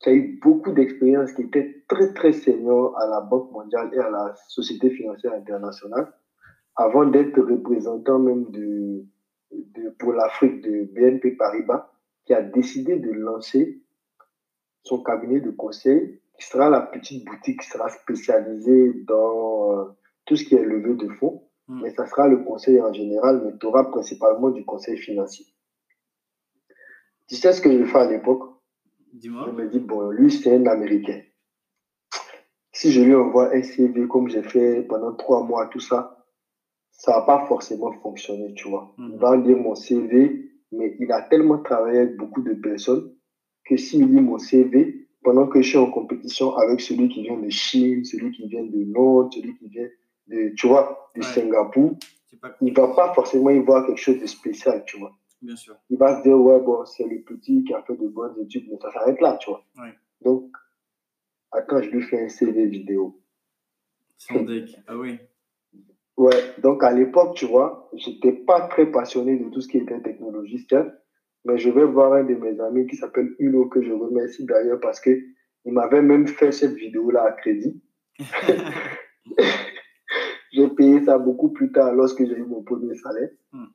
qui 0.00 0.08
a 0.08 0.12
eu 0.12 0.38
beaucoup 0.40 0.72
d'expérience, 0.72 1.32
qui 1.32 1.42
était 1.42 1.82
très, 1.88 2.12
très 2.14 2.32
senior 2.32 2.98
à 2.98 3.06
la 3.06 3.20
Banque 3.20 3.50
mondiale 3.52 3.90
et 3.92 3.98
à 3.98 4.10
la 4.10 4.34
Société 4.48 4.90
financière 4.90 5.32
internationale, 5.34 6.12
avant 6.76 7.04
d'être 7.04 7.40
représentant 7.40 8.18
même 8.18 8.50
de, 8.50 9.04
pour 9.98 10.12
l'Afrique 10.12 10.62
de 10.62 10.84
BNP 10.94 11.32
Paribas, 11.32 11.90
qui 12.24 12.32
a 12.32 12.42
décidé 12.42 12.98
de 12.98 13.10
lancer 13.10 13.82
son 14.82 15.02
cabinet 15.02 15.40
de 15.40 15.50
conseil, 15.50 16.20
qui 16.38 16.46
sera 16.46 16.70
la 16.70 16.80
petite 16.80 17.24
boutique 17.26 17.60
qui 17.60 17.68
sera 17.68 17.90
spécialisée 17.90 18.94
dans 19.06 19.72
euh, 19.72 19.84
tout 20.24 20.36
ce 20.36 20.44
qui 20.44 20.54
est 20.54 20.64
levé 20.64 20.94
de 20.94 21.08
fonds, 21.08 21.49
hmm. 21.70 21.83
mais 21.83 21.90
ça 21.90 22.06
sera 22.06 22.28
le 22.28 22.38
conseil 22.38 22.80
en 22.80 22.92
général, 22.92 23.42
mais 23.44 23.52
tu 23.59 23.66
auras 23.66 23.85
principalement 23.85 24.50
du 24.50 24.64
conseil 24.64 24.96
financier. 24.98 25.46
Tu 27.28 27.37
sais 27.37 27.52
ce 27.52 27.61
que 27.61 27.70
je 27.70 27.85
fais 27.85 27.98
à 27.98 28.11
l'époque? 28.11 28.42
Dis-moi. 29.12 29.46
Je 29.46 29.52
me 29.52 29.68
dis, 29.68 29.78
bon, 29.78 30.11
lui, 30.11 30.30
c'est 30.30 30.54
un 30.54 30.66
Américain. 30.66 31.20
Si 32.72 32.92
je 32.92 33.00
lui 33.02 33.14
envoie 33.14 33.54
un 33.54 33.62
CV 33.62 34.09
comme 34.09 34.28
j'ai 34.28 34.42
fait 34.42 34.83
pendant 34.83 35.14
trois 35.14 35.42
mois, 35.42 35.66
tout 35.66 35.80
ça, 35.80 36.24
ça 36.90 37.12
va 37.12 37.22
pas 37.22 37.46
forcément 37.46 37.92
fonctionner, 37.92 38.52
tu 38.54 38.68
vois. 38.68 38.94
Il 38.98 39.04
mhm. 39.04 39.16
va 39.16 39.37
lire 39.37 39.56
mon 39.56 39.74
CV, 39.74 40.50
mais 40.72 40.96
il 40.98 41.11
a 41.12 41.22
tellement 41.22 41.59
travaillé 41.59 42.00
avec 42.00 42.16
beaucoup 42.16 42.42
de 42.42 42.54
personnes 42.54 43.14
que 43.64 43.76
s'il 43.76 44.06
lit 44.06 44.20
mon 44.20 44.38
CV, 44.38 45.09
pendant 45.22 45.46
que 45.46 45.62
je 45.62 45.68
suis 45.68 45.78
en 45.78 45.90
compétition 45.90 46.56
avec 46.56 46.80
celui 46.80 47.09
qui 47.09 47.22
vient 47.22 47.38
de 47.38 47.50
Chine, 47.50 48.04
celui 48.04 48.33
qui 48.33 48.48
vient 48.48 48.64
de 48.64 48.92
Londres, 48.92 49.30
celui 49.33 49.56
qui 49.56 49.68
vient 49.68 49.88
de, 50.26 50.54
tu 50.56 50.68
vois, 50.68 51.11
de 51.16 51.22
Singapour, 51.22 51.96
il 52.61 52.74
va 52.74 52.88
pas 52.88 53.12
forcément 53.14 53.50
y 53.50 53.59
voir 53.59 53.87
quelque 53.87 53.98
chose 53.98 54.20
de 54.20 54.26
spécial, 54.26 54.85
tu 54.87 54.98
vois. 54.98 55.12
Bien 55.42 55.56
sûr. 55.56 55.76
Il 55.88 55.98
va 55.98 56.18
se 56.18 56.22
dire, 56.22 56.38
ouais, 56.38 56.61
bon, 56.61 56.85
c'est 56.85 57.04
le 57.04 57.22
petit 57.22 57.64
qui 57.64 57.74
a 57.74 57.83
fait 57.83 57.96
de 57.96 58.09
bonnes 58.09 58.38
études, 58.40 58.66
mais 58.70 58.78
ça 58.78 58.92
s'arrête 58.92 59.20
là, 59.20 59.38
tu 59.40 59.50
vois. 59.50 59.64
Donc, 60.22 60.50
attends, 61.50 61.83
je 61.83 61.90
lui 61.90 62.02
fais 62.02 62.24
un 62.24 62.28
CV 62.28 62.66
vidéo? 62.66 63.20
Son 64.18 64.42
deck, 64.42 64.76
ah 64.87 64.96
oui. 64.96 65.18
Ouais, 66.16 66.54
donc 66.59 66.85
à 66.85 66.92
l'époque, 66.92 67.35
tu 67.35 67.46
vois, 67.46 67.88
j'étais 67.94 68.33
pas 68.33 68.68
très 68.68 68.90
passionné 68.90 69.38
de 69.38 69.48
tout 69.48 69.62
ce 69.62 69.68
qui 69.68 69.78
était 69.78 70.00
technologie, 70.02 70.66
mais 71.46 71.56
je 71.56 71.70
vais 71.70 71.87
voir 71.87 72.12
un 72.12 72.24
de 72.24 72.35
mes 72.35 72.61
amis 72.61 72.87
qui 72.87 72.96
s'appelle 72.96 73.35
Hulo, 73.38 73.68
que 73.68 73.83
je 73.83 73.92
remercie 73.92 74.44
d'ailleurs 74.44 74.80
parce 74.80 75.00
que 75.00 75.18
il 75.64 75.72
m'avait 75.72 76.02
même 76.02 76.26
fait 76.26 76.52
cette 76.52 76.74
vidéo-là 76.74 77.22
à 77.22 77.33
crédit. 77.33 77.83
j'ai 80.52 80.68
payé 80.68 81.04
ça 81.04 81.18
beaucoup 81.18 81.50
plus 81.50 81.72
tard 81.72 81.94
lorsque 81.94 82.24
j'ai 82.24 82.36
eu 82.36 82.44
mon 82.44 82.62
premier 82.62 82.94
salaire. 82.96 83.30
Hmm. 83.52 83.66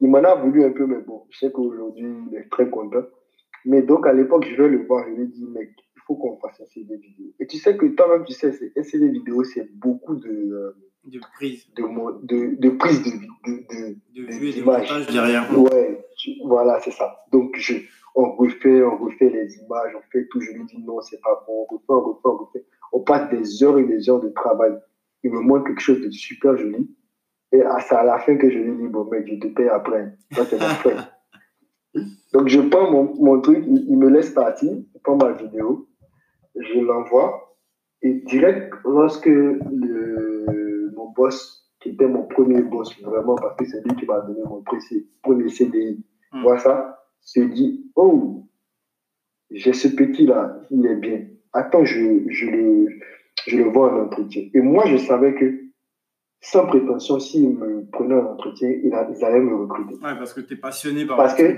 Il 0.00 0.10
m'en 0.10 0.18
a 0.18 0.34
voulu 0.34 0.64
un 0.64 0.72
peu, 0.72 0.86
mais 0.86 1.00
bon, 1.00 1.22
je 1.30 1.38
sais 1.38 1.52
qu'aujourd'hui, 1.52 2.12
il 2.30 2.36
est 2.36 2.48
très 2.50 2.68
content. 2.68 3.04
Mais 3.64 3.82
donc, 3.82 4.06
à 4.06 4.12
l'époque, 4.12 4.44
je 4.44 4.60
vais 4.60 4.68
le 4.68 4.84
voir, 4.84 5.04
je 5.08 5.14
lui 5.14 5.28
dis, 5.28 5.44
mec, 5.46 5.70
il 5.94 6.00
faut 6.06 6.16
qu'on 6.16 6.38
fasse 6.38 6.60
un 6.60 6.66
CD 6.66 6.96
vidéo. 6.96 7.26
Et 7.38 7.46
tu 7.46 7.58
sais 7.58 7.76
que 7.76 7.86
toi-même, 7.86 8.24
tu 8.24 8.32
sais, 8.32 8.52
un 8.76 8.82
CD 8.82 9.08
vidéo, 9.08 9.44
c'est 9.44 9.70
beaucoup 9.76 10.16
de. 10.16 10.28
Euh, 10.28 10.76
de 11.04 11.18
prise. 11.18 11.66
De, 11.74 11.82
de, 12.26 12.60
de 12.60 12.70
prise 12.70 13.02
de, 13.02 13.10
de, 13.10 13.58
de, 13.58 13.96
de 14.14 14.32
vue 14.32 14.48
et 14.48 14.60
de 14.60 15.12
derrière. 15.12 15.58
Ouais, 15.58 16.04
voilà, 16.44 16.80
c'est 16.80 16.92
ça. 16.92 17.24
Donc, 17.30 17.54
je, 17.56 17.74
on 18.14 18.32
refait, 18.36 18.82
on 18.82 18.96
refait 18.96 19.30
les 19.30 19.56
images, 19.58 19.92
on 19.96 20.02
fait 20.10 20.26
tout. 20.30 20.40
Je 20.40 20.52
lui 20.52 20.64
dis, 20.64 20.82
non, 20.82 21.00
c'est 21.00 21.20
pas 21.20 21.44
bon, 21.46 21.66
on 21.70 21.74
refait, 21.74 21.84
on 21.88 22.00
refait, 22.00 22.20
on 22.24 22.36
refait. 22.36 22.66
On 22.92 23.00
passe 23.00 23.30
des 23.30 23.62
heures 23.62 23.78
et 23.78 23.84
des 23.84 24.10
heures 24.10 24.20
de 24.20 24.28
travail. 24.30 24.72
Il 25.22 25.30
me 25.32 25.40
manque 25.40 25.66
quelque 25.66 25.80
chose 25.80 26.00
de 26.00 26.10
super 26.10 26.56
joli. 26.56 26.90
Et 27.52 27.60
c'est 27.86 27.94
à 27.94 28.02
la 28.02 28.18
fin 28.18 28.36
que 28.36 28.50
je 28.50 28.58
lui 28.58 28.76
dis, 28.76 28.88
bon, 28.88 29.04
mec, 29.04 29.26
je 29.26 29.38
te 29.38 29.46
paye 29.48 29.68
après. 29.68 30.16
Ça, 30.32 30.44
c'est 30.46 30.58
mon 30.58 30.66
frère. 30.66 31.12
Donc, 32.32 32.48
je 32.48 32.60
prends 32.60 32.90
mon, 32.90 33.14
mon 33.16 33.40
truc, 33.40 33.62
il, 33.66 33.98
me 33.98 34.08
laisse 34.08 34.30
partir, 34.30 34.72
je 34.72 34.98
prends 35.04 35.16
ma 35.16 35.32
vidéo, 35.32 35.86
je 36.56 36.80
l'envoie. 36.80 37.58
Et 38.00 38.14
direct, 38.14 38.72
lorsque 38.84 39.26
le, 39.26 40.90
mon 40.96 41.10
boss, 41.10 41.70
qui 41.80 41.90
était 41.90 42.08
mon 42.08 42.22
premier 42.22 42.62
boss, 42.62 42.98
vraiment, 43.02 43.34
parce 43.34 43.56
que 43.56 43.66
c'est 43.66 43.84
lui 43.84 43.94
qui 43.96 44.06
m'a 44.06 44.20
donné 44.20 44.40
mon 44.44 44.62
premier 45.22 45.48
CDI, 45.50 46.02
hmm. 46.32 46.42
voit 46.42 46.58
ça, 46.58 47.04
se 47.20 47.40
dit, 47.40 47.90
oh, 47.94 48.46
j'ai 49.50 49.74
ce 49.74 49.88
petit-là, 49.88 50.60
il 50.70 50.86
est 50.86 50.96
bien. 50.96 51.26
Attends, 51.52 51.84
je, 51.84 52.24
je, 52.28 52.46
le, 52.46 52.88
je 53.46 53.56
le 53.56 53.64
vois 53.64 53.92
en 53.92 54.04
entretien. 54.04 54.48
Et 54.54 54.60
moi, 54.60 54.86
je 54.86 54.96
savais 54.96 55.34
que 55.34 55.62
sans 56.40 56.66
prétention, 56.66 57.20
s'ils 57.20 57.50
me 57.50 57.84
prenaient 57.90 58.16
un 58.16 58.26
entretien, 58.26 58.68
ils, 58.68 58.92
allaient 58.92 59.40
me 59.40 59.54
recruter. 59.54 59.94
Ouais, 59.94 60.16
parce 60.18 60.34
que 60.34 60.40
tu 60.40 60.54
es 60.54 60.56
passionné 60.56 61.06
par 61.06 61.16
parce 61.16 61.34
que, 61.34 61.56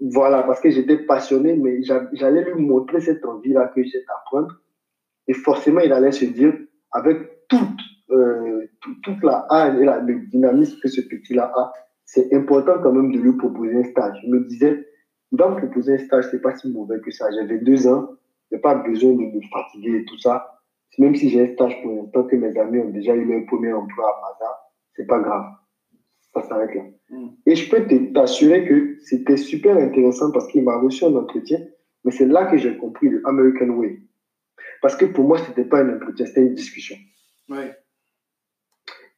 Voilà, 0.00 0.42
parce 0.42 0.60
que 0.60 0.70
j'étais 0.70 0.96
passionné, 0.96 1.56
mais 1.56 1.82
j'allais 1.82 2.44
lui 2.44 2.62
montrer 2.62 3.00
cette 3.00 3.24
envie-là 3.24 3.70
que 3.74 3.82
j'ai 3.82 4.02
d'apprendre. 4.08 4.60
Et 5.28 5.34
forcément, 5.34 5.80
il 5.80 5.92
allait 5.92 6.12
se 6.12 6.24
dire, 6.24 6.54
avec 6.92 7.48
toute, 7.48 7.80
euh, 8.10 8.66
toute, 8.80 9.22
la 9.22 9.46
haine 9.50 9.82
et 9.82 9.84
la, 9.84 10.00
le 10.00 10.20
dynamisme 10.26 10.78
que 10.80 10.88
ce 10.88 11.02
petit-là 11.02 11.52
a, 11.54 11.72
c'est 12.06 12.32
important 12.34 12.78
quand 12.82 12.92
même 12.92 13.12
de 13.12 13.18
lui 13.18 13.36
proposer 13.36 13.76
un 13.76 13.84
stage. 13.84 14.18
Je 14.24 14.30
me 14.30 14.40
disais, 14.46 14.86
il 15.32 15.38
va 15.38 15.50
me 15.50 15.56
proposer 15.56 15.94
un 15.94 15.98
stage, 15.98 16.28
c'est 16.30 16.40
pas 16.40 16.56
si 16.56 16.70
mauvais 16.70 17.00
que 17.00 17.10
ça. 17.10 17.26
J'avais 17.30 17.58
deux 17.58 17.86
ans, 17.86 18.10
j'ai 18.50 18.58
pas 18.58 18.74
besoin 18.74 19.12
de 19.12 19.18
me 19.18 19.40
fatiguer 19.52 19.98
et 19.98 20.04
tout 20.04 20.18
ça 20.18 20.53
même 20.98 21.14
si 21.14 21.30
j'ai 21.30 21.42
un 21.42 21.52
stage 21.52 21.80
pour 21.82 21.92
l'instant, 21.92 22.24
que 22.24 22.36
mes 22.36 22.56
amis 22.58 22.80
ont 22.80 22.90
déjà 22.90 23.14
eu 23.14 23.24
leur 23.24 23.46
premier 23.46 23.72
emploi 23.72 24.06
à 24.06 24.20
Maza, 24.20 24.60
c'est 24.94 25.06
pas 25.06 25.20
grave. 25.20 25.46
Ça 26.32 26.42
s'arrête 26.42 26.74
là. 26.74 26.82
Mm. 27.10 27.28
Et 27.46 27.54
je 27.54 27.70
peux 27.70 28.12
t'assurer 28.12 28.66
que 28.66 28.98
c'était 29.00 29.36
super 29.36 29.76
intéressant 29.76 30.30
parce 30.32 30.46
qu'il 30.48 30.64
m'a 30.64 30.78
reçu 30.78 31.04
un 31.04 31.14
entretien, 31.14 31.58
mais 32.04 32.10
c'est 32.10 32.26
là 32.26 32.46
que 32.46 32.56
j'ai 32.56 32.76
compris 32.76 33.08
le 33.08 33.22
American 33.26 33.70
Way. 33.70 34.00
Parce 34.82 34.96
que 34.96 35.06
pour 35.06 35.26
moi, 35.26 35.38
c'était 35.38 35.64
pas 35.64 35.80
un 35.80 35.96
entretien, 35.96 36.26
c'était 36.26 36.42
une 36.42 36.54
discussion. 36.54 36.96
Ouais. 37.48 37.74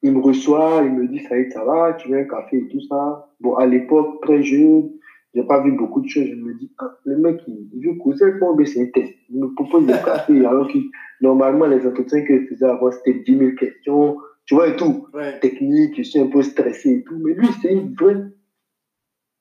Il 0.02 0.12
me 0.12 0.20
reçoit, 0.20 0.82
il 0.84 0.92
me 0.92 1.08
dit, 1.08 1.20
ça 1.20 1.36
y 1.36 1.42
est, 1.42 1.50
ça 1.50 1.64
va, 1.64 1.94
tu 1.94 2.08
veux 2.08 2.18
un 2.18 2.24
café 2.24 2.58
et 2.58 2.68
tout 2.68 2.80
ça. 2.82 3.28
Bon, 3.40 3.54
à 3.54 3.66
l'époque, 3.66 4.22
très 4.22 4.42
jeune, 4.42 4.90
j'ai 5.36 5.44
pas 5.44 5.62
vu 5.62 5.72
beaucoup 5.72 6.00
de 6.00 6.08
choses. 6.08 6.26
Je 6.26 6.34
me 6.34 6.54
dis, 6.54 6.72
ah, 6.78 6.96
le 7.04 7.18
mec, 7.18 7.42
il, 7.46 7.68
veut 7.84 7.98
causer 7.98 8.32
moi, 8.40 8.54
mais 8.56 8.64
c'est 8.64 8.80
un 8.80 8.86
test. 8.86 9.12
Il 9.28 9.38
me 9.38 9.54
propose 9.54 9.86
des 9.86 9.92
cafés, 10.04 10.44
alors 10.46 10.66
que 10.66 10.78
normalement, 11.20 11.66
les 11.66 11.86
entretiens 11.86 12.24
que 12.24 12.40
je 12.40 12.46
faisais 12.46 12.64
avant, 12.64 12.90
c'était 12.90 13.20
10 13.20 13.38
000 13.38 13.50
questions, 13.52 14.16
tu 14.46 14.54
vois, 14.54 14.68
et 14.68 14.76
tout. 14.76 15.08
Technique, 15.42 15.98
je 15.98 16.02
suis 16.04 16.18
un 16.18 16.28
peu 16.28 16.40
stressé 16.40 16.90
et 16.90 17.04
tout. 17.04 17.18
Mais 17.18 17.34
lui, 17.34 17.48
c'est 17.60 17.70
une 17.70 17.94
vraie, 17.94 18.16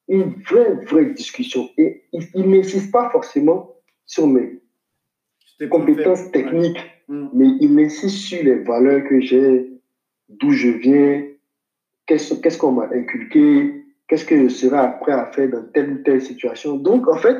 une 0.10 0.34
vraie, 0.50 0.74
vraie 0.86 1.14
discussion. 1.14 1.70
Et 1.78 2.04
il, 2.12 2.24
il 2.36 2.50
n'insiste 2.50 2.92
pas 2.92 3.10
forcément 3.10 3.72
sur 4.06 4.28
mes 4.28 4.60
compétences 5.70 6.30
techniques, 6.32 6.84
hmm. 7.08 7.28
mais 7.34 7.48
il 7.62 7.80
insiste 7.80 8.18
sur 8.18 8.44
les 8.44 8.56
valeurs 8.56 9.08
que 9.08 9.22
j'ai, 9.22 9.72
d'où 10.28 10.52
je 10.52 10.72
viens, 10.72 11.24
qu'est-ce 12.06 12.58
qu'on 12.58 12.74
m'a 12.74 12.90
inculqué, 12.94 13.85
Qu'est-ce 14.08 14.26
que 14.26 14.44
je 14.44 14.50
serai 14.50 15.00
prêt 15.00 15.14
à 15.14 15.26
faire 15.28 15.50
dans 15.50 15.64
telle 15.74 15.94
ou 15.94 16.04
telle 16.04 16.22
situation 16.22 16.78
Donc, 16.78 17.08
en 17.08 17.18
fait, 17.18 17.38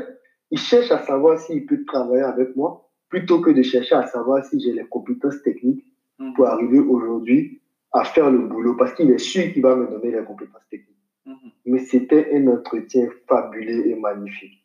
il 0.52 0.58
cherche 0.58 0.92
à 0.92 1.00
savoir 1.00 1.40
s'il 1.40 1.66
peut 1.66 1.84
travailler 1.86 2.24
avec 2.24 2.56
moi 2.56 2.90
plutôt 3.10 3.40
que 3.40 3.52
de 3.52 3.62
chercher 3.62 3.96
à 3.96 4.08
savoir 4.08 4.44
si 4.46 4.60
j'ai 4.60 4.74
les 4.74 4.86
compétences 4.86 5.42
techniques 5.44 5.86
mhm. 6.20 6.34
pour 6.34 6.48
arriver 6.48 6.80
aujourd'hui 6.80 7.62
à 7.92 8.04
faire 8.04 8.30
le 8.30 8.40
boulot 8.40 8.76
parce 8.76 8.94
qu'il 8.94 9.10
est 9.12 9.18
sûr 9.18 9.52
qu'il 9.54 9.62
va 9.62 9.76
me 9.76 9.88
donner 9.88 10.12
les 10.12 10.24
compétences 10.24 10.68
techniques. 10.70 10.98
Mhm. 11.26 11.52
Mais 11.66 11.80
c'était 11.80 12.30
un 12.34 12.48
entretien 12.48 13.08
fabuleux 13.28 13.88
et 13.88 13.96
magnifique. 13.96 14.64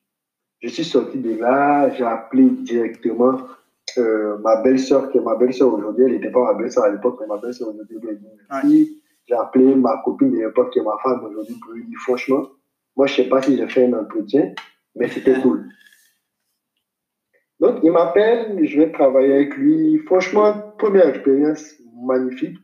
Je 0.62 0.68
suis 0.68 0.84
sorti 0.84 1.18
de 1.18 1.38
là, 1.38 1.90
j'ai 1.90 2.04
appelé 2.04 2.44
directement 2.50 3.38
euh, 3.98 4.36
ma 4.38 4.62
belle-sœur, 4.62 5.10
qui 5.10 5.18
est 5.18 5.22
ma 5.22 5.34
belle-sœur 5.36 5.72
aujourd'hui. 5.72 6.04
Elle 6.04 6.12
n'était 6.12 6.30
pas 6.30 6.52
ma 6.52 6.54
belle-sœur 6.54 6.84
à 6.84 6.90
l'époque, 6.90 7.18
mais 7.20 7.26
ma 7.26 7.38
belle-sœur 7.38 7.68
aujourd'hui. 7.68 8.99
J'ai 9.30 9.36
appelé 9.36 9.76
ma 9.76 10.02
copine 10.04 10.32
de 10.32 10.38
l'époque, 10.38 10.72
qui 10.72 10.80
est 10.80 10.82
ma 10.82 10.96
femme 11.04 11.24
aujourd'hui, 11.24 11.54
pour 11.62 11.72
lui 11.72 11.84
dire 11.84 11.98
franchement, 12.00 12.48
moi, 12.96 13.06
je 13.06 13.12
ne 13.12 13.16
sais 13.22 13.28
pas 13.28 13.40
si 13.40 13.56
j'ai 13.56 13.68
fait 13.68 13.86
un 13.86 13.92
entretien, 13.92 14.52
mais 14.96 15.06
c'était 15.06 15.40
cool. 15.40 15.68
Donc, 17.60 17.78
il 17.84 17.92
m'appelle, 17.92 18.58
je 18.66 18.80
vais 18.80 18.90
travailler 18.90 19.34
avec 19.34 19.56
lui. 19.56 19.98
Franchement, 19.98 20.74
première 20.78 21.06
expérience 21.06 21.74
magnifique. 22.02 22.58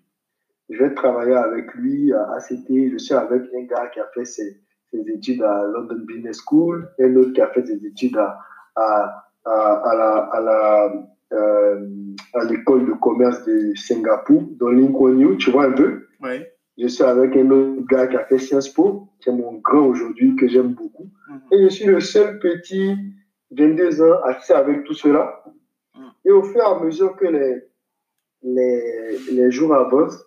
Je 0.69 0.83
vais 0.83 0.93
travailler 0.93 1.35
avec 1.35 1.73
lui 1.75 2.13
à 2.13 2.33
ACT. 2.33 2.67
Je 2.69 2.99
suis 2.99 3.15
avec 3.15 3.43
un 3.55 3.63
gars 3.63 3.87
qui 3.95 4.01
a 4.01 4.09
fait 4.13 4.25
ses, 4.25 4.61
études 4.93 5.43
à 5.43 5.63
London 5.67 6.03
Business 6.05 6.41
School, 6.45 6.89
un 6.99 7.15
autre 7.15 7.33
qui 7.33 7.41
a 7.41 7.49
fait 7.49 7.65
ses 7.65 7.87
études 7.87 8.17
à, 8.17 8.41
à, 8.75 9.23
à, 9.45 9.95
la, 9.95 10.17
à, 10.33 10.41
la, 10.41 10.93
euh, 11.33 11.87
à 12.35 12.45
l'école 12.45 12.87
de 12.87 12.93
commerce 12.95 13.45
de 13.45 13.73
Singapour, 13.77 14.43
dans 14.59 14.71
Lincoln 14.71 15.37
tu 15.37 15.51
vois 15.53 15.67
un 15.67 15.73
peu? 15.73 16.07
Oui. 16.23 16.43
Je 16.79 16.89
suis 16.89 17.05
avec 17.05 17.35
un 17.37 17.51
autre 17.51 17.87
gars 17.87 18.07
qui 18.07 18.17
a 18.17 18.25
fait 18.25 18.39
Sciences 18.39 18.69
Po, 18.69 19.09
qui 19.21 19.31
est 19.31 19.33
mon 19.33 19.55
grand 19.55 19.87
aujourd'hui, 19.87 20.37
que 20.37 20.47
j'aime 20.47 20.75
beaucoup. 20.75 21.11
Mhm. 21.29 21.41
Et 21.53 21.63
je 21.63 21.69
suis 21.69 21.87
le 21.87 22.01
seul 22.01 22.39
petit 22.39 22.95
22 23.51 24.03
ans 24.03 24.21
assis 24.25 24.53
avec 24.53 24.85
tout 24.85 24.95
cela. 24.95 25.43
Mhm. 25.95 26.11
Et 26.27 26.31
au 26.31 26.43
fur 26.43 26.61
et 26.61 26.65
à 26.65 26.79
mesure 26.79 27.17
que 27.17 27.27
les, 27.27 27.63
les, 28.43 29.19
les 29.33 29.51
jours 29.51 29.75
avancent, 29.75 30.23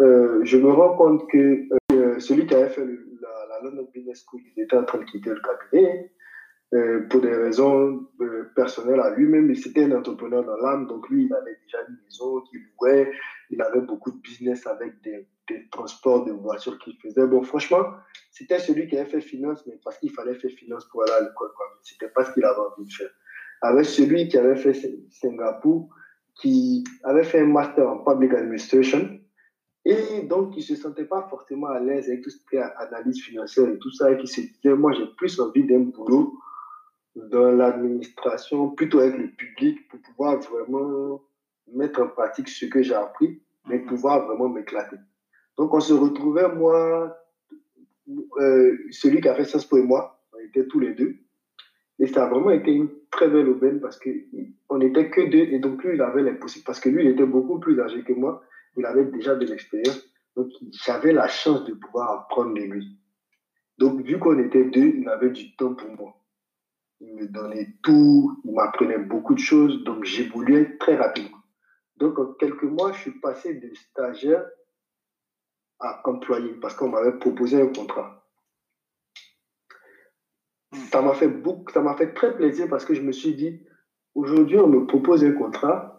euh, 0.00 0.40
je 0.44 0.56
me 0.56 0.70
rends 0.70 0.96
compte 0.96 1.28
que 1.30 1.68
euh, 1.92 2.18
celui 2.18 2.46
qui 2.46 2.54
avait 2.54 2.68
fait 2.68 2.84
la, 2.84 3.46
la, 3.48 3.62
London 3.62 3.88
Business 3.94 4.24
School, 4.26 4.40
il 4.56 4.62
était 4.62 4.76
en 4.76 4.84
train 4.84 4.98
de 4.98 5.04
quitter 5.04 5.30
le 5.30 5.40
cabinet. 5.40 6.12
Euh, 6.74 7.06
pour 7.08 7.20
des 7.20 7.32
raisons 7.32 8.08
personnelles 8.56 9.00
à 9.00 9.10
lui-même, 9.10 9.48
il 9.50 9.56
c'était 9.56 9.84
un 9.84 9.92
entrepreneur 9.92 10.44
dans 10.44 10.56
l'âme, 10.56 10.88
donc 10.88 11.08
lui, 11.08 11.26
il 11.26 11.32
avait 11.32 11.56
déjà 11.64 11.78
une 11.88 11.96
maison 12.04 12.40
qu'il 12.40 12.60
louait, 12.60 13.12
il 13.50 13.62
avait 13.62 13.82
beaucoup 13.82 14.10
de 14.10 14.16
business 14.16 14.66
avec 14.66 15.00
des, 15.02 15.28
des 15.48 15.68
transports 15.70 16.24
de 16.24 16.32
voitures 16.32 16.78
qu'il 16.78 16.96
faisait. 17.00 17.26
Bon, 17.26 17.42
franchement, 17.42 17.84
c'était 18.30 18.58
celui 18.58 18.86
qui 18.88 18.96
avait 18.96 19.08
fait 19.08 19.20
finance, 19.20 19.64
mais 19.66 19.78
parce 19.84 19.98
qu'il 19.98 20.10
fallait 20.10 20.34
faire 20.34 20.50
finance 20.50 20.84
pour 20.86 21.02
aller 21.02 21.12
à 21.12 21.20
l'école. 21.20 21.50
C'était 21.82 22.08
pas 22.08 22.24
ce 22.24 22.32
qu'il 22.32 22.44
avait 22.44 22.58
envie 22.58 22.86
de 22.86 22.92
faire. 22.92 23.10
Avec 23.62 23.86
celui 23.86 24.28
qui 24.28 24.36
avait 24.38 24.56
fait 24.56 24.74
Singapour, 25.10 25.88
qui 26.34 26.84
avait 27.04 27.24
fait 27.24 27.40
un 27.40 27.46
master 27.46 27.88
en 27.88 27.98
public 28.04 28.34
administration, 28.34 29.18
et 29.84 30.22
donc 30.22 30.56
il 30.56 30.62
se 30.62 30.74
sentait 30.74 31.04
pas 31.04 31.26
forcément 31.30 31.68
à 31.68 31.80
l'aise 31.80 32.08
avec 32.08 32.22
tout 32.22 32.30
ce 32.30 32.38
qui 32.50 32.56
est 32.56 32.60
analyse 32.60 33.22
financière 33.22 33.68
et 33.68 33.78
tout 33.78 33.92
ça, 33.92 34.10
et 34.10 34.18
qui 34.18 34.26
se 34.26 34.40
disait, 34.40 34.74
moi 34.74 34.92
j'ai 34.92 35.06
plus 35.16 35.38
envie 35.40 35.64
d'un 35.64 35.80
boulot 35.80 36.36
dans 37.14 37.52
l'administration, 37.52 38.70
plutôt 38.70 38.98
avec 38.98 39.16
le 39.16 39.28
public, 39.28 39.88
pour 39.88 40.00
pouvoir 40.02 40.38
vraiment 40.40 41.22
mettre 41.72 42.02
en 42.02 42.08
pratique 42.08 42.48
ce 42.48 42.66
que 42.66 42.82
j'ai 42.82 42.94
appris, 42.94 43.40
mais 43.66 43.78
pouvoir 43.78 44.26
vraiment 44.26 44.48
m'éclater. 44.48 44.96
Donc, 45.58 45.72
on 45.74 45.80
se 45.80 45.92
retrouvait, 45.92 46.48
moi, 46.54 47.16
euh, 48.38 48.76
celui 48.90 49.20
qui 49.20 49.28
a 49.28 49.34
fait 49.34 49.44
Sciences 49.44 49.66
Po 49.66 49.78
et 49.78 49.82
moi, 49.82 50.20
on 50.34 50.38
était 50.38 50.66
tous 50.66 50.80
les 50.80 50.94
deux. 50.94 51.16
Et 51.98 52.06
ça 52.06 52.24
a 52.24 52.28
vraiment 52.28 52.50
été 52.50 52.72
une 52.72 52.90
très 53.10 53.28
belle 53.28 53.48
aubaine 53.48 53.80
parce 53.80 53.98
qu'on 53.98 54.78
n'était 54.78 55.10
que 55.10 55.22
deux. 55.30 55.52
Et 55.52 55.58
donc, 55.58 55.82
lui, 55.82 55.94
il 55.94 56.02
avait 56.02 56.22
l'impossible, 56.22 56.64
parce 56.64 56.80
que 56.80 56.88
lui, 56.88 57.04
il 57.04 57.10
était 57.10 57.24
beaucoup 57.24 57.58
plus 57.58 57.80
âgé 57.80 58.02
que 58.02 58.12
moi. 58.12 58.42
Il 58.76 58.84
avait 58.84 59.06
déjà 59.06 59.34
de 59.34 59.46
l'expérience. 59.46 60.06
Donc, 60.36 60.48
j'avais 60.84 61.12
la 61.12 61.28
chance 61.28 61.64
de 61.64 61.72
pouvoir 61.72 62.12
apprendre 62.12 62.54
de 62.54 62.60
lui. 62.60 62.98
Donc, 63.78 64.02
vu 64.02 64.18
qu'on 64.18 64.38
était 64.38 64.64
deux, 64.64 64.92
il 64.98 65.08
avait 65.08 65.30
du 65.30 65.56
temps 65.56 65.74
pour 65.74 65.90
moi. 65.96 66.14
Il 67.00 67.14
me 67.14 67.26
donnait 67.26 67.74
tout, 67.82 68.40
il 68.44 68.52
m'apprenait 68.52 68.98
beaucoup 68.98 69.34
de 69.34 69.38
choses. 69.38 69.82
Donc, 69.84 70.04
j'évoluais 70.04 70.76
très 70.78 70.96
rapidement. 70.96 71.38
Donc, 71.96 72.18
en 72.18 72.34
quelques 72.34 72.64
mois, 72.64 72.92
je 72.92 73.00
suis 73.00 73.20
passé 73.20 73.54
de 73.54 73.74
stagiaire 73.74 74.44
à 75.80 76.00
employé 76.08 76.54
parce 76.60 76.74
qu'on 76.74 76.88
m'avait 76.88 77.18
proposé 77.18 77.60
un 77.60 77.68
contrat. 77.68 78.22
Ça 80.90 81.00
m'a 81.02 81.14
fait 81.14 81.28
beaucoup, 81.28 81.70
ça 81.72 81.80
m'a 81.80 81.96
fait 81.96 82.12
très 82.12 82.36
plaisir 82.36 82.68
parce 82.68 82.84
que 82.84 82.94
je 82.94 83.02
me 83.02 83.12
suis 83.12 83.34
dit, 83.34 83.62
aujourd'hui, 84.14 84.58
on 84.58 84.68
me 84.68 84.86
propose 84.86 85.24
un 85.24 85.32
contrat, 85.32 85.96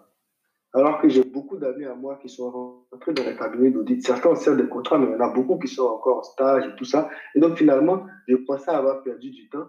alors 0.74 1.00
que 1.02 1.10
j'ai 1.10 1.24
beaucoup 1.24 1.58
d'amis 1.58 1.86
à 1.86 1.96
moi 1.96 2.20
qui 2.22 2.30
sont 2.30 2.78
rentrés 2.92 3.14
dans 3.14 3.24
les 3.24 3.36
cabinets 3.36 3.72
d'audit. 3.72 4.06
Certains 4.06 4.30
ont 4.30 4.56
des 4.56 4.68
contrats, 4.68 4.98
mais 4.98 5.08
il 5.08 5.14
y 5.14 5.16
en 5.16 5.22
a 5.22 5.30
beaucoup 5.30 5.58
qui 5.58 5.68
sont 5.68 5.86
encore 5.86 6.20
en 6.20 6.24
stage 6.24 6.66
et 6.68 6.76
tout 6.76 6.86
ça. 6.86 7.10
Et 7.36 7.40
donc, 7.40 7.58
finalement, 7.58 8.06
je 8.28 8.36
pensais 8.36 8.72
avoir 8.72 9.02
perdu 9.04 9.32
du 9.32 9.50
temps, 9.50 9.68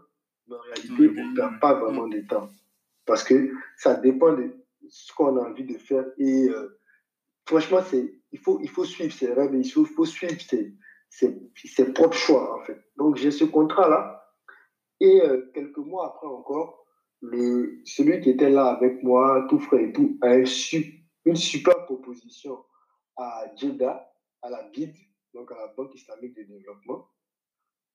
mais 0.48 0.56
en 0.56 0.60
réalité, 0.60 1.20
on 1.20 1.30
ne 1.30 1.36
perd 1.36 1.60
pas 1.60 1.74
vraiment 1.74 2.08
de 2.08 2.20
temps. 2.20 2.48
Parce 3.06 3.22
que 3.22 3.50
ça 3.76 3.94
dépend 3.94 4.34
de 4.34 4.52
ce 4.88 5.14
qu'on 5.14 5.36
a 5.36 5.48
envie 5.48 5.64
de 5.64 5.78
faire. 5.78 6.04
Et 6.18 6.48
euh, 6.48 6.77
franchement, 7.48 7.80
c'est 7.82 8.14
il 8.32 8.38
faut, 8.38 8.60
il 8.60 8.68
faut 8.68 8.84
suivre 8.84 9.12
ses 9.12 9.32
rêves, 9.32 9.54
il 9.54 9.70
faut, 9.70 9.84
faut 9.84 10.04
suivre 10.04 10.40
ses, 10.40 10.74
ses, 11.08 11.40
ses, 11.54 11.92
propres 11.92 12.16
choix, 12.16 12.60
en 12.60 12.64
fait. 12.64 12.78
Donc, 12.96 13.16
j'ai 13.16 13.30
ce 13.30 13.44
contrat-là. 13.44 14.22
Et 15.00 15.22
euh, 15.22 15.50
quelques 15.54 15.78
mois 15.78 16.08
après 16.08 16.26
encore, 16.26 16.84
le, 17.22 17.80
celui 17.84 18.20
qui 18.20 18.30
était 18.30 18.50
là 18.50 18.66
avec 18.66 19.02
moi, 19.02 19.46
tout 19.48 19.58
frais 19.60 19.84
et 19.84 19.92
tout, 19.92 20.18
a 20.20 20.36
une 21.24 21.36
super 21.36 21.86
proposition 21.86 22.58
à 23.16 23.46
Jeddah, 23.56 24.12
à 24.42 24.50
la 24.50 24.68
BID, 24.68 24.94
donc 25.32 25.50
à 25.50 25.56
la 25.56 25.68
Banque 25.68 25.94
islamique 25.94 26.36
de 26.36 26.42
développement, 26.42 27.08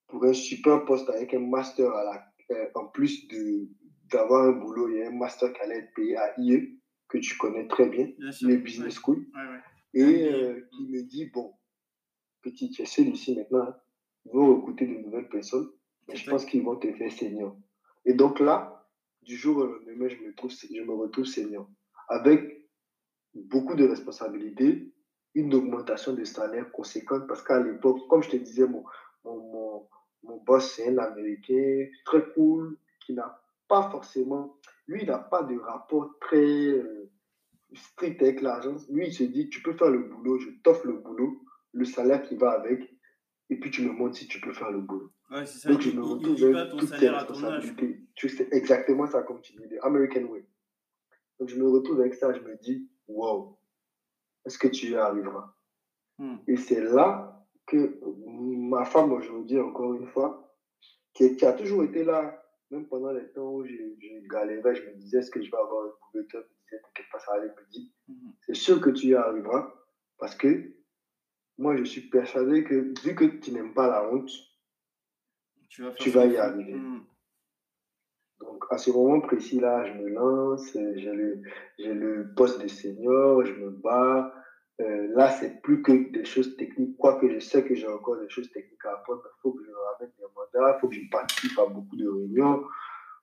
pour 0.08 0.26
un 0.26 0.34
super 0.34 0.84
poste 0.86 1.10
avec 1.10 1.34
un 1.34 1.40
master 1.40 1.92
euh, 2.52 2.66
en 2.76 2.88
plus 2.88 3.28
de 3.28 3.70
d'avoir 4.12 4.44
un 4.44 4.52
boulot, 4.52 4.90
il 4.90 4.98
y 4.98 5.02
a 5.02 5.08
un 5.08 5.16
master 5.16 5.52
qui 5.54 5.62
allait 5.62 5.78
être 5.78 5.94
payé 5.96 6.18
à 6.18 6.34
IE, 6.38 6.80
que 7.14 7.20
tu 7.20 7.38
connais 7.38 7.68
très 7.68 7.88
bien, 7.88 8.10
le 8.18 8.56
Business 8.58 8.96
School. 8.96 9.20
Ouais, 9.36 9.42
ouais 9.42 9.60
et 9.94 10.34
euh, 10.34 10.68
qui 10.72 10.88
me 10.88 11.04
dit 11.04 11.28
Bon, 11.28 11.54
petit, 12.42 12.72
tu 12.72 12.82
es 12.82 12.86
seul 12.86 13.10
ici 13.10 13.36
maintenant, 13.36 13.76
ils 14.26 14.32
vont 14.32 14.56
recruter 14.56 14.88
de 14.88 15.00
nouvelles 15.00 15.30
personnes, 15.30 15.70
mais 16.08 16.16
je 16.16 16.28
pense 16.30 16.46
qu'ils 16.46 16.64
vont 16.64 16.76
te 16.76 16.92
faire 16.94 17.12
senior. 17.12 17.56
Et 18.06 18.14
donc 18.14 18.40
là, 18.40 18.88
du 19.22 19.38
jour 19.38 19.58
au 19.58 19.66
lendemain, 19.66 20.10
je 20.10 20.18
me, 20.18 20.34
trouve, 20.34 20.52
je 20.52 20.82
me 20.82 20.94
retrouve 20.94 21.26
senior, 21.26 21.70
avec 22.10 22.68
beaucoup 23.36 23.76
de 23.76 23.88
responsabilités, 23.88 24.92
une 25.36 25.54
augmentation 25.54 26.14
de 26.14 26.24
salaire 26.24 26.72
conséquente, 26.72 27.28
parce 27.28 27.44
qu'à 27.44 27.62
l'époque, 27.62 28.08
comme 28.10 28.24
je 28.24 28.32
te 28.32 28.38
disais, 28.38 28.68
mon, 28.68 28.84
mon, 29.24 29.88
mon, 30.24 30.38
boss, 30.44 30.74
c'est 30.76 30.90
un 30.90 30.98
Américain 30.98 31.88
très 32.06 32.24
cool, 32.34 32.78
qui 33.06 33.14
n'a 33.14 33.40
pas 33.68 33.90
forcément, 33.90 34.58
lui, 34.88 35.02
il 35.02 35.08
n'a 35.08 35.20
pas 35.20 35.44
de 35.44 35.58
rapport 35.58 36.18
très. 36.20 36.38
Euh, 36.38 37.04
strict 37.76 38.22
avec 38.22 38.42
l'argent. 38.42 38.76
Lui, 38.90 39.08
il 39.08 39.14
se 39.14 39.24
dit, 39.24 39.50
tu 39.50 39.62
peux 39.62 39.74
faire 39.74 39.90
le 39.90 40.00
boulot, 40.00 40.40
je 40.40 40.50
t'offre 40.64 40.88
le 40.88 40.94
boulot, 40.94 41.44
le 41.72 41.86
salaire 41.86 42.22
qui 42.22 42.36
va 42.36 42.52
avec, 42.52 42.82
et 43.50 43.60
puis 43.60 43.72
tu 43.72 43.84
me 43.84 43.92
montres 43.92 44.18
si 44.18 44.28
tu 44.28 44.40
peux 44.40 44.54
faire 44.54 44.72
le 44.72 44.82
boulot. 44.82 45.12
Ouais, 45.32 45.46
ça. 45.46 45.70
Donc, 45.70 45.82
je 45.82 45.92
me 45.92 46.04
retrouve 46.04 46.44
avec 46.44 46.72
toutes 46.72 46.90
ces 46.90 47.10
responsabilités. 47.10 48.02
Tu 48.16 48.30
sais 48.30 48.48
exactement 48.52 49.08
ça 49.08 49.24
comme 49.24 49.42
tu 49.42 49.54
dis, 49.54 49.78
American 49.82 50.24
Way. 50.26 50.46
Donc, 51.40 51.50
je 51.50 51.58
me 51.58 51.68
retrouve 51.68 52.02
avec 52.02 52.14
ça, 52.14 52.34
je 52.34 52.42
me 52.42 52.56
dis, 52.58 52.90
wow, 53.08 53.58
est-ce 54.46 54.58
que 54.58 54.68
tu 54.68 54.92
y 54.92 54.96
arriveras? 54.96 55.56
Hmm. 56.20 56.38
Et 56.48 56.58
c'est 56.58 56.82
là 56.82 57.46
que 57.66 58.00
ma 58.26 58.86
femme 58.86 59.12
aujourd'hui, 59.12 59.60
encore 59.60 59.96
une 59.96 60.08
fois, 60.08 60.56
qui, 61.14 61.36
qui, 61.36 61.46
a 61.46 61.54
toujours 61.54 61.84
été 61.84 62.04
là, 62.04 62.43
même 62.72 62.88
pendant 62.88 63.12
les 63.12 63.28
temps 63.32 63.52
où 63.54 63.66
je, 63.66 63.74
je 63.74 64.28
galérais, 64.28 64.76
je 64.76 64.84
me 64.84 64.94
disais, 64.96 65.20
est-ce 65.20 65.32
que 65.32 65.42
je 65.42 65.50
vais 65.52 65.58
avoir 65.58 65.86
un 65.86 65.92
boulot 66.12 66.26
t'inquiète 66.28 67.06
pas, 67.12 67.20
ça 67.20 67.34
allait 67.34 67.48
me 67.50 67.72
dire. 67.72 67.90
Mhm. 68.08 68.34
C'est 68.42 68.56
sûr 68.56 68.82
que 68.82 68.90
tu 68.90 69.08
y 69.08 69.16
arriveras 69.16 69.74
parce 70.18 70.36
que 70.36 70.74
moi, 71.58 71.76
je 71.78 71.84
suis 71.84 72.10
persuadé 72.10 72.64
que 72.64 72.94
vu 73.04 73.16
que 73.16 73.26
tu 73.26 73.52
n'aimes 73.52 73.74
pas 73.74 73.88
la 73.88 74.12
honte, 74.12 74.32
tu 75.70 75.84
vas, 76.10 76.26
y 76.26 76.38
arriver. 76.38 76.74
Mhm. 76.74 77.04
Donc, 78.40 78.66
à 78.70 78.78
ce 78.78 78.92
moment 78.92 79.22
précis-là, 79.22 79.86
je 79.86 79.94
me 79.94 80.10
lance, 80.10 80.72
j'ai 80.74 81.12
le, 81.12 81.42
le 81.80 82.34
poste 82.36 82.62
de 82.62 82.68
senior, 82.68 83.46
je 83.46 83.54
me 83.54 83.70
bats. 83.70 84.34
Euh, 84.82 85.08
là, 85.14 85.30
c'est 85.30 85.62
plus 85.62 85.84
que 85.84 86.12
des 86.12 86.26
choses 86.26 86.58
techniques, 86.58 86.98
quoique 86.98 87.30
je 87.30 87.40
sais 87.40 87.64
que 87.64 87.76
j'ai 87.76 87.88
encore 87.88 88.20
des 88.20 88.30
choses 88.30 88.52
techniques 88.52 88.84
à 88.86 88.94
apprendre. 88.94 89.22
Il 89.26 89.42
faut 89.42 89.52
que 89.52 89.64
je 89.64 89.72
ramène 89.72 90.12
des 90.18 90.26
mandats, 90.36 90.76
il 90.78 90.82
faut 90.82 90.88
que 90.88 90.96
je 90.96 91.10
participe 91.12 91.60
à 91.60 91.66
beaucoup 91.68 91.96
de 91.96 92.08
réunions, 92.08 92.64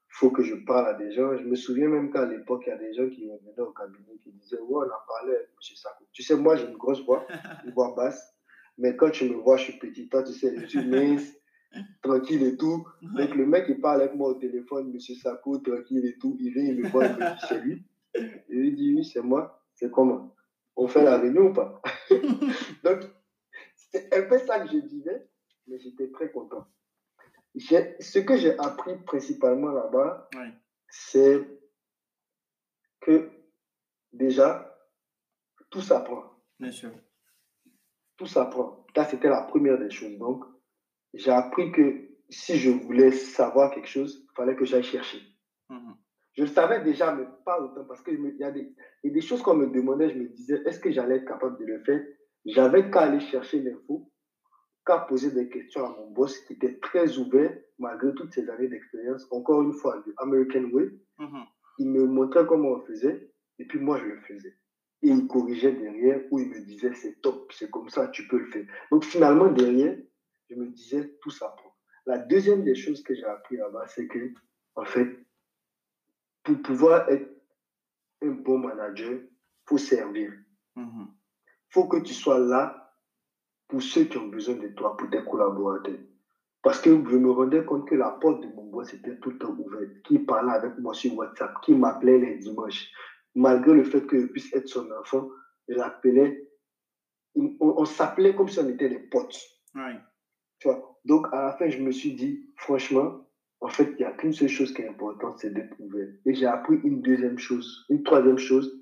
faut 0.08 0.30
que 0.30 0.42
je 0.42 0.54
parle 0.54 0.88
à 0.88 0.94
des 0.94 1.10
gens. 1.12 1.36
Je 1.36 1.44
me 1.44 1.56
souviens 1.56 1.88
même 1.88 2.12
qu'à 2.12 2.24
l'époque, 2.24 2.62
il 2.66 2.70
y 2.70 2.72
a 2.72 2.76
des 2.76 2.94
gens 2.94 3.08
qui 3.08 3.24
venaient 3.24 3.60
au 3.60 3.72
cabinet 3.72 4.18
qui 4.22 4.30
disaient 4.32 4.60
Ouais, 4.60 4.86
on 4.86 4.90
a 4.90 5.04
parlé 5.08 5.34
avec 5.34 5.48
M. 5.48 5.76
Sako. 5.76 6.04
Tu 6.12 6.22
sais, 6.22 6.36
moi, 6.36 6.54
j'ai 6.54 6.66
une 6.66 6.76
grosse 6.76 7.04
voix, 7.04 7.26
une 7.64 7.72
voix 7.72 7.94
basse. 7.96 8.32
Mais 8.78 8.94
quand 8.94 9.10
tu 9.10 9.28
me 9.28 9.34
vois, 9.34 9.56
je 9.56 9.64
suis 9.64 9.78
petit. 9.78 10.08
Toi, 10.08 10.22
tu 10.22 10.32
sais, 10.32 10.56
je 10.56 10.66
suis 10.66 10.86
mince, 10.86 11.32
tranquille 12.02 12.44
et 12.44 12.56
tout. 12.56 12.86
Donc, 13.02 13.34
le 13.34 13.44
mec, 13.44 13.64
il 13.68 13.80
parle 13.80 14.02
avec 14.02 14.14
moi 14.14 14.28
au 14.28 14.34
téléphone, 14.34 14.92
M. 14.94 15.00
Sako, 15.00 15.58
tranquille 15.58 16.06
et 16.06 16.16
tout. 16.18 16.36
Il 16.38 16.52
vient, 16.52 16.62
il 16.62 16.80
me 16.80 16.88
voit, 16.88 17.06
il 17.06 17.12
me 17.16 17.34
dit 17.34 17.40
C'est 17.48 17.60
lui. 17.60 17.82
Et 18.14 18.34
il 18.50 18.76
dit 18.76 18.94
Oui, 18.94 19.04
c'est 19.04 19.22
moi. 19.22 19.64
C'est 19.74 19.90
comment? 19.90 20.32
On 20.80 20.88
fait 20.88 21.02
la 21.02 21.18
réunion 21.18 21.48
ou 21.48 21.52
pas 21.52 21.82
Donc, 22.84 23.00
c'est 23.76 24.14
un 24.14 24.22
peu 24.22 24.38
ça 24.38 24.60
que 24.60 24.72
je 24.72 24.78
disais, 24.78 25.28
mais 25.66 25.78
j'étais 25.78 26.10
très 26.10 26.30
content 26.30 26.66
ce 27.58 28.18
que 28.18 28.36
j'ai 28.36 28.58
appris 28.58 28.96
principalement 29.04 29.70
là-bas, 29.70 30.28
c'est 30.88 31.46
que 33.00 33.30
déjà, 34.12 34.76
tout 35.70 35.80
s'apprend. 35.80 36.24
Bien 36.58 36.72
sûr. 36.72 36.90
tout 38.16 38.26
s'apprend. 38.26 38.84
Ça, 38.94 39.04
c'était 39.06 39.30
la 39.30 39.42
première 39.42 39.78
des 39.78 39.90
choses. 39.90 40.18
Donc, 40.18 40.44
j'ai 41.14 41.30
appris 41.30 41.72
que 41.72 42.10
si 42.28 42.56
je 42.58 42.70
voulais 42.70 43.12
savoir 43.12 43.70
quelque 43.72 43.88
chose, 43.88 44.26
il 44.30 44.34
fallait 44.36 44.56
que 44.56 44.64
j'aille 44.64 44.84
chercher. 44.84 45.22
Mhm. 45.68 45.96
Je 46.34 46.42
le 46.42 46.48
savais 46.48 46.82
déjà, 46.82 47.14
mais 47.14 47.24
pas 47.44 47.60
autant, 47.60 47.84
parce 47.84 48.02
qu'il 48.02 48.20
y, 48.38 48.44
a 48.44 48.50
des, 48.50 48.72
y 49.02 49.08
a 49.08 49.12
des 49.12 49.20
choses 49.20 49.42
qu'on 49.42 49.56
me 49.56 49.66
demandait, 49.66 50.10
je 50.10 50.18
me 50.18 50.28
disais, 50.28 50.62
est-ce 50.64 50.78
que 50.78 50.90
j'allais 50.90 51.16
être 51.16 51.26
capable 51.26 51.58
de 51.58 51.66
le 51.66 51.82
faire? 51.82 52.02
J'avais 52.44 52.90
qu'à 52.90 53.00
aller 53.02 53.20
chercher 53.20 53.60
l'info, 53.60 54.10
qu'à 54.86 54.98
poser 55.00 55.32
des 55.32 55.48
questions 55.48 55.84
à 55.84 55.90
mon 55.90 56.10
boss, 56.10 56.38
qui 56.46 56.54
était 56.54 56.78
très 56.78 57.18
ouvert, 57.18 57.56
malgré 57.78 58.14
toutes 58.14 58.32
ces 58.32 58.48
années 58.48 58.68
d'expérience. 58.68 59.26
Encore 59.30 59.62
une 59.62 59.72
fois, 59.72 60.02
du 60.06 60.14
American 60.18 60.64
Way. 60.72 60.90
Mhm. 61.18 61.44
Il 61.78 61.90
me 61.90 62.04
montrait 62.04 62.46
comment 62.46 62.70
on 62.70 62.80
faisait, 62.80 63.30
et 63.58 63.66
puis 63.66 63.78
moi, 63.78 63.98
je 63.98 64.04
le 64.04 64.20
faisais. 64.20 64.56
Et 65.02 65.08
il 65.08 65.26
corrigeait 65.26 65.72
derrière, 65.72 66.20
ou 66.30 66.38
il 66.38 66.48
me 66.48 66.60
disait, 66.60 66.94
c'est 66.94 67.20
top, 67.22 67.50
c'est 67.52 67.70
comme 67.70 67.88
ça, 67.88 68.08
tu 68.08 68.28
peux 68.28 68.38
le 68.38 68.50
faire. 68.50 68.66
Donc 68.90 69.04
finalement, 69.04 69.48
derrière, 69.48 69.96
je 70.48 70.54
me 70.54 70.66
disais, 70.68 71.16
tout 71.22 71.30
ça. 71.30 71.54
La 72.06 72.18
deuxième 72.18 72.64
des 72.64 72.74
choses 72.74 73.02
que 73.02 73.14
j'ai 73.14 73.24
appris 73.24 73.56
là-bas, 73.56 73.86
c'est 73.88 74.06
que, 74.06 74.32
en 74.74 74.84
fait, 74.84 75.08
pour 76.42 76.60
pouvoir 76.62 77.08
être 77.08 77.28
un 78.22 78.30
bon 78.30 78.58
manager, 78.58 79.12
il 79.12 79.28
faut 79.66 79.78
servir. 79.78 80.32
Il 80.76 80.82
mhm. 80.82 81.08
faut 81.70 81.86
que 81.86 81.98
tu 81.98 82.14
sois 82.14 82.38
là 82.38 82.92
pour 83.68 83.82
ceux 83.82 84.04
qui 84.04 84.18
ont 84.18 84.26
besoin 84.26 84.56
de 84.56 84.68
toi, 84.68 84.96
pour 84.96 85.08
tes 85.10 85.24
collaborateurs. 85.24 86.00
Parce 86.62 86.80
que 86.80 86.90
je 86.90 87.16
me 87.16 87.30
rendais 87.30 87.64
compte 87.64 87.88
que 87.88 87.94
la 87.94 88.10
porte 88.10 88.42
de 88.42 88.48
mon 88.48 88.64
boss 88.64 88.92
était 88.92 89.16
tout 89.18 89.30
le 89.30 89.38
temps 89.38 89.56
ouverte. 89.58 89.90
Qui 90.04 90.18
parlait 90.18 90.52
avec 90.52 90.78
moi 90.78 90.92
sur 90.92 91.14
WhatsApp, 91.16 91.54
qui 91.62 91.74
m'appelait 91.74 92.18
les 92.18 92.36
dimanches. 92.36 92.90
Malgré 93.34 93.74
le 93.74 93.84
fait 93.84 94.06
que 94.06 94.20
je 94.20 94.26
puisse 94.26 94.52
être 94.52 94.68
son 94.68 94.90
enfant, 95.00 95.28
je 95.68 95.74
l'appelais. 95.74 96.46
On, 97.60 97.84
s'appelait 97.84 98.34
comme 98.34 98.48
si 98.48 98.58
on 98.58 98.68
était 98.68 98.88
des 98.88 98.98
potes. 98.98 99.38
Tu 100.58 100.68
vois? 100.68 100.98
Donc, 101.04 101.28
à 101.32 101.44
la 101.46 101.52
fin, 101.52 101.70
je 101.70 101.78
me 101.78 101.92
suis 101.92 102.14
dit, 102.14 102.50
franchement, 102.56 103.29
en 103.60 103.68
fait, 103.68 103.90
il 103.90 103.96
n'y 103.96 104.04
a 104.04 104.12
qu'une 104.12 104.32
seule 104.32 104.48
chose 104.48 104.72
qui 104.72 104.82
est 104.82 104.88
importante, 104.88 105.38
c'est 105.38 105.52
d'être 105.52 105.74
ouvert. 105.78 106.08
Et 106.24 106.34
j'ai 106.34 106.46
appris 106.46 106.76
une 106.82 107.02
deuxième 107.02 107.38
chose, 107.38 107.84
une 107.90 108.02
troisième 108.02 108.38
chose. 108.38 108.80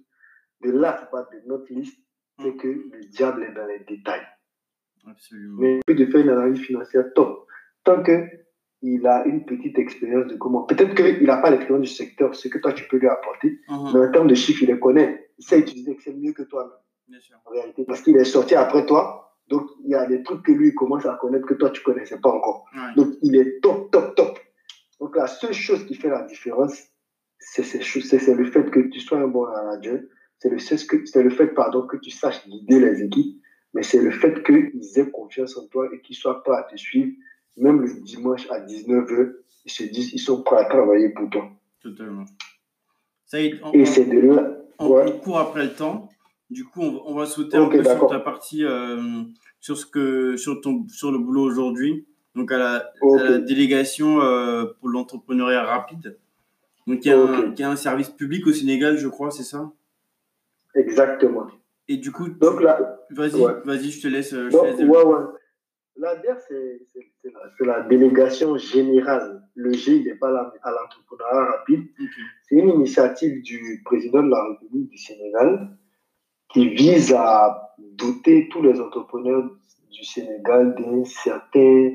De 0.61 0.71
là, 0.71 0.97
c'est 1.01 1.11
pas 1.11 1.23
de 1.33 1.49
notre 1.49 1.73
liste, 1.73 1.99
c'est 2.41 2.55
que 2.57 2.69
le 2.69 3.01
diable 3.11 3.43
est 3.45 3.53
dans 3.53 3.67
les 3.67 3.81
détails. 3.81 4.27
Absolument. 5.07 5.61
Mais 5.61 5.95
de 5.95 6.07
faire 6.07 6.21
une 6.21 6.31
analyse 6.31 6.61
financière 6.61 7.05
top. 7.15 7.47
Tant 7.85 8.03
qu'il 8.03 9.07
a 9.07 9.25
une 9.27 9.45
petite 9.47 9.79
expérience 9.79 10.27
de 10.27 10.37
comment. 10.37 10.63
Peut-être 10.65 10.95
qu'il 10.95 11.27
n'a 11.27 11.39
pas 11.39 11.51
l'expérience 11.51 11.89
du 11.89 11.93
secteur, 11.95 12.35
ce 12.35 12.49
que 12.49 12.59
toi 12.59 12.73
tu 12.73 12.87
peux 12.89 12.99
lui 12.99 13.09
apporter, 13.09 13.61
uh-huh. 13.69 13.93
mais 13.95 14.07
en 14.07 14.13
termes 14.13 14.29
de 14.29 14.35
chiffres, 14.35 14.63
il 14.63 14.69
les 14.69 14.79
connaît. 14.79 15.31
Il 15.39 15.45
sait 15.45 15.61
utiliser 15.61 15.93
Excel 15.93 16.17
mieux 16.19 16.33
que 16.33 16.43
toi. 16.43 16.83
Bien 17.09 17.21
sûr. 17.21 17.37
En 17.47 17.51
réalité, 17.51 17.85
parce 17.85 18.03
qu'il 18.03 18.17
est 18.17 18.25
sorti 18.25 18.55
après 18.55 18.85
toi. 18.87 19.25
Donc, 19.49 19.67
il 19.83 19.91
y 19.91 19.95
a 19.95 20.07
des 20.07 20.23
trucs 20.23 20.45
que 20.45 20.53
lui 20.53 20.75
commence 20.75 21.07
à 21.07 21.17
connaître 21.19 21.47
que 21.47 21.55
toi 21.55 21.71
tu 21.71 21.83
connaissais 21.83 22.21
pas 22.21 22.29
encore. 22.29 22.67
Donc, 22.97 23.15
il 23.23 23.35
est 23.35 23.61
top, 23.63 23.91
top, 23.91 24.15
top. 24.15 24.38
Donc 25.09 25.17
la 25.17 25.27
seule 25.27 25.55
chose 25.55 25.87
qui 25.87 25.95
fait 25.95 26.11
la 26.11 26.21
différence, 26.25 26.83
c'est 27.39 27.63
le 28.35 28.45
fait 28.45 28.71
que 28.71 28.81
tu 28.91 29.01
sois 29.01 29.17
un 29.17 29.27
bon 29.27 29.47
manager, 29.47 30.01
c'est 30.39 30.51
le, 30.51 30.59
c'est 30.59 31.23
le 31.23 31.31
fait 31.31 31.47
pardon, 31.47 31.87
que 31.87 31.97
tu 31.97 32.11
saches 32.11 32.47
guider 32.47 32.79
les 32.79 33.05
équipes, 33.05 33.41
mais 33.73 33.83
c'est 33.83 34.03
le 34.03 34.11
fait 34.11 34.45
qu'ils 34.45 34.99
aient 34.99 35.11
confiance 35.11 35.57
en 35.57 35.67
toi 35.69 35.89
et 35.95 36.03
qu'ils 36.03 36.15
soient 36.15 36.43
prêts 36.43 36.59
à 36.59 36.65
te 36.65 36.77
suivre, 36.77 37.11
même 37.57 37.81
le 37.81 38.03
dimanche 38.03 38.51
à 38.51 38.61
19h, 38.61 39.33
ils 39.65 39.71
se 39.71 39.85
disent 39.85 40.13
ils 40.13 40.19
sont 40.19 40.43
prêts 40.43 40.59
à 40.59 40.67
travailler 40.67 41.09
pour 41.09 41.31
toi. 41.31 41.53
Totalement. 41.81 42.27
Ça 43.25 43.41
y 43.41 43.47
est, 43.47 43.61
on, 43.65 43.73
et 43.73 43.87
c'est 43.87 44.05
de 44.05 44.21
là. 44.21 44.59
On, 44.79 45.11
court 45.21 45.39
après 45.39 45.65
le 45.65 45.73
temps. 45.73 46.11
Du 46.51 46.67
coup, 46.67 46.83
on, 46.83 47.15
va 47.15 47.25
sauter 47.25 47.57
un 47.57 47.67
peu 47.67 47.83
sur 47.83 48.09
ta 48.09 48.21
partie, 48.21 48.63
euh, 48.63 49.23
sur, 49.59 49.79
ce 49.79 49.87
que, 49.87 50.37
sur, 50.37 50.61
ton, 50.61 50.87
sur 50.89 51.11
le 51.11 51.19
boulot 51.19 51.45
aujourd'hui 51.45 52.07
donc 52.39 52.53
à 52.53 52.59
la, 52.59 53.39
délégation 53.41 54.23
euh, 54.23 54.65
pour 54.79 54.89
l'entrepreneuriat 54.89 55.65
rapide. 55.65 56.19
Donc 56.87 57.05
il 57.05 57.09
y, 57.09 57.63
a 57.63 57.71
un, 57.71 57.77
service 57.77 58.09
public 58.09 58.47
au 58.47 58.53
Sénégal, 58.53 58.97
je 58.97 59.09
crois, 59.09 59.31
c'est 59.31 59.43
ça? 59.43 59.71
Exactement. 60.75 61.47
Et 61.87 61.99
du 61.99 62.13
coup, 62.13 62.29
donc 62.29 62.63
vas-y, 63.11 63.43
vas-y, 63.65 63.91
je 63.91 64.03
te 64.03 64.09
laisse. 64.09 64.31
Je 64.31 65.29
L'ADER, 66.01 66.35
c'est 66.47 67.67
la, 67.67 67.81
délégation 67.83 68.57
générale. 68.57 69.43
Le 69.57 69.73
G, 69.73 69.97
il 69.97 70.05
n'est 70.05 70.15
pas 70.15 70.29
à 70.29 70.71
l'entrepreneuriat 70.71 71.51
rapide. 71.51 71.89
C'est 72.45 72.55
une 72.55 72.69
initiative 72.69 73.43
du 73.43 73.83
président 73.85 74.23
de 74.23 74.31
la 74.31 74.45
République 74.45 74.91
du 74.91 74.97
Sénégal 74.97 75.77
qui 76.51 76.69
vise 76.69 77.13
à 77.13 77.75
doter 77.79 78.49
tous 78.49 78.63
les 78.63 78.81
entrepreneurs 78.81 79.51
du 79.91 80.05
Sénégal 80.05 80.77
d'un 80.77 81.05
certain 81.05 81.91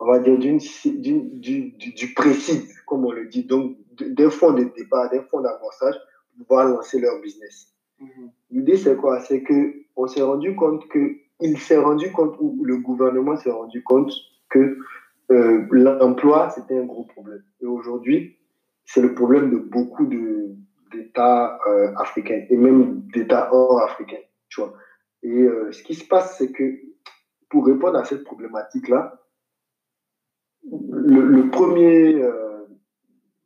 on 0.00 0.06
va 0.06 0.18
dire, 0.18 0.38
d'une, 0.38 0.58
du, 0.58 1.70
du, 1.72 2.14
précis, 2.14 2.68
comme 2.86 3.04
on 3.04 3.12
le 3.12 3.26
dit, 3.26 3.44
donc 3.44 3.76
d'un 3.92 4.30
fonds 4.30 4.52
de 4.52 4.64
départ, 4.76 5.10
d'un 5.10 5.22
fonds 5.22 5.40
d'amorçage 5.40 5.94
pour 6.36 6.46
pouvoir 6.46 6.68
lancer 6.68 7.00
leur 7.00 7.20
business. 7.20 7.72
Mhm. 8.00 8.30
L'idée, 8.50 8.76
c'est 8.76 8.96
quoi? 8.96 9.20
C'est 9.20 9.42
qu'on 9.42 10.06
s'est 10.06 10.22
rendu 10.22 10.54
compte 10.56 10.88
que, 10.88 11.16
il 11.40 11.58
s'est 11.58 11.78
rendu 11.78 12.10
compte, 12.12 12.36
ou 12.40 12.64
le 12.64 12.78
gouvernement 12.78 13.36
s'est 13.36 13.50
rendu 13.50 13.82
compte 13.82 14.12
que 14.50 14.78
euh, 15.30 15.66
l'emploi, 15.70 16.50
c'était 16.50 16.78
un 16.78 16.84
gros 16.84 17.04
problème. 17.04 17.42
Et 17.60 17.66
aujourd'hui, 17.66 18.36
c'est 18.84 19.00
le 19.00 19.14
problème 19.14 19.50
de 19.50 19.56
beaucoup 19.56 20.06
de, 20.06 20.54
d'États 20.92 21.58
euh, 21.66 21.92
africains, 21.96 22.44
et 22.50 22.56
même 22.56 23.02
d'États 23.12 23.52
hors 23.52 23.80
africains, 23.82 24.22
tu 24.48 24.60
vois. 24.60 24.74
Et 25.22 25.30
euh, 25.30 25.72
ce 25.72 25.82
qui 25.82 25.94
se 25.94 26.06
passe, 26.06 26.36
c'est 26.38 26.52
que 26.52 26.80
pour 27.48 27.66
répondre 27.66 27.98
à 27.98 28.04
cette 28.04 28.24
problématique-là, 28.24 29.23
le, 30.70 31.50
premier, 31.50 32.22
euh, 32.22 32.66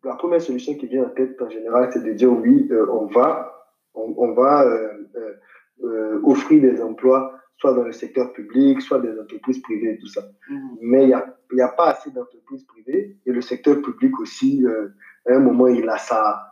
la 0.05 0.15
première 0.15 0.41
solution 0.41 0.75
qui 0.75 0.87
vient 0.87 1.05
en 1.05 1.11
tête 1.11 1.41
en 1.41 1.49
général, 1.49 1.91
c'est 1.93 2.05
de 2.05 2.13
dire 2.13 2.33
oui, 2.33 2.69
euh, 2.71 2.87
on 2.91 3.07
va, 3.07 3.53
on, 3.95 4.33
va 4.33 4.65
euh, 4.65 6.21
offrir 6.23 6.63
des 6.63 6.81
emplois, 6.81 7.35
soit 7.57 7.75
dans 7.75 7.83
le 7.83 7.93
secteur 7.93 8.33
public, 8.33 8.81
soit 8.81 9.01
des 9.01 9.19
entreprises 9.19 9.61
privées 9.61 9.95
et 9.95 9.99
tout 9.99 10.07
ça. 10.07 10.23
Mm-hmm. 10.51 10.79
Mais 10.83 11.03
il 11.03 11.09
n'y 11.09 11.15
a, 11.15 11.37
y 11.53 11.61
a, 11.61 11.69
pas 11.69 11.91
assez 11.91 12.11
d'entreprises 12.11 12.65
privées 12.65 13.17
et 13.27 13.33
le 13.33 13.41
secteur 13.41 13.83
public 13.83 14.19
aussi, 14.21 14.65
à 15.27 15.35
un 15.35 15.41
moment, 15.41 15.67
il 15.67 15.89
a 15.89 15.99
ça. 15.99 16.45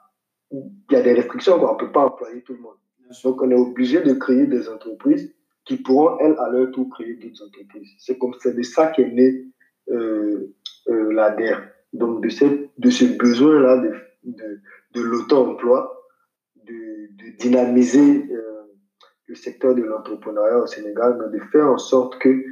Il 0.50 0.92
y 0.92 0.96
a 0.96 1.02
des 1.02 1.12
restrictions, 1.12 1.58
quoi. 1.58 1.70
on 1.70 1.74
ne 1.74 1.78
peut 1.78 1.92
pas 1.92 2.06
employer 2.06 2.42
tout 2.42 2.54
le 2.54 2.60
monde. 2.60 2.76
Donc, 3.24 3.42
on 3.42 3.50
est 3.50 3.54
obligé 3.54 4.00
de 4.00 4.12
créer 4.14 4.46
des 4.46 4.68
entreprises 4.68 5.32
qui 5.64 5.76
pourront, 5.76 6.18
elles, 6.20 6.36
à 6.38 6.48
leur 6.48 6.70
tour, 6.70 6.88
créer 6.90 7.14
d'autres 7.14 7.44
entreprises. 7.44 7.90
C'est 7.98 8.18
comme 8.18 8.34
c'est 8.40 8.54
de 8.54 8.62
ça 8.62 8.88
qu'est 8.88 9.10
né 9.10 9.46
euh, 9.90 10.54
euh, 10.88 11.12
l'ADER. 11.12 11.56
Donc, 11.92 12.22
de, 12.22 12.28
cette, 12.28 12.70
de 12.78 12.90
ce 12.90 13.04
besoin-là 13.04 13.78
de, 13.78 13.92
de, 14.24 14.60
de 14.94 15.00
l'auto-emploi, 15.00 16.04
de, 16.64 16.72
de, 16.72 17.36
dynamiser 17.38 18.26
euh, 18.30 18.62
le 19.26 19.34
secteur 19.34 19.74
de 19.74 19.82
l'entrepreneuriat 19.82 20.58
au 20.58 20.66
Sénégal, 20.66 21.18
mais 21.20 21.38
de 21.38 21.42
faire 21.46 21.68
en 21.68 21.78
sorte 21.78 22.18
que 22.18 22.44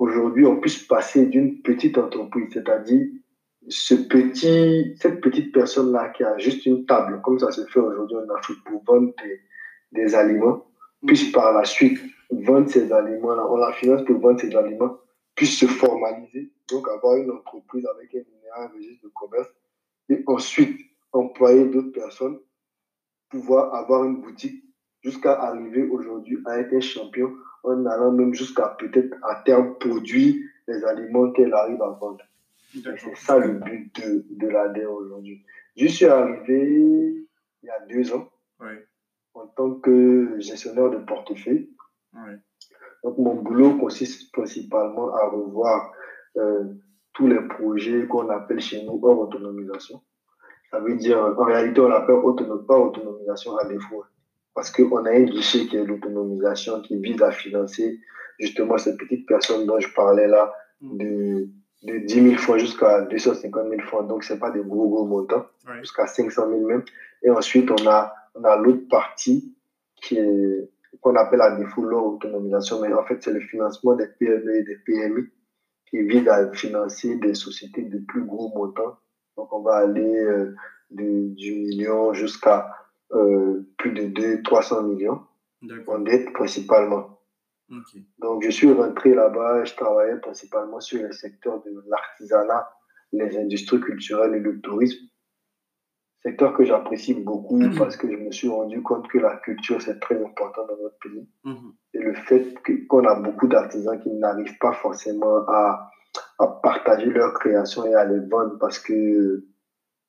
aujourd'hui 0.00 0.44
on 0.44 0.58
puisse 0.58 0.82
passer 0.82 1.26
d'une 1.26 1.62
petite 1.62 1.96
entreprise, 1.96 2.48
c'est-à-dire 2.52 3.06
ce 3.68 3.94
petit, 3.94 4.96
cette 5.00 5.20
petite 5.20 5.52
personne-là 5.52 6.08
qui 6.08 6.24
a 6.24 6.36
juste 6.38 6.66
une 6.66 6.86
table, 6.86 7.20
comme 7.22 7.38
ça 7.38 7.52
se 7.52 7.64
fait 7.66 7.78
aujourd'hui 7.78 8.16
en 8.16 8.34
Afrique 8.34 8.58
pour 8.64 8.82
vendre 8.84 9.12
des, 9.22 9.40
des 9.92 10.14
aliments, 10.16 10.66
puisse 11.06 11.30
par 11.30 11.52
la 11.52 11.64
suite 11.64 12.00
vendre 12.30 12.68
ces 12.68 12.92
aliments-là, 12.92 13.46
on 13.48 13.56
la 13.58 13.72
finance 13.72 14.04
pour 14.04 14.18
vendre 14.18 14.40
ces 14.40 14.54
aliments 14.56 14.98
puisse 15.38 15.56
se 15.56 15.66
formaliser, 15.66 16.50
donc 16.68 16.88
avoir 16.88 17.14
une 17.14 17.30
entreprise 17.30 17.86
avec 17.86 18.12
un 18.12 18.18
numéro, 18.18 18.74
registre 18.74 19.04
de 19.04 19.08
commerce, 19.10 19.48
et 20.08 20.20
ensuite 20.26 20.80
employer 21.12 21.66
d'autres 21.66 21.92
personnes, 21.92 22.40
pouvoir 23.30 23.72
avoir 23.72 24.02
une 24.02 24.20
boutique 24.20 24.64
jusqu'à 25.00 25.34
arriver 25.34 25.84
aujourd'hui 25.84 26.38
à 26.44 26.58
être 26.58 26.74
un 26.74 26.80
champion 26.80 27.32
en 27.62 27.86
allant 27.86 28.10
même 28.10 28.34
jusqu'à 28.34 28.74
peut-être 28.80 29.14
à 29.22 29.36
terme 29.44 29.78
produire 29.78 30.34
les 30.66 30.84
aliments 30.84 31.30
qu'elle 31.30 31.54
arrive 31.54 31.82
à 31.82 31.90
vendre. 31.90 32.24
C'est 32.72 33.16
ça 33.16 33.38
le 33.38 33.52
but 33.60 33.94
de, 33.94 34.26
de 34.30 34.48
l'ADER 34.48 34.86
aujourd'hui. 34.86 35.44
Je 35.76 35.86
suis 35.86 36.06
arrivé 36.06 37.24
il 37.62 37.66
y 37.66 37.70
a 37.70 37.78
deux 37.86 38.12
ans 38.12 38.28
en 39.34 39.46
tant 39.46 39.74
que 39.74 40.34
gestionnaire 40.40 40.90
de 40.90 40.98
portefeuille. 40.98 41.70
Donc, 43.04 43.18
mon 43.18 43.34
boulot 43.34 43.78
consiste 43.78 44.32
principalement 44.32 45.14
à 45.14 45.28
revoir 45.28 45.92
euh, 46.36 46.64
tous 47.14 47.26
les 47.26 47.40
projets 47.40 48.06
qu'on 48.06 48.28
appelle 48.28 48.60
chez 48.60 48.84
nous 48.84 49.00
hors 49.02 49.18
autonomisation. 49.20 50.02
Ça 50.70 50.80
veut 50.80 50.96
dire, 50.96 51.18
en 51.18 51.44
réalité, 51.44 51.80
on 51.80 51.88
l'appelle 51.88 52.16
pas 52.66 52.78
autonomisation 52.78 53.56
à 53.56 53.64
défaut. 53.66 54.04
Parce 54.54 54.70
qu'on 54.70 55.04
a 55.06 55.10
un 55.10 55.22
guichet 55.22 55.66
qui 55.66 55.76
est 55.76 55.84
l'autonomisation 55.84 56.80
qui 56.82 56.96
vise 56.96 57.22
à 57.22 57.30
financer 57.30 58.00
justement 58.38 58.76
ces 58.76 58.96
petites 58.96 59.26
personnes 59.26 59.66
dont 59.66 59.78
je 59.78 59.92
parlais 59.94 60.26
là, 60.26 60.52
de, 60.80 61.48
de 61.82 61.98
10 61.98 62.14
000 62.14 62.34
francs 62.36 62.58
jusqu'à 62.58 63.02
250 63.02 63.68
000 63.68 63.80
francs. 63.82 64.06
Donc, 64.08 64.24
c'est 64.24 64.38
pas 64.38 64.50
des 64.50 64.60
gros, 64.60 64.88
gros 64.88 65.06
montants, 65.06 65.46
jusqu'à 65.80 66.06
500 66.06 66.48
000 66.48 66.66
même. 66.66 66.84
Et 67.22 67.30
ensuite, 67.30 67.70
on 67.70 67.86
a, 67.86 68.12
on 68.34 68.44
a 68.44 68.56
l'autre 68.56 68.86
partie 68.88 69.54
qui 69.96 70.18
est 70.18 70.70
qu'on 71.00 71.14
appelle 71.16 71.40
à 71.40 71.56
défaut 71.56 71.84
leur 71.84 72.04
autonomisation, 72.06 72.80
mais 72.80 72.92
en 72.92 73.04
fait, 73.04 73.22
c'est 73.22 73.32
le 73.32 73.40
financement 73.40 73.94
des 73.94 74.06
PME 74.18 74.56
et 74.56 74.62
des 74.62 74.76
PMI 74.76 75.28
qui 75.86 76.02
vise 76.02 76.28
à 76.28 76.50
financer 76.52 77.16
des 77.16 77.34
sociétés 77.34 77.82
de 77.82 77.98
plus 77.98 78.24
gros 78.24 78.48
montants. 78.56 78.98
Donc, 79.36 79.52
on 79.52 79.62
va 79.62 79.76
aller 79.76 80.18
euh, 80.18 80.54
du 80.90 81.52
million 81.52 82.12
jusqu'à 82.12 82.74
euh, 83.12 83.62
plus 83.78 83.92
de 83.92 84.06
2 84.08 84.42
300 84.42 84.82
millions 84.82 85.22
en 85.86 85.98
dette 86.00 86.32
principalement. 86.32 87.20
Donc, 88.18 88.42
je 88.42 88.50
suis 88.50 88.72
rentré 88.72 89.14
là-bas, 89.14 89.64
je 89.64 89.74
travaillais 89.74 90.18
principalement 90.20 90.80
sur 90.80 91.02
le 91.02 91.12
secteur 91.12 91.62
de 91.62 91.70
l'artisanat, 91.88 92.70
les 93.12 93.36
industries 93.36 93.80
culturelles 93.80 94.34
et 94.34 94.40
le 94.40 94.60
tourisme. 94.60 95.06
Secteur 96.22 96.52
que 96.52 96.64
j'apprécie 96.64 97.14
beaucoup 97.14 97.60
parce 97.78 97.96
que 97.96 98.10
je 98.10 98.16
me 98.16 98.32
suis 98.32 98.48
rendu 98.48 98.82
compte 98.82 99.06
que 99.08 99.18
la 99.18 99.36
culture, 99.36 99.80
c'est 99.80 100.00
très 100.00 100.22
important 100.22 100.66
dans 100.66 100.76
notre 100.82 100.98
pays. 100.98 101.28
Mhm. 101.44 101.72
Et 101.94 101.98
le 102.00 102.14
fait 102.14 102.54
qu'on 102.88 103.04
a 103.06 103.14
beaucoup 103.14 103.46
d'artisans 103.46 103.98
qui 104.00 104.10
n'arrivent 104.10 104.58
pas 104.58 104.72
forcément 104.72 105.44
à, 105.48 105.90
à, 106.38 106.46
partager 106.62 107.06
leur 107.06 107.34
création 107.34 107.86
et 107.86 107.94
à 107.94 108.04
les 108.04 108.18
vendre 108.18 108.58
parce 108.58 108.78
qu'ils 108.78 109.44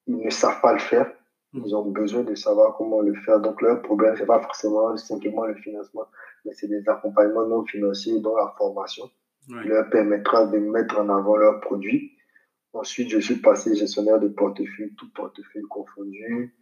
ne 0.07 0.29
savent 0.29 0.61
pas 0.61 0.73
le 0.73 0.79
faire. 0.79 1.11
Mhm. 1.53 1.63
Ils 1.65 1.75
ont 1.75 1.85
besoin 1.85 2.23
de 2.23 2.35
savoir 2.35 2.75
comment 2.75 3.01
le 3.01 3.13
faire. 3.13 3.39
Donc, 3.39 3.61
leur 3.61 3.81
problème, 3.81 4.15
c'est 4.17 4.25
pas 4.25 4.41
forcément 4.41 4.97
simplement 4.97 5.45
le 5.45 5.55
financement, 5.55 6.07
mais 6.43 6.53
c'est 6.53 6.67
des 6.67 6.87
accompagnements 6.89 7.45
non 7.45 7.63
financiers 7.65 8.19
dans 8.19 8.35
la 8.35 8.53
formation 8.57 9.09
Ouais. 9.49 9.63
qui 9.63 9.67
leur 9.69 9.89
permettra 9.89 10.45
de 10.45 10.59
mettre 10.59 10.99
en 10.99 11.09
avant 11.09 11.35
leurs 11.35 11.59
produits. 11.61 12.11
Ensuite, 12.73 13.09
je 13.09 13.19
suis 13.19 13.37
passé 13.37 13.75
gestionnaire 13.75 14.19
de 14.19 14.27
portefeuille, 14.27 14.93
tout 14.95 15.11
portefeuille 15.13 15.63
confondu, 15.63 16.55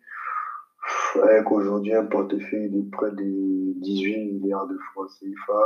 avec 1.21 1.51
aujourd'hui 1.51 1.93
un 1.93 2.05
portefeuille 2.05 2.69
de 2.69 2.89
près 2.89 3.11
de 3.11 3.73
18 3.81 4.33
milliards 4.33 4.67
de 4.67 4.77
francs 4.91 5.09
CFA. 5.19 5.59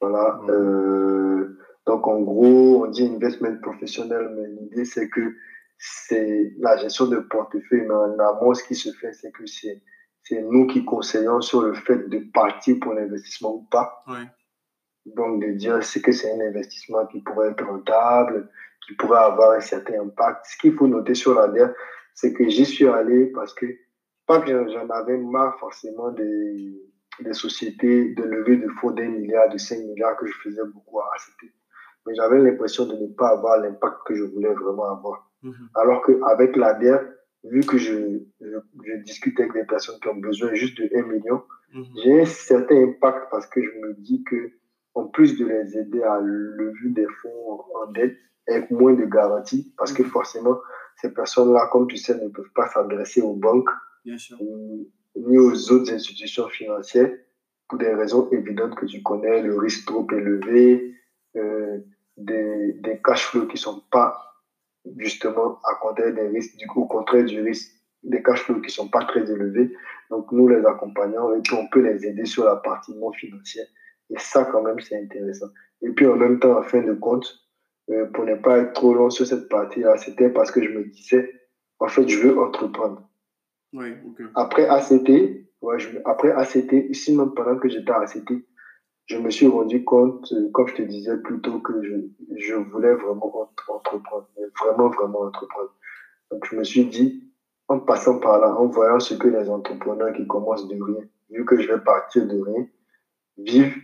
Voilà. 0.00 0.40
Euh, 0.48 1.56
donc, 1.86 2.06
en 2.06 2.20
gros, 2.20 2.84
on 2.84 2.90
dit 2.90 3.06
investment 3.06 3.60
professionnel, 3.60 4.32
mais 4.36 4.48
l'idée, 4.48 4.84
c'est 4.84 5.08
que 5.08 5.34
c'est 5.78 6.54
la 6.58 6.76
gestion 6.76 7.06
de 7.06 7.18
portefeuille, 7.18 7.82
mais 7.82 7.94
en 7.94 8.18
amont, 8.18 8.54
ce 8.54 8.64
qui 8.64 8.74
se 8.74 8.90
fait, 8.92 9.12
c'est 9.12 9.30
que 9.32 9.46
c'est 9.46 9.82
c'est 10.28 10.42
nous 10.42 10.66
qui 10.66 10.84
conseillons 10.84 11.40
sur 11.40 11.62
le 11.62 11.72
fait 11.72 12.08
de 12.08 12.18
partir 12.18 12.76
pour 12.80 12.92
l'investissement 12.92 13.54
ou 13.54 13.62
pas. 13.70 14.04
Ouais. 14.06 14.26
Donc, 15.06 15.42
de 15.42 15.52
dire 15.52 15.82
c'est 15.82 16.02
que 16.02 16.12
c'est 16.12 16.30
un 16.32 16.40
investissement 16.40 17.06
qui 17.06 17.22
pourrait 17.22 17.50
être 17.50 17.64
rentable, 17.64 18.50
qui 18.86 18.94
pourrait 18.94 19.18
avoir 19.18 19.52
un 19.52 19.60
certain 19.60 20.00
impact. 20.02 20.46
Ce 20.46 20.56
qu'il 20.58 20.74
faut 20.74 20.86
noter 20.86 21.14
sur 21.14 21.34
la 21.34 21.48
DER, 21.48 21.68
c'est 22.14 22.32
que 22.32 22.48
j'y 22.48 22.64
suis 22.64 22.86
allé 22.88 23.26
parce 23.26 23.54
que, 23.54 23.66
pas 24.26 24.40
que 24.40 24.48
j'en- 24.68 24.88
avais 24.90 25.16
marre 25.18 25.58
forcément 25.58 26.10
des, 26.12 26.80
des 27.20 27.32
sociétés 27.32 28.14
de 28.14 28.22
levée 28.22 28.56
de 28.56 28.68
fonds 28.80 28.90
d'un 28.90 29.08
milliard, 29.08 29.48
de 29.48 29.58
5 29.58 29.78
milliards 29.78 30.16
que 30.16 30.26
je 30.26 30.34
faisais 30.42 30.62
beaucoup 30.72 31.00
à 31.00 31.04
ACT. 31.14 31.52
Mais 32.06 32.14
j'avais 32.14 32.38
l'impression 32.38 32.86
de 32.86 32.94
ne 32.94 33.06
pas 33.08 33.28
avoir 33.30 33.58
l'impact 33.60 33.98
que 34.06 34.14
je 34.14 34.24
voulais 34.24 34.52
vraiment 34.54 34.90
avoir. 34.90 35.30
Mhm. 35.42 35.68
Alors 35.74 36.02
qu'avec 36.04 36.56
la 36.56 36.74
DER, 36.74 36.98
vu 37.44 37.60
que 37.60 37.78
je, 37.78 38.20
je, 38.40 38.56
je 38.84 38.96
discute 39.04 39.38
avec 39.40 39.52
des 39.52 39.64
personnes 39.64 39.98
qui 40.00 40.08
ont 40.08 40.16
besoin 40.16 40.52
juste 40.54 40.78
de 40.80 40.88
1 40.96 41.02
million, 41.02 41.42
Mhm. 41.74 41.84
j'ai 42.02 42.20
un 42.22 42.24
certain 42.24 42.82
impact 42.82 43.28
parce 43.30 43.46
que 43.46 43.62
je 43.62 43.70
me 43.80 43.92
dis 43.92 44.24
que, 44.24 44.52
en 44.94 45.04
plus 45.06 45.38
de 45.38 45.44
les 45.46 45.76
aider 45.76 46.02
à 46.02 46.18
lever 46.18 46.88
des 46.88 47.06
fonds 47.20 47.60
en 47.76 47.92
dette 47.92 48.16
avec 48.48 48.70
moins 48.70 48.94
de 48.94 49.04
garanties, 49.04 49.72
parce 49.76 49.92
que 49.92 50.04
forcément, 50.04 50.58
ces 51.00 51.12
personnes-là, 51.12 51.68
comme 51.70 51.86
tu 51.86 51.96
sais, 51.96 52.14
ne 52.14 52.28
peuvent 52.28 52.52
pas 52.54 52.68
s'adresser 52.68 53.20
aux 53.20 53.34
banques 53.34 53.70
ni 55.16 55.38
aux 55.38 55.72
autres 55.72 55.92
institutions 55.92 56.48
financières 56.48 57.10
pour 57.68 57.78
des 57.78 57.92
raisons 57.94 58.28
évidentes 58.30 58.74
que 58.74 58.86
tu 58.86 59.02
connais, 59.02 59.42
le 59.42 59.58
risque 59.58 59.86
trop 59.86 60.06
élevé, 60.10 60.94
euh, 61.36 61.78
des, 62.16 62.72
des 62.72 63.00
cash 63.02 63.26
flows 63.26 63.46
qui 63.46 63.58
sont 63.58 63.82
pas 63.90 64.16
justement 64.96 65.58
à 65.64 65.74
côté 65.74 66.12
des 66.12 66.28
risques, 66.28 66.56
du 66.56 66.66
coup, 66.66 66.82
au 66.82 66.86
contraire 66.86 67.24
du 67.24 67.42
risque, 67.42 67.70
des 68.02 68.22
cash 68.22 68.42
flows 68.44 68.60
qui 68.60 68.70
sont 68.70 68.88
pas 68.88 69.04
très 69.04 69.30
élevés. 69.30 69.74
Donc, 70.10 70.32
nous 70.32 70.48
les 70.48 70.64
accompagnons 70.64 71.34
et 71.34 71.40
puis 71.42 71.54
on 71.54 71.68
peut 71.68 71.80
les 71.80 72.06
aider 72.06 72.24
sur 72.24 72.44
la 72.44 72.56
partie 72.56 72.94
non 72.94 73.12
financière. 73.12 73.66
Et 74.10 74.18
ça, 74.18 74.46
quand 74.46 74.62
même, 74.62 74.80
c'est 74.80 74.98
intéressant. 74.98 75.48
Et 75.82 75.90
puis, 75.90 76.06
en 76.06 76.16
même 76.16 76.38
temps, 76.38 76.58
en 76.58 76.62
fin 76.62 76.80
de 76.80 76.94
compte, 76.94 77.47
pour 78.12 78.24
ne 78.24 78.34
pas 78.34 78.58
être 78.58 78.72
trop 78.74 78.94
long 78.94 79.10
sur 79.10 79.26
cette 79.26 79.48
partie-là, 79.48 79.96
c'était 79.96 80.28
parce 80.30 80.50
que 80.50 80.62
je 80.62 80.68
me 80.70 80.84
disais, 80.84 81.32
en 81.78 81.88
fait, 81.88 82.06
je 82.08 82.18
veux 82.18 82.38
entreprendre. 82.38 83.08
Ouais, 83.72 83.98
ok. 84.04 84.22
Après 84.34 84.66
ACT, 84.66 85.46
ouais, 85.62 85.78
je- 85.78 85.98
après 86.04 86.30
ACT, 86.32 86.72
ici 86.90 87.16
même 87.16 87.32
pendant 87.34 87.56
que 87.58 87.68
j'étais 87.68 87.90
à 87.90 88.00
ACT, 88.00 88.44
je 89.06 89.16
me 89.18 89.30
suis 89.30 89.46
rendu 89.46 89.84
compte, 89.84 90.30
euh, 90.32 90.50
comme 90.52 90.68
je 90.68 90.74
te 90.74 90.82
disais 90.82 91.16
plus 91.18 91.40
tôt, 91.40 91.60
que 91.60 91.82
je, 91.82 91.94
je 92.36 92.54
voulais 92.54 92.92
vraiment 92.94 93.34
entre- 93.40 93.70
entreprendre, 93.70 94.28
vraiment, 94.60 94.88
vraiment 94.90 95.20
entreprendre. 95.20 95.74
Donc 96.30 96.44
je 96.50 96.56
me 96.56 96.64
suis 96.64 96.84
dit, 96.84 97.24
en 97.68 97.78
passant 97.80 98.18
par 98.18 98.38
là, 98.38 98.54
en 98.54 98.66
voyant 98.66 99.00
ce 99.00 99.14
que 99.14 99.28
les 99.28 99.48
entrepreneurs 99.48 100.12
qui 100.14 100.26
commencent 100.26 100.68
de 100.68 100.82
rien, 100.82 101.04
vu 101.30 101.44
que 101.46 101.58
je 101.58 101.72
vais 101.72 101.80
partir 101.80 102.26
de 102.26 102.38
rien, 102.38 102.66
vivent, 103.38 103.76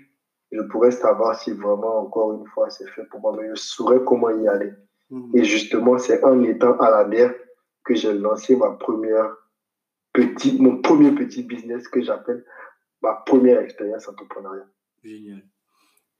je 0.54 0.62
pourrais 0.62 0.90
savoir 0.92 1.38
si 1.38 1.50
vraiment, 1.52 1.98
encore 2.00 2.32
une 2.40 2.46
fois, 2.46 2.70
c'est 2.70 2.88
fait 2.90 3.04
pour 3.10 3.20
moi, 3.20 3.36
mais 3.38 3.48
je 3.50 3.54
saurais 3.60 4.02
comment 4.04 4.30
y 4.30 4.46
aller. 4.48 4.72
Mhm. 5.10 5.30
Et 5.34 5.44
justement, 5.44 5.98
c'est 5.98 6.22
en 6.24 6.42
étant 6.42 6.76
à 6.78 6.90
la 6.90 7.04
DER 7.04 7.28
que 7.84 7.94
j'ai 7.94 8.12
lancé 8.14 8.56
ma 8.56 8.70
première 8.70 9.30
petit, 10.12 10.60
mon 10.60 10.80
premier 10.80 11.10
petit 11.12 11.42
business 11.42 11.88
que 11.88 12.00
j'appelle 12.02 12.44
ma 13.02 13.14
première 13.26 13.60
expérience 13.60 14.08
entrepreneuriale. 14.08 14.68
Génial. 15.02 15.42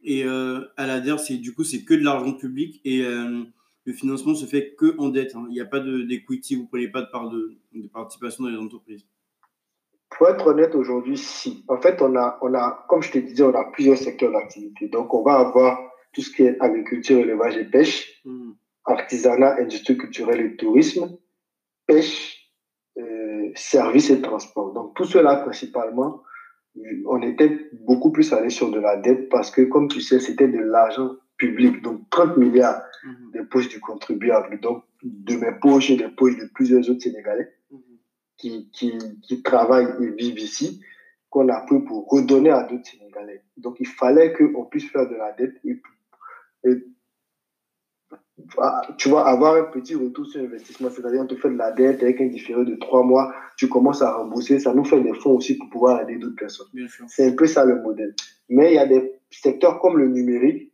Et 0.02 0.24
euh, 0.24 0.60
à 0.76 0.86
la 0.86 1.00
DER, 1.00 1.18
c'est 1.18 1.36
du 1.38 1.54
coup, 1.54 1.64
c'est 1.64 1.84
que 1.84 1.94
de 1.94 2.02
l'argent 2.04 2.34
public 2.34 2.80
et 2.84 3.04
euh, 3.06 3.44
le 3.86 3.92
financement 3.92 4.34
se 4.34 4.44
fait 4.46 4.74
que 4.74 4.98
en 4.98 5.08
dette. 5.08 5.34
hein. 5.34 5.46
Il 5.48 5.54
n'y 5.54 5.60
a 5.60 5.64
pas 5.66 5.80
de- 5.80 6.02
d'equity, 6.02 6.56
vous 6.56 6.62
ne 6.64 6.68
prenez 6.68 6.88
pas 6.88 7.02
de 7.02 7.10
part 7.10 7.30
de, 7.30 7.56
de 7.72 7.88
participation 7.88 8.44
dans 8.44 8.50
les 8.50 8.58
entreprises. 8.58 9.06
Pour 10.16 10.28
être 10.28 10.46
honnête, 10.46 10.74
aujourd'hui, 10.74 11.16
si. 11.16 11.64
En 11.68 11.76
fait, 11.80 12.00
on 12.02 12.14
a, 12.16 12.38
on 12.42 12.54
a, 12.54 12.84
comme 12.88 13.02
je 13.02 13.10
te 13.10 13.18
disais, 13.18 13.42
on 13.42 13.54
a 13.54 13.64
plusieurs 13.72 13.96
secteurs 13.98 14.32
d'activité. 14.32 14.88
Donc, 14.88 15.12
on 15.12 15.22
va 15.22 15.34
avoir 15.34 15.80
tout 16.12 16.20
ce 16.20 16.30
qui 16.30 16.42
est 16.44 16.56
agriculture, 16.60 17.18
élevage 17.18 17.56
et 17.56 17.64
pêche, 17.64 18.20
Mhm. 18.24 18.54
artisanat, 18.84 19.56
industrie 19.60 19.96
culturelle 19.96 20.40
et 20.40 20.56
tourisme, 20.56 21.16
pêche, 21.86 22.50
euh, 22.98 23.50
services 23.56 24.10
et 24.10 24.20
transport. 24.20 24.72
Donc, 24.72 24.94
tout 24.94 25.04
cela, 25.04 25.36
principalement, 25.36 26.22
on 27.06 27.22
était 27.22 27.70
beaucoup 27.72 28.10
plus 28.12 28.32
allé 28.32 28.50
sur 28.50 28.70
de 28.70 28.80
la 28.80 28.96
dette 28.96 29.28
parce 29.28 29.50
que, 29.50 29.62
comme 29.62 29.88
tu 29.88 30.00
sais, 30.00 30.18
c'était 30.20 30.48
de 30.48 30.58
l'argent 30.58 31.10
public. 31.36 31.82
Donc, 31.82 32.08
30 32.10 32.36
milliards 32.36 32.82
Mhm. 33.04 33.30
des 33.32 33.42
poches 33.44 33.68
du 33.68 33.80
contribuable. 33.80 34.60
Donc, 34.60 34.84
de 35.02 35.34
mes 35.36 35.52
poches 35.60 35.90
et 35.90 35.96
des 35.96 36.08
poches 36.08 36.36
de 36.36 36.46
plusieurs 36.54 36.88
autres 36.88 37.00
Sénégalais. 37.02 37.48
Qui, 38.36 38.70
qui, 38.72 38.98
qui 39.22 39.42
travaillent 39.42 39.94
et 40.00 40.10
vivent 40.10 40.38
ici, 40.38 40.80
qu'on 41.30 41.48
a 41.48 41.60
pris 41.60 41.80
pour 41.80 42.08
redonner 42.08 42.50
à 42.50 42.62
d'autres 42.64 42.86
Sénégalais. 42.86 43.42
Donc, 43.56 43.76
il 43.80 43.86
fallait 43.86 44.32
qu'on 44.32 44.64
puisse 44.64 44.90
faire 44.90 45.08
de 45.08 45.14
la 45.16 45.32
dette 45.32 45.54
et, 45.64 45.80
et 46.64 46.84
ah, 48.58 48.82
tu 48.98 49.08
vois, 49.08 49.26
avoir 49.28 49.54
un 49.56 49.64
petit 49.64 49.94
retour 49.94 50.26
sur 50.26 50.40
investissement, 50.40 50.90
c'est-à-dire 50.90 51.22
on 51.22 51.26
te 51.26 51.36
fait 51.36 51.50
de 51.50 51.56
la 51.56 51.70
dette 51.72 52.02
avec 52.02 52.20
un 52.20 52.26
différé 52.26 52.64
de 52.64 52.74
trois 52.76 53.02
mois, 53.02 53.32
tu 53.56 53.68
commences 53.68 54.02
à 54.02 54.12
rembourser, 54.12 54.58
ça 54.58 54.74
nous 54.74 54.84
fait 54.84 55.00
des 55.00 55.14
fonds 55.14 55.36
aussi 55.36 55.56
pour 55.56 55.70
pouvoir 55.70 56.02
aider 56.02 56.16
d'autres 56.16 56.36
personnes. 56.36 56.66
C'est 57.08 57.28
un 57.28 57.32
peu 57.34 57.46
ça 57.46 57.64
le 57.64 57.80
modèle. 57.80 58.14
Mais 58.48 58.72
il 58.72 58.74
y 58.74 58.78
a 58.78 58.86
des 58.86 59.12
secteurs 59.30 59.80
comme 59.80 59.98
le 59.98 60.08
numérique 60.08 60.72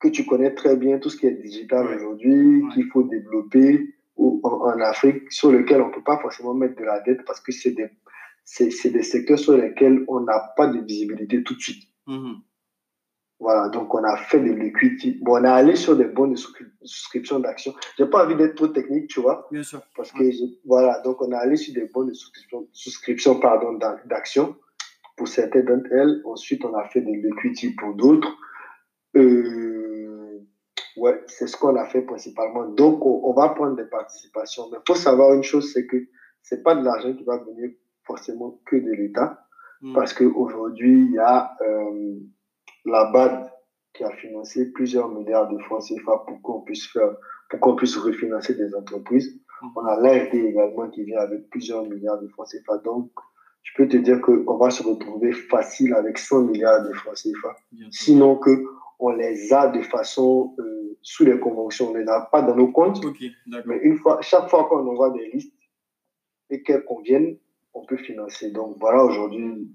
que 0.00 0.08
tu 0.08 0.26
connais 0.26 0.54
très 0.54 0.76
bien, 0.76 0.98
tout 0.98 1.10
ce 1.10 1.16
qui 1.16 1.26
est 1.26 1.34
digital 1.34 1.86
aujourd'hui, 1.86 2.64
qu'il 2.74 2.86
faut 2.90 3.04
développer 3.04 3.94
ou- 4.16 4.40
en, 4.44 4.48
en 4.70 4.80
Afrique, 4.80 5.30
sur 5.32 5.50
lequel 5.52 5.80
on 5.80 5.88
ne 5.88 5.92
peut 5.94 6.02
pas 6.04 6.18
forcément 6.18 6.54
mettre 6.54 6.76
de 6.76 6.84
la 6.84 7.00
dette 7.00 7.24
parce 7.24 7.40
que 7.40 7.52
c'est 7.52 7.72
des, 7.72 7.88
c'est, 8.44 8.70
c'est 8.70 8.90
des 8.90 9.02
secteurs 9.02 9.38
sur 9.38 9.56
lesquels 9.56 10.04
on 10.08 10.20
n'a 10.20 10.52
pas 10.56 10.66
de 10.66 10.80
visibilité 10.80 11.42
tout 11.42 11.54
de 11.54 11.60
suite. 11.60 11.88
Mhm. 12.06 12.36
Voilà, 13.40 13.68
donc 13.70 13.92
on 13.92 14.04
a 14.04 14.16
fait 14.16 14.38
de 14.38 14.52
l'equity. 14.52 15.18
Bon, 15.20 15.40
on 15.40 15.44
est 15.44 15.48
allé 15.48 15.74
sur 15.74 15.96
des 15.96 16.04
bonnes 16.04 16.34
souscri- 16.36 16.70
souscriptions 16.82 17.40
d'actions. 17.40 17.74
J'ai 17.98 18.06
pas 18.06 18.24
envie 18.24 18.36
d'être 18.36 18.54
trop 18.54 18.68
technique, 18.68 19.08
tu 19.08 19.20
vois, 19.20 19.48
Bien 19.50 19.64
sûr. 19.64 19.82
parce 19.96 20.12
que 20.12 20.22
voilà, 20.64 21.00
donc 21.00 21.20
on 21.20 21.32
est 21.32 21.36
allé 21.36 21.56
sur 21.56 21.74
des 21.74 21.86
bonnes 21.92 22.14
souscriptions, 22.14 22.68
souscriptions 22.72 23.40
pardon, 23.40 23.72
d'ac- 23.72 24.06
d'actions 24.06 24.54
pour 25.16 25.26
certaines 25.26 25.64
d'entre 25.64 25.90
elles. 25.92 26.22
Ensuite, 26.24 26.64
on 26.64 26.72
a 26.74 26.84
fait 26.84 27.00
de 27.00 27.10
l'equity 27.10 27.70
pour 27.74 27.94
d'autres. 27.94 28.32
Euh, 29.16 29.71
ouais, 30.96 31.22
c'est 31.26 31.46
ce 31.46 31.56
qu'on 31.56 31.76
a 31.76 31.86
fait 31.86 32.02
principalement. 32.02 32.66
Donc, 32.66 33.04
on, 33.04 33.32
va 33.32 33.50
prendre 33.50 33.76
des 33.76 33.84
participations. 33.84 34.68
Mais 34.70 34.78
il 34.78 34.84
faut 34.86 34.98
savoir 34.98 35.34
une 35.34 35.42
chose, 35.42 35.72
c'est 35.72 35.86
que 35.86 35.96
c'est 36.42 36.62
pas 36.62 36.74
de 36.74 36.84
l'argent 36.84 37.12
qui 37.14 37.24
va 37.24 37.38
venir 37.38 37.70
forcément 38.04 38.60
que 38.66 38.76
de 38.76 38.92
l'État. 38.92 39.46
Mhm. 39.80 39.94
Parce 39.94 40.12
qu'aujourd'hui, 40.12 41.06
il 41.06 41.12
y 41.12 41.18
a 41.18 41.56
euh, 41.60 42.14
la 42.84 43.10
BAD 43.12 43.50
qui 43.94 44.04
a 44.04 44.10
financé 44.10 44.72
plusieurs 44.72 45.08
milliards 45.08 45.48
de 45.48 45.58
francs 45.58 45.82
CFA 45.82 46.24
pour 46.26 46.40
qu'on 46.42 46.60
puisse 46.62 46.86
faire, 46.86 47.14
pour 47.50 47.60
qu'on 47.60 47.76
puisse 47.76 47.96
refinancer 47.96 48.54
des 48.54 48.74
entreprises. 48.74 49.40
Mhm. 49.62 49.70
On 49.76 49.86
a 49.86 50.00
l'AFD 50.00 50.34
également 50.34 50.88
qui 50.90 51.04
vient 51.04 51.20
avec 51.20 51.48
plusieurs 51.50 51.84
milliards 51.84 52.20
de 52.20 52.28
francs 52.28 52.48
CFA. 52.48 52.78
Donc, 52.78 53.10
je 53.62 53.72
peux 53.76 53.88
te 53.88 53.96
dire 53.96 54.20
qu'on 54.20 54.56
va 54.56 54.70
se 54.70 54.82
retrouver 54.82 55.32
facile 55.32 55.94
avec 55.94 56.18
100 56.18 56.42
milliards 56.42 56.82
de 56.82 56.92
francs 56.94 57.14
CFA. 57.14 57.54
Sinon 57.90 58.36
que 58.36 58.50
on 58.98 59.10
les 59.10 59.52
a 59.52 59.68
de 59.68 59.82
façon 59.82 60.54
euh, 60.58 60.71
sous 61.02 61.24
les 61.24 61.38
conventions, 61.38 61.90
on 61.90 61.94
ne 61.94 62.00
les 62.00 62.08
a 62.08 62.20
pas 62.20 62.42
dans 62.42 62.56
nos 62.56 62.68
comptes. 62.68 63.00
mais 63.66 63.78
une 63.82 63.98
fois, 63.98 64.20
chaque 64.22 64.48
fois 64.48 64.68
qu'on 64.68 64.86
envoie 64.86 65.10
des 65.10 65.28
listes 65.30 65.54
et 66.50 66.62
qu'elles 66.62 66.84
conviennent, 66.84 67.36
on 67.74 67.84
peut 67.84 67.96
financer. 67.96 68.50
Donc 68.50 68.76
voilà 68.78 69.04
aujourd'hui 69.04 69.68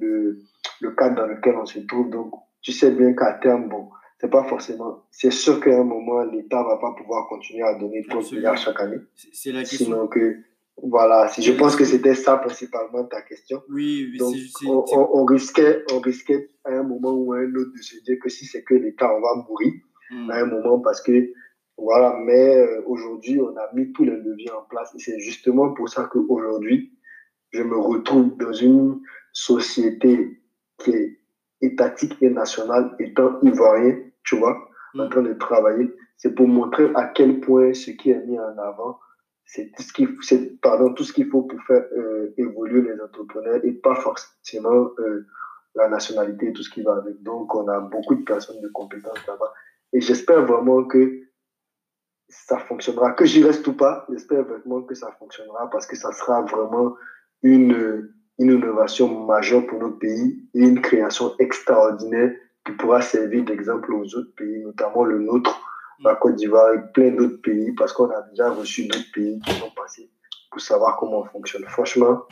le, 0.00 0.38
le, 0.80 0.90
cadre 0.92 1.16
dans 1.16 1.26
lequel 1.26 1.56
on 1.56 1.66
se 1.66 1.80
trouve. 1.80 2.10
Donc 2.10 2.32
tu 2.60 2.72
sais 2.72 2.90
bien 2.92 3.12
qu'à 3.14 3.34
terme, 3.34 3.68
bon, 3.68 3.90
c'est 4.18 4.30
pas 4.30 4.44
forcément. 4.44 5.04
C'est 5.10 5.32
sûr 5.32 5.60
qu'à 5.60 5.80
un 5.80 5.84
moment, 5.84 6.22
l'État 6.22 6.62
va 6.62 6.78
pas 6.78 6.94
pouvoir 6.96 7.28
continuer 7.28 7.64
à 7.64 7.74
donner 7.74 8.04
30 8.08 8.32
milliards 8.32 8.56
chaque 8.56 8.80
année. 8.80 8.98
C'est 9.14 9.52
la 9.52 9.60
question. 9.60 9.86
Sinon 9.86 10.06
que 10.06 10.36
voilà, 10.82 11.30
je 11.38 11.52
pense 11.52 11.76
que 11.76 11.84
c'était 11.84 12.14
ça 12.14 12.38
principalement 12.38 13.04
ta 13.04 13.20
question. 13.22 13.62
Oui, 13.68 14.16
Donc, 14.18 14.34
on, 14.66 15.08
on, 15.12 15.24
risquait, 15.24 15.84
on 15.92 16.00
risquait 16.00 16.50
à 16.64 16.70
un 16.70 16.82
moment 16.82 17.12
ou 17.12 17.32
à 17.34 17.38
un 17.38 17.54
autre 17.54 17.72
de 17.76 17.82
se 17.82 18.02
dire 18.02 18.16
que 18.20 18.30
si 18.30 18.46
c'est 18.46 18.62
que 18.62 18.74
l'État, 18.74 19.14
on 19.14 19.20
va 19.20 19.44
mourir 19.46 19.72
hmm. 20.12 20.30
à 20.30 20.36
un 20.36 20.46
moment 20.46 20.78
parce 20.78 21.00
que, 21.02 21.32
voilà, 21.76 22.16
mais 22.20 22.56
euh, 22.58 22.82
aujourd'hui, 22.86 23.40
on 23.40 23.56
a 23.56 23.72
mis 23.74 23.92
tous 23.92 24.04
les 24.04 24.16
leviers 24.16 24.52
en 24.52 24.62
place 24.62 24.94
et 24.94 24.98
c'est 24.98 25.18
justement 25.18 25.72
pour 25.72 25.88
ça 25.88 26.04
qu'aujourd'hui, 26.04 26.92
je 27.50 27.62
me 27.62 27.76
retrouve 27.76 28.36
dans 28.36 28.52
une 28.52 29.00
société 29.32 30.40
qui 30.78 30.90
est 30.90 31.18
étatique 31.60 32.16
et 32.20 32.30
nationale, 32.30 32.94
étant 32.98 33.40
ivoirien, 33.42 33.98
tu 34.24 34.36
vois, 34.36 34.68
en 34.98 35.06
hmm. 35.06 35.10
train 35.10 35.22
de 35.22 35.32
travailler. 35.34 35.90
C'est 36.16 36.34
pour 36.34 36.46
montrer 36.46 36.90
à 36.94 37.06
quel 37.06 37.40
point 37.40 37.72
ce 37.74 37.90
qui 37.90 38.10
est 38.10 38.26
mis 38.26 38.38
en 38.38 38.58
avant 38.58 38.98
c'est 39.52 39.70
tout 39.76 39.82
ce 39.82 39.92
qu'il 39.92 40.08
c'est 40.22 40.60
pardon 40.60 40.94
tout 40.94 41.04
ce 41.04 41.12
qu'il 41.12 41.28
faut 41.28 41.42
pour 41.42 41.60
faire 41.64 41.84
euh, 41.96 42.32
évoluer 42.38 42.82
les 42.82 43.00
entrepreneurs 43.00 43.60
et 43.64 43.72
pas 43.72 43.94
forcément 43.94 44.90
euh, 44.98 45.26
la 45.74 45.88
nationalité 45.88 46.48
et 46.48 46.52
tout 46.52 46.62
ce 46.62 46.70
qui 46.70 46.82
va 46.82 46.96
avec 46.96 47.22
donc 47.22 47.54
on 47.54 47.68
a 47.68 47.80
beaucoup 47.80 48.14
de 48.14 48.24
personnes 48.24 48.60
de 48.62 48.68
compétences 48.68 49.26
là-bas 49.26 49.52
et 49.92 50.00
j'espère 50.00 50.44
vraiment 50.46 50.84
que 50.84 51.20
ça 52.28 52.58
fonctionnera 52.58 53.12
que 53.12 53.24
j'y 53.24 53.44
reste 53.44 53.66
ou 53.66 53.74
pas 53.74 54.06
j'espère 54.10 54.44
vraiment 54.44 54.82
que 54.82 54.94
ça 54.94 55.12
fonctionnera 55.18 55.68
parce 55.70 55.86
que 55.86 55.96
ça 55.96 56.12
sera 56.12 56.42
vraiment 56.42 56.94
une 57.42 58.10
une 58.38 58.52
innovation 58.52 59.26
majeure 59.26 59.66
pour 59.66 59.78
notre 59.78 59.98
pays 59.98 60.48
et 60.54 60.60
une 60.60 60.80
création 60.80 61.34
extraordinaire 61.38 62.32
qui 62.64 62.72
pourra 62.72 63.02
servir 63.02 63.44
d'exemple 63.44 63.92
aux 63.92 64.14
autres 64.16 64.34
pays 64.34 64.60
notamment 64.64 65.04
le 65.04 65.18
nôtre 65.18 65.60
la 66.04 66.16
Côte 66.16 66.36
d'Ivoire 66.36 66.74
et 66.74 66.78
plein 66.92 67.10
d'autres 67.10 67.40
pays, 67.42 67.72
parce 67.72 67.92
qu'on 67.92 68.10
a 68.10 68.22
déjà 68.30 68.50
reçu 68.50 68.86
d'autres 68.86 69.10
pays 69.14 69.40
qui 69.40 69.54
sont 69.54 69.70
passés 69.70 70.10
pour 70.50 70.60
savoir 70.60 70.96
comment 70.96 71.20
on 71.20 71.24
fonctionne. 71.24 71.64
Franchement, 71.66 72.24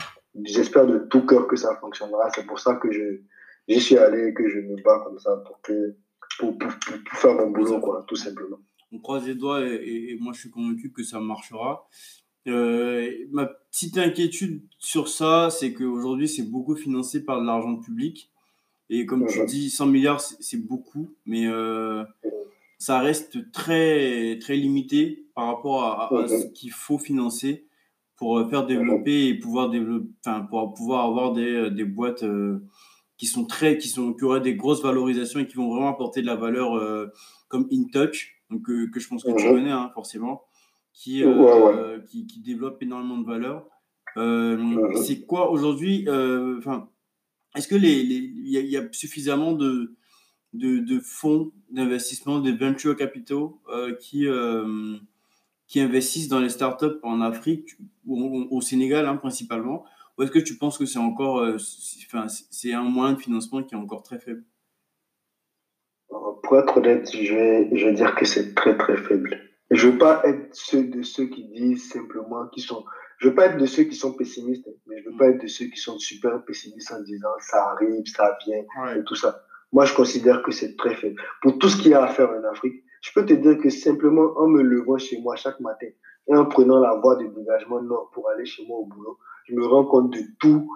j'espère 0.43 0.85
de 0.85 0.99
tout 0.99 1.25
cœur 1.25 1.47
que 1.47 1.55
ça 1.55 1.75
fonctionnera. 1.77 2.29
C'est 2.35 2.45
pour 2.45 2.59
ça 2.59 2.75
que 2.75 2.91
je, 2.91 3.21
j'y 3.67 3.79
suis 3.79 3.97
allé 3.97 4.27
et 4.27 4.33
que 4.33 4.47
je 4.47 4.59
me 4.59 4.81
bats 4.83 5.01
comme 5.05 5.19
ça 5.19 5.35
pour, 5.45 5.61
que, 5.61 5.95
pour, 6.41 6.57
pour, 6.57 7.19
faire 7.19 7.35
mon 7.35 7.51
boulot, 7.51 7.79
quoi, 7.79 8.03
tout 8.07 8.15
simplement. 8.15 8.57
On 8.91 8.99
croise 8.99 9.25
les 9.25 9.35
doigts 9.35 9.61
et, 9.65 10.17
moi 10.19 10.33
je 10.33 10.41
suis 10.41 10.49
convaincu 10.49 10.91
que 10.91 11.03
ça 11.03 11.19
marchera. 11.19 11.87
Euh, 12.47 13.09
ma 13.31 13.45
petite 13.45 13.97
inquiétude 13.97 14.63
sur 14.79 15.07
ça, 15.07 15.49
c'est 15.49 15.73
qu'aujourd'hui 15.73 16.27
c'est 16.27 16.49
beaucoup 16.49 16.75
financé 16.75 17.23
par 17.23 17.39
de 17.39 17.45
l'argent 17.45 17.77
public. 17.77 18.31
Et 18.89 19.05
comme 19.05 19.25
tu 19.27 19.45
dis, 19.45 19.69
100 19.69 19.85
milliards 19.85 20.19
c'est 20.19 20.57
beaucoup, 20.57 21.15
mais 21.25 21.47
euh, 21.47 22.03
ça 22.77 22.99
reste 22.99 23.51
très, 23.51 24.37
très 24.39 24.55
limité 24.57 25.27
par 25.35 25.47
rapport 25.47 25.83
à, 25.83 26.27
ce 26.27 26.47
qu'il 26.47 26.71
faut 26.71 26.97
financer 26.97 27.67
pour 28.17 28.39
euh, 28.39 28.49
faire 28.49 28.65
développer 28.65 29.27
et 29.27 29.35
pouvoir 29.35 29.69
développer, 29.69 30.09
enfin, 30.25 30.41
pour 30.41 30.73
pouvoir 30.73 31.05
avoir 31.05 31.31
des, 31.31 31.71
des 31.71 31.85
boîtes 31.85 32.23
euh, 32.23 32.59
qui 33.21 33.27
sont 33.27 33.45
très, 33.45 33.77
qui 33.77 33.87
sont, 33.87 34.13
qui 34.13 34.23
auraient 34.23 34.41
des 34.41 34.55
grosses 34.55 34.81
valorisations 34.81 35.39
et 35.39 35.45
qui 35.45 35.55
vont 35.55 35.69
vraiment 35.69 35.89
apporter 35.89 36.23
de 36.23 36.25
la 36.25 36.35
valeur 36.35 36.71
comme 37.49 37.67
InTouch, 37.71 38.41
donc 38.49 38.63
que 38.63 38.99
je 38.99 39.07
pense 39.07 39.23
que 39.23 39.29
tu 39.37 39.47
connais 39.47 39.69
hein, 39.69 39.91
forcément, 39.93 40.41
qui, 40.91 41.23
qui, 42.07 42.25
qui 42.25 42.39
développe 42.39 42.81
énormément 42.81 43.19
de 43.19 43.27
valeur. 43.27 43.67
c'est 45.03 45.27
quoi 45.27 45.51
aujourd'hui, 45.51 46.07
enfin, 46.09 46.89
est-ce 47.55 47.67
que 47.67 47.75
les, 47.75 47.99
il 47.99 48.49
y, 48.49 48.75
a 48.75 48.91
suffisamment 48.91 49.51
de 49.51 49.95
de, 50.53 50.79
de 50.79 50.99
fonds 50.99 51.51
d'investissement, 51.69 52.39
de 52.39 52.51
venture 52.51 52.95
capitaux 52.95 53.61
euh, 53.69 53.95
qui, 53.95 54.27
euh, 54.27 54.97
qui 55.67 55.79
investissent 55.79 56.27
dans 56.27 56.39
les 56.39 56.49
startups 56.49 56.99
en 57.03 57.21
Afrique 57.21 57.77
ou 58.05 58.47
au, 58.49 58.61
Sénégal 58.61 59.05
hein, 59.05 59.17
principalement 59.17 59.85
Ou 60.21 60.23
est-ce 60.23 60.31
que 60.31 60.37
tu 60.37 60.55
penses 60.55 60.77
que 60.77 60.85
c'est 60.85 60.99
encore 60.99 61.39
euh, 61.39 61.57
enfin, 62.05 62.27
c'est 62.27 62.73
un 62.73 62.83
moyen 62.83 63.13
de 63.13 63.19
financement 63.19 63.63
qui 63.63 63.73
est 63.73 63.77
encore 63.77 64.03
très 64.03 64.19
faible? 64.19 64.43
Pour 66.43 66.59
être 66.59 66.77
honnête, 66.77 67.09
je 67.11 67.33
vais, 67.33 67.75
je 67.75 67.87
vais 67.87 67.93
dire 67.93 68.13
que 68.13 68.23
c'est 68.23 68.53
très 68.53 68.77
très 68.77 68.97
faible. 68.97 69.39
Je 69.71 69.87
ne 69.87 69.93
veux 69.93 69.97
pas 69.97 70.21
être 70.25 70.53
ceux 70.55 70.83
de 70.83 71.01
ceux 71.01 71.25
qui 71.25 71.45
disent 71.45 71.89
simplement 71.89 72.47
qui 72.49 72.61
sont. 72.61 72.83
Je 73.17 73.29
veux 73.29 73.33
pas 73.33 73.47
être 73.47 73.57
de 73.57 73.65
ceux 73.65 73.85
qui 73.85 73.95
sont 73.95 74.13
pessimistes, 74.13 74.69
mais 74.85 75.01
je 75.01 75.09
veux 75.09 75.17
pas 75.17 75.29
être 75.29 75.41
de 75.41 75.47
ceux 75.47 75.65
qui 75.65 75.79
sont 75.79 75.97
super 75.97 76.45
pessimistes 76.45 76.91
en 76.91 77.01
disant 77.01 77.29
ça 77.39 77.71
arrive, 77.71 78.05
ça 78.05 78.37
vient 78.45 78.93
et 78.95 79.03
tout 79.03 79.15
ça. 79.15 79.41
Moi, 79.71 79.85
je 79.85 79.95
considère 79.95 80.43
que 80.43 80.51
c'est 80.51 80.75
très 80.75 80.93
faible. 80.93 81.19
Pour 81.41 81.57
tout 81.57 81.67
ce 81.67 81.81
qu'il 81.81 81.89
y 81.89 81.95
a 81.95 82.03
à 82.03 82.07
faire 82.09 82.29
en 82.29 82.43
Afrique, 82.47 82.83
je 83.01 83.11
peux 83.15 83.25
te 83.25 83.33
dire 83.33 83.57
que 83.57 83.71
simplement 83.71 84.37
en 84.37 84.47
me 84.47 84.61
levant 84.61 84.99
chez 84.99 85.19
moi 85.19 85.35
chaque 85.35 85.59
matin 85.61 85.87
et 86.27 86.35
en 86.35 86.45
prenant 86.45 86.79
la 86.79 86.93
voie 86.93 87.15
de 87.15 87.25
dégagement 87.25 87.81
nord 87.81 88.11
pour 88.13 88.29
aller 88.29 88.45
chez 88.45 88.63
moi 88.67 88.77
au 88.77 88.85
boulot, 88.85 89.17
je 89.47 89.55
me 89.55 89.65
rends 89.65 89.85
compte 89.85 90.13
de 90.13 90.21
tout, 90.39 90.69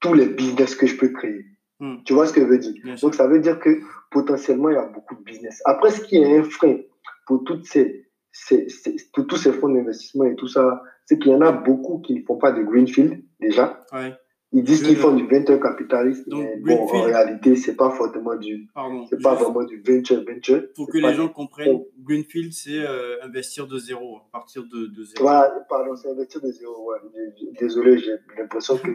tous 0.00 0.14
les 0.14 0.26
business 0.26 0.74
que 0.74 0.86
je 0.86 0.96
peux 0.96 1.08
créer. 1.08 1.44
Hmm. 1.80 1.96
Tu 2.04 2.12
vois 2.12 2.26
ce 2.26 2.32
que 2.32 2.40
je 2.40 2.46
veux 2.46 2.58
dire? 2.58 2.74
Donc, 3.00 3.14
ça 3.14 3.26
veut 3.26 3.40
dire 3.40 3.58
que 3.58 3.80
potentiellement, 4.10 4.70
il 4.70 4.74
y 4.74 4.78
a 4.78 4.86
beaucoup 4.86 5.16
de 5.16 5.22
business. 5.22 5.60
Après, 5.64 5.90
ce 5.90 6.00
qui 6.00 6.16
est 6.16 6.38
un 6.38 6.44
frein 6.44 6.76
pour, 7.26 7.42
toutes 7.44 7.66
ces, 7.66 8.06
ces, 8.30 8.66
pour 9.12 9.26
tous 9.26 9.36
ces 9.36 9.52
fonds 9.52 9.68
d'investissement 9.68 10.24
et 10.24 10.36
tout 10.36 10.48
ça, 10.48 10.82
c'est 11.06 11.18
qu'il 11.18 11.32
y 11.32 11.34
en 11.34 11.40
a 11.40 11.52
beaucoup 11.52 11.98
qui 12.00 12.14
ne 12.14 12.24
font 12.24 12.36
pas 12.36 12.52
de 12.52 12.62
greenfield 12.62 13.22
déjà. 13.40 13.84
Ouais. 13.92 14.14
Ils 14.54 14.62
disent 14.64 14.82
qu'ils 14.82 14.96
font 14.96 15.12
du 15.12 15.26
venture 15.26 15.58
capitaliste, 15.60 16.26
mais 16.26 16.56
bon, 16.58 16.86
en 16.86 17.02
réalité, 17.02 17.56
c'est 17.56 17.74
pas 17.74 17.90
fortement 17.90 18.36
du, 18.36 18.68
c'est 19.08 19.22
pas 19.22 19.34
vraiment 19.34 19.64
du 19.64 19.82
venture 19.82 20.22
venture. 20.24 20.62
Pour 20.74 20.88
que 20.88 20.98
les 20.98 21.14
gens 21.14 21.28
comprennent, 21.28 21.82
Greenfield, 21.98 22.52
c'est 22.52 22.78
euh, 22.78 23.22
investir 23.22 23.66
de 23.66 23.78
zéro, 23.78 24.18
à 24.18 24.28
partir 24.30 24.64
de, 24.64 24.86
de 24.86 25.04
zéro. 25.04 25.22
Voilà, 25.22 25.64
pardon, 25.68 25.96
c'est 25.96 26.10
investir 26.10 26.40
de 26.42 26.50
zéro, 26.50 26.90
ouais. 26.90 26.98
Désolé, 27.58 27.98
j'ai 27.98 28.16
l'impression 28.36 28.76
que. 28.78 28.90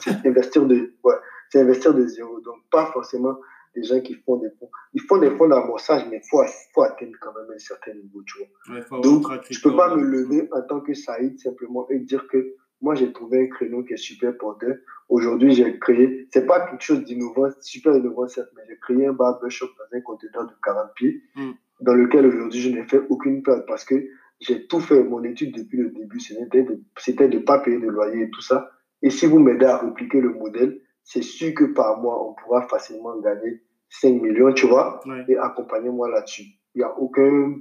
c'est 0.00 0.26
investir 0.26 0.66
de, 0.66 0.92
ouais, 1.02 1.14
c'est 1.48 1.60
investir 1.60 1.94
de 1.94 2.06
zéro. 2.06 2.40
Donc, 2.40 2.56
pas 2.70 2.86
forcément 2.92 3.36
des 3.74 3.84
gens 3.84 4.00
qui 4.00 4.14
font 4.14 4.36
des 4.36 4.50
fonds. 4.58 4.70
Ils 4.94 5.02
font 5.02 5.18
des 5.18 5.30
fonds 5.30 5.48
d'amorçage, 5.48 6.02
mais 6.10 6.20
il 6.22 6.28
faut, 6.28 6.42
faut 6.74 6.82
atteindre 6.82 7.12
quand 7.20 7.32
même 7.32 7.50
un 7.54 7.58
certain 7.58 7.94
niveau, 7.94 8.22
tu 8.26 8.38
vois. 8.38 9.00
Donc, 9.00 9.26
je 9.48 9.60
peux 9.62 9.74
pas 9.74 9.94
me 9.94 10.02
lever 10.02 10.48
en 10.52 10.62
tant 10.62 10.80
que 10.80 10.92
Saïd 10.92 11.38
simplement 11.38 11.88
et 11.88 12.00
dire 12.00 12.26
que 12.28 12.54
moi, 12.80 12.94
j'ai 12.94 13.12
trouvé 13.12 13.42
un 13.42 13.46
créneau 13.48 13.82
qui 13.82 13.92
est 13.94 13.98
super 13.98 14.36
porteur. 14.38 14.74
Aujourd'hui, 15.08 15.54
j'ai 15.54 15.78
créé, 15.78 16.28
c'est 16.32 16.46
pas 16.46 16.66
quelque 16.66 16.82
chose 16.82 17.04
d'innovant, 17.04 17.48
super 17.60 17.94
innovant, 17.94 18.26
certes, 18.26 18.48
mais 18.56 18.62
j'ai 18.68 18.78
créé 18.78 19.06
un 19.06 19.12
barbershop 19.12 19.66
dans 19.66 19.98
un 19.98 20.00
conteneur 20.00 20.46
de 20.46 20.52
40 20.64 20.94
pieds, 20.94 21.22
hmm. 21.36 21.50
dans 21.80 21.94
lequel 21.94 22.26
aujourd'hui, 22.26 22.60
je 22.60 22.70
n'ai 22.70 22.84
fait 22.84 23.00
aucune 23.08 23.42
perte 23.42 23.66
parce 23.66 23.84
que 23.84 23.94
j'ai 24.40 24.66
tout 24.66 24.80
fait, 24.80 25.04
mon 25.04 25.22
étude 25.22 25.54
depuis 25.54 25.78
le 25.78 25.90
début, 25.90 26.18
c'était 26.20 26.62
de 26.62 27.38
ne 27.38 27.38
pas 27.40 27.58
payer 27.58 27.78
de 27.78 27.88
loyer 27.88 28.22
et 28.22 28.30
tout 28.30 28.40
ça. 28.40 28.70
Et 29.02 29.10
si 29.10 29.26
vous 29.26 29.38
m'aidez 29.38 29.66
à 29.66 29.78
répliquer 29.78 30.20
le 30.20 30.30
modèle, 30.30 30.80
c'est 31.04 31.22
sûr 31.22 31.52
que 31.54 31.64
par 31.64 32.00
mois, 32.00 32.26
on 32.26 32.34
pourra 32.34 32.66
facilement 32.68 33.18
gagner 33.20 33.62
5 33.90 34.22
millions, 34.22 34.52
tu 34.52 34.66
vois, 34.66 35.00
et 35.28 35.36
accompagner 35.36 35.90
moi 35.90 36.08
là-dessus. 36.08 36.44
Il 36.74 36.78
n'y 36.78 36.84
a 36.84 36.98
aucun 36.98 37.56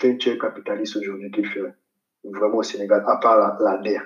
venture 0.00 0.38
capitaliste 0.38 0.96
aujourd'hui 0.96 1.30
qui 1.30 1.42
le 1.42 1.48
fait 1.48 1.60
vraiment 2.24 2.58
au 2.58 2.62
Sénégal, 2.62 3.04
à 3.06 3.16
part 3.16 3.38
la, 3.38 3.58
la 3.60 3.78
DER. 3.78 4.00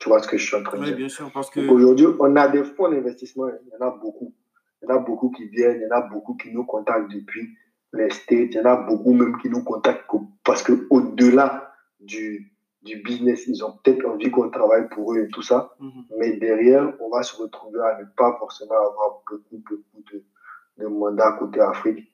Tu 0.00 0.08
vois 0.08 0.20
ce 0.22 0.26
que 0.26 0.38
je 0.38 0.46
suis 0.46 0.56
en 0.56 0.62
train 0.62 0.78
de 0.78 0.84
dire? 0.84 0.94
Oui, 0.94 0.98
bien 0.98 1.08
sûr, 1.08 1.30
parce 1.32 1.50
que... 1.50 1.60
Aujourd'hui, 1.68 2.06
on 2.18 2.34
a 2.34 2.48
des 2.48 2.64
fonds 2.64 2.88
d'investissement, 2.90 3.48
il 3.48 3.68
y 3.68 3.82
en 3.82 3.86
a 3.86 3.90
beaucoup. 3.90 4.34
Il 4.82 4.88
y 4.88 4.92
en 4.92 4.96
a 4.96 4.98
beaucoup 4.98 5.30
qui 5.30 5.46
viennent, 5.46 5.76
il 5.76 5.82
y 5.82 5.92
en 5.92 5.96
a 5.96 6.00
beaucoup 6.00 6.34
qui 6.36 6.50
nous 6.52 6.64
contactent 6.64 7.12
depuis 7.12 7.50
les 7.92 8.08
States, 8.10 8.48
il 8.50 8.54
y 8.54 8.60
en 8.60 8.64
a 8.64 8.76
beaucoup 8.76 9.12
même 9.12 9.36
qui 9.38 9.50
nous 9.50 9.62
contactent 9.62 10.06
parce 10.42 10.62
qu'au-delà 10.62 11.74
du, 12.00 12.50
du 12.82 12.96
business, 13.02 13.46
ils 13.46 13.62
ont 13.62 13.72
peut-être 13.82 14.06
envie 14.06 14.30
qu'on 14.30 14.48
travaille 14.48 14.88
pour 14.88 15.12
eux 15.12 15.20
et 15.20 15.28
tout 15.28 15.42
ça. 15.42 15.74
Mhm. 15.80 16.04
Mais 16.18 16.32
derrière, 16.38 16.94
on 17.00 17.10
va 17.10 17.22
se 17.22 17.36
retrouver 17.36 17.80
à 17.80 18.00
ne 18.00 18.06
pas 18.16 18.36
forcément 18.38 18.74
avoir 18.74 19.22
beaucoup, 19.30 19.62
beaucoup 19.68 20.02
de, 20.12 20.24
de 20.78 20.86
mandats 20.86 21.32
côté 21.38 21.60
Afrique 21.60 22.10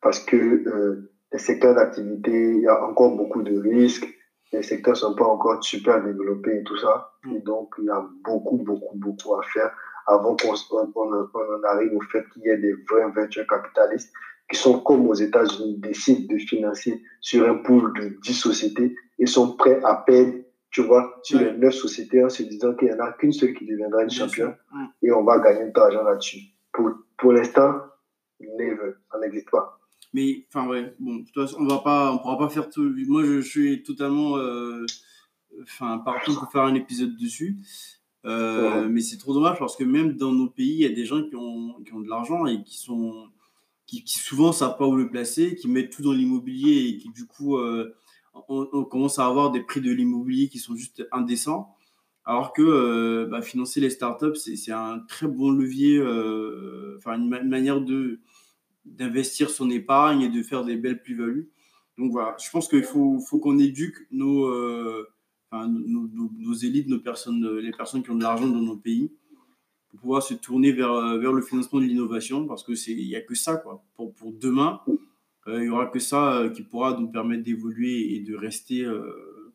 parce 0.00 0.20
que 0.20 0.36
euh, 0.36 1.10
les 1.32 1.38
secteurs 1.38 1.74
d'activité, 1.74 2.30
il 2.30 2.62
y 2.62 2.68
a 2.68 2.82
encore 2.84 3.14
beaucoup 3.14 3.42
de 3.42 3.58
risques 3.58 4.08
les 4.52 4.62
secteurs 4.62 4.94
ne 4.94 4.98
sont 4.98 5.14
pas 5.14 5.26
encore 5.26 5.62
super 5.62 6.02
développés 6.02 6.58
et 6.58 6.64
tout 6.64 6.76
ça. 6.76 7.12
Mm. 7.24 7.36
Et 7.36 7.40
donc, 7.40 7.74
il 7.78 7.84
y 7.84 7.90
a 7.90 8.04
beaucoup, 8.24 8.58
beaucoup, 8.58 8.96
beaucoup 8.96 9.34
à 9.34 9.42
faire 9.42 9.70
avant 10.06 10.36
qu'on 10.36 10.54
on, 10.94 11.64
arrive 11.64 11.94
au 11.94 12.00
fait 12.00 12.24
qu'il 12.32 12.42
y 12.42 12.48
ait 12.48 12.58
des 12.58 12.74
vrais 12.88 13.10
venture 13.10 13.46
capitalistes 13.46 14.12
qui 14.48 14.56
sont 14.56 14.78
comme 14.80 15.08
aux 15.08 15.14
États-Unis, 15.14 15.78
décident 15.78 16.32
de 16.32 16.38
financer 16.38 17.02
sur 17.20 17.48
un 17.48 17.56
pool 17.56 17.92
de 17.94 18.16
10 18.22 18.32
sociétés 18.32 18.94
et 19.18 19.26
sont 19.26 19.56
prêts 19.56 19.80
à 19.82 19.96
perdre 20.06 20.34
tu 20.70 20.82
vois, 20.82 21.18
sur 21.22 21.40
les 21.40 21.52
neuf 21.52 21.74
sociétés 21.74 22.22
en 22.22 22.28
se 22.28 22.42
disant 22.42 22.74
qu'il 22.74 22.88
n'y 22.88 22.94
en 22.94 23.00
a 23.00 23.12
qu'une 23.12 23.32
seule 23.32 23.54
qui 23.54 23.64
deviendra 23.64 24.02
une 24.02 24.10
championne 24.10 24.54
et 25.02 25.10
on 25.10 25.24
va 25.24 25.38
gagner 25.38 25.70
de 25.70 25.72
l'argent 25.74 26.02
là-dessus. 26.02 26.40
Pour, 26.70 26.90
pour 27.16 27.32
l'instant, 27.32 27.80
never, 28.40 28.92
ça 29.10 29.18
n'existe 29.18 29.50
pas. 29.50 29.78
Mais, 30.12 30.46
enfin, 30.48 30.66
ouais, 30.68 30.94
bon, 30.98 31.24
on 31.58 31.66
va 31.66 31.78
pas, 31.78 32.12
on 32.12 32.18
pourra 32.18 32.38
pas 32.38 32.48
faire 32.48 32.70
tout. 32.70 32.94
Moi, 33.06 33.24
je, 33.24 33.40
suis 33.40 33.82
totalement, 33.82 34.38
euh, 34.38 34.86
enfin, 35.62 35.98
partout 35.98 36.34
pour 36.34 36.50
faire 36.50 36.62
un 36.62 36.74
épisode 36.74 37.16
dessus. 37.16 37.58
Euh, 38.26 38.88
mais 38.88 39.02
c'est 39.02 39.18
trop 39.18 39.32
dommage 39.32 39.58
parce 39.58 39.76
que 39.76 39.84
même 39.84 40.14
dans 40.14 40.32
nos 40.32 40.48
pays, 40.48 40.72
il 40.72 40.80
y 40.80 40.86
a 40.86 40.90
des 40.90 41.04
gens 41.04 41.22
qui 41.22 41.36
ont, 41.36 41.80
qui 41.84 41.92
ont 41.92 42.00
de 42.00 42.08
l'argent 42.08 42.46
et 42.46 42.64
qui 42.64 42.76
sont, 42.76 43.28
qui, 43.86 44.02
qui 44.02 44.18
souvent 44.18 44.52
savent 44.52 44.76
pas 44.76 44.86
où 44.86 44.96
le 44.96 45.08
placer, 45.08 45.54
qui 45.54 45.68
mettent 45.68 45.90
tout 45.90 46.02
dans 46.02 46.12
l'immobilier 46.12 46.88
et 46.88 46.98
qui 46.98 47.08
du 47.10 47.26
coup, 47.26 47.56
euh, 47.56 47.94
on, 48.48 48.84
commence 48.84 49.20
à 49.20 49.26
avoir 49.26 49.52
des 49.52 49.60
prix 49.60 49.80
de 49.80 49.92
l'immobilier 49.92 50.48
qui 50.48 50.58
sont 50.58 50.74
juste 50.74 51.06
indécents. 51.12 51.72
Alors 52.24 52.52
que 52.52 52.62
euh, 52.62 53.28
bah, 53.30 53.42
financer 53.42 53.78
les 53.80 53.90
startups, 53.90 54.34
c'est 54.34 54.72
un 54.72 54.98
très 55.06 55.28
bon 55.28 55.50
levier, 55.50 56.00
enfin 56.98 57.16
une, 57.16 57.28
manière 57.28 57.80
de 57.80 58.18
d'investir 58.86 59.50
son 59.50 59.70
épargne 59.70 60.22
et 60.22 60.28
de 60.28 60.42
faire 60.42 60.64
des 60.64 60.76
belles 60.76 61.02
plus-values. 61.02 61.48
Donc 61.98 62.12
voilà, 62.12 62.36
je 62.42 62.50
pense 62.50 62.68
qu'il 62.68 62.82
faut, 62.82 63.20
qu'on 63.40 63.58
éduque 63.58 64.06
nos, 64.10 64.50
nos, 65.52 66.54
élites, 66.54 66.88
nos 66.88 67.00
personnes, 67.00 67.58
les 67.58 67.72
personnes 67.72 68.02
qui 68.02 68.10
ont 68.10 68.16
de 68.16 68.22
l'argent 68.22 68.46
dans 68.46 68.60
nos 68.60 68.76
pays, 68.76 69.10
pour 69.88 70.00
pouvoir 70.00 70.22
se 70.22 70.34
tourner 70.34 70.72
vers, 70.72 70.92
euh, 70.92 71.32
le 71.32 71.42
financement 71.42 71.80
de 71.80 71.84
l'innovation, 71.84 72.46
parce 72.46 72.64
qu'il 72.64 72.96
n'y 72.96 73.16
a 73.16 73.22
que 73.22 73.34
ça, 73.34 73.56
quoi. 73.56 73.82
Pour, 73.94 74.12
pour 74.14 74.32
demain, 74.32 74.80
euh, 75.46 75.58
il 75.58 75.62
n'y 75.62 75.68
aura 75.68 75.86
que 75.86 75.98
ça 75.98 76.38
euh, 76.38 76.50
qui 76.50 76.62
pourra 76.62 76.98
nous 76.98 77.08
permettre 77.08 77.44
d'évoluer 77.44 78.14
et 78.14 78.20
de 78.20 78.34
rester 78.34 78.86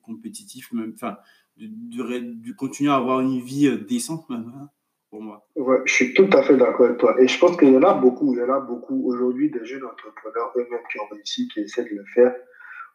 compétitif, 0.02 0.72
même, 0.74 0.94
enfin, 0.96 1.18
de, 1.58 1.68
de, 1.68 2.52
continuer 2.54 2.90
à 2.90 2.96
avoir 2.96 3.22
une 3.22 3.40
vie 3.40 3.70
décente, 3.88 4.28
même, 4.30 4.52
hein, 4.56 4.70
pour 5.12 5.22
moi. 5.22 5.46
Ouais, 5.56 5.78
je 5.86 5.94
suis 5.94 6.14
tout 6.16 6.30
à 6.34 6.42
fait 6.42 6.58
d'accord 6.58 6.88
avec 6.88 6.98
toi. 6.98 7.16
Et 7.22 7.28
je 7.28 7.38
pense 7.38 7.56
qu'il 7.58 7.72
y 7.72 7.78
en 7.78 7.84
a 7.84 7.94
beaucoup, 7.94 8.34
il 8.34 8.40
y 8.40 8.44
en 8.44 8.52
a 8.52 8.60
beaucoup 8.60 9.04
aujourd'hui 9.06 9.52
des 9.52 9.64
jeunes 9.66 9.86
entrepreneurs 9.86 10.52
eux-mêmes 10.56 10.82
qui 10.92 11.00
ont 11.00 11.08
réussi, 11.12 11.48
qui 11.50 11.60
essaient 11.60 11.84
de 11.84 11.90
le 11.96 12.06
faire 12.16 12.34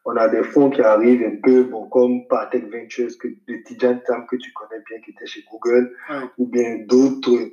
on 0.06 0.16
a 0.16 0.28
des 0.28 0.44
fonds 0.44 0.70
qui 0.70 0.80
arrivent 0.82 1.24
un 1.24 1.36
peu, 1.42 1.64
bon, 1.64 1.88
comme 1.88 2.28
Partech 2.28 2.64
Ventures, 2.70 3.10
que, 3.18 3.26
de 3.26 3.56
Tijan 3.64 3.98
Tam, 4.06 4.24
que 4.26 4.36
tu 4.36 4.52
connais 4.52 4.80
bien, 4.88 5.00
qui 5.00 5.10
était 5.10 5.26
chez 5.26 5.44
Google, 5.50 5.92
ou 6.38 6.46
bien 6.46 6.78
d'autres 6.86 7.50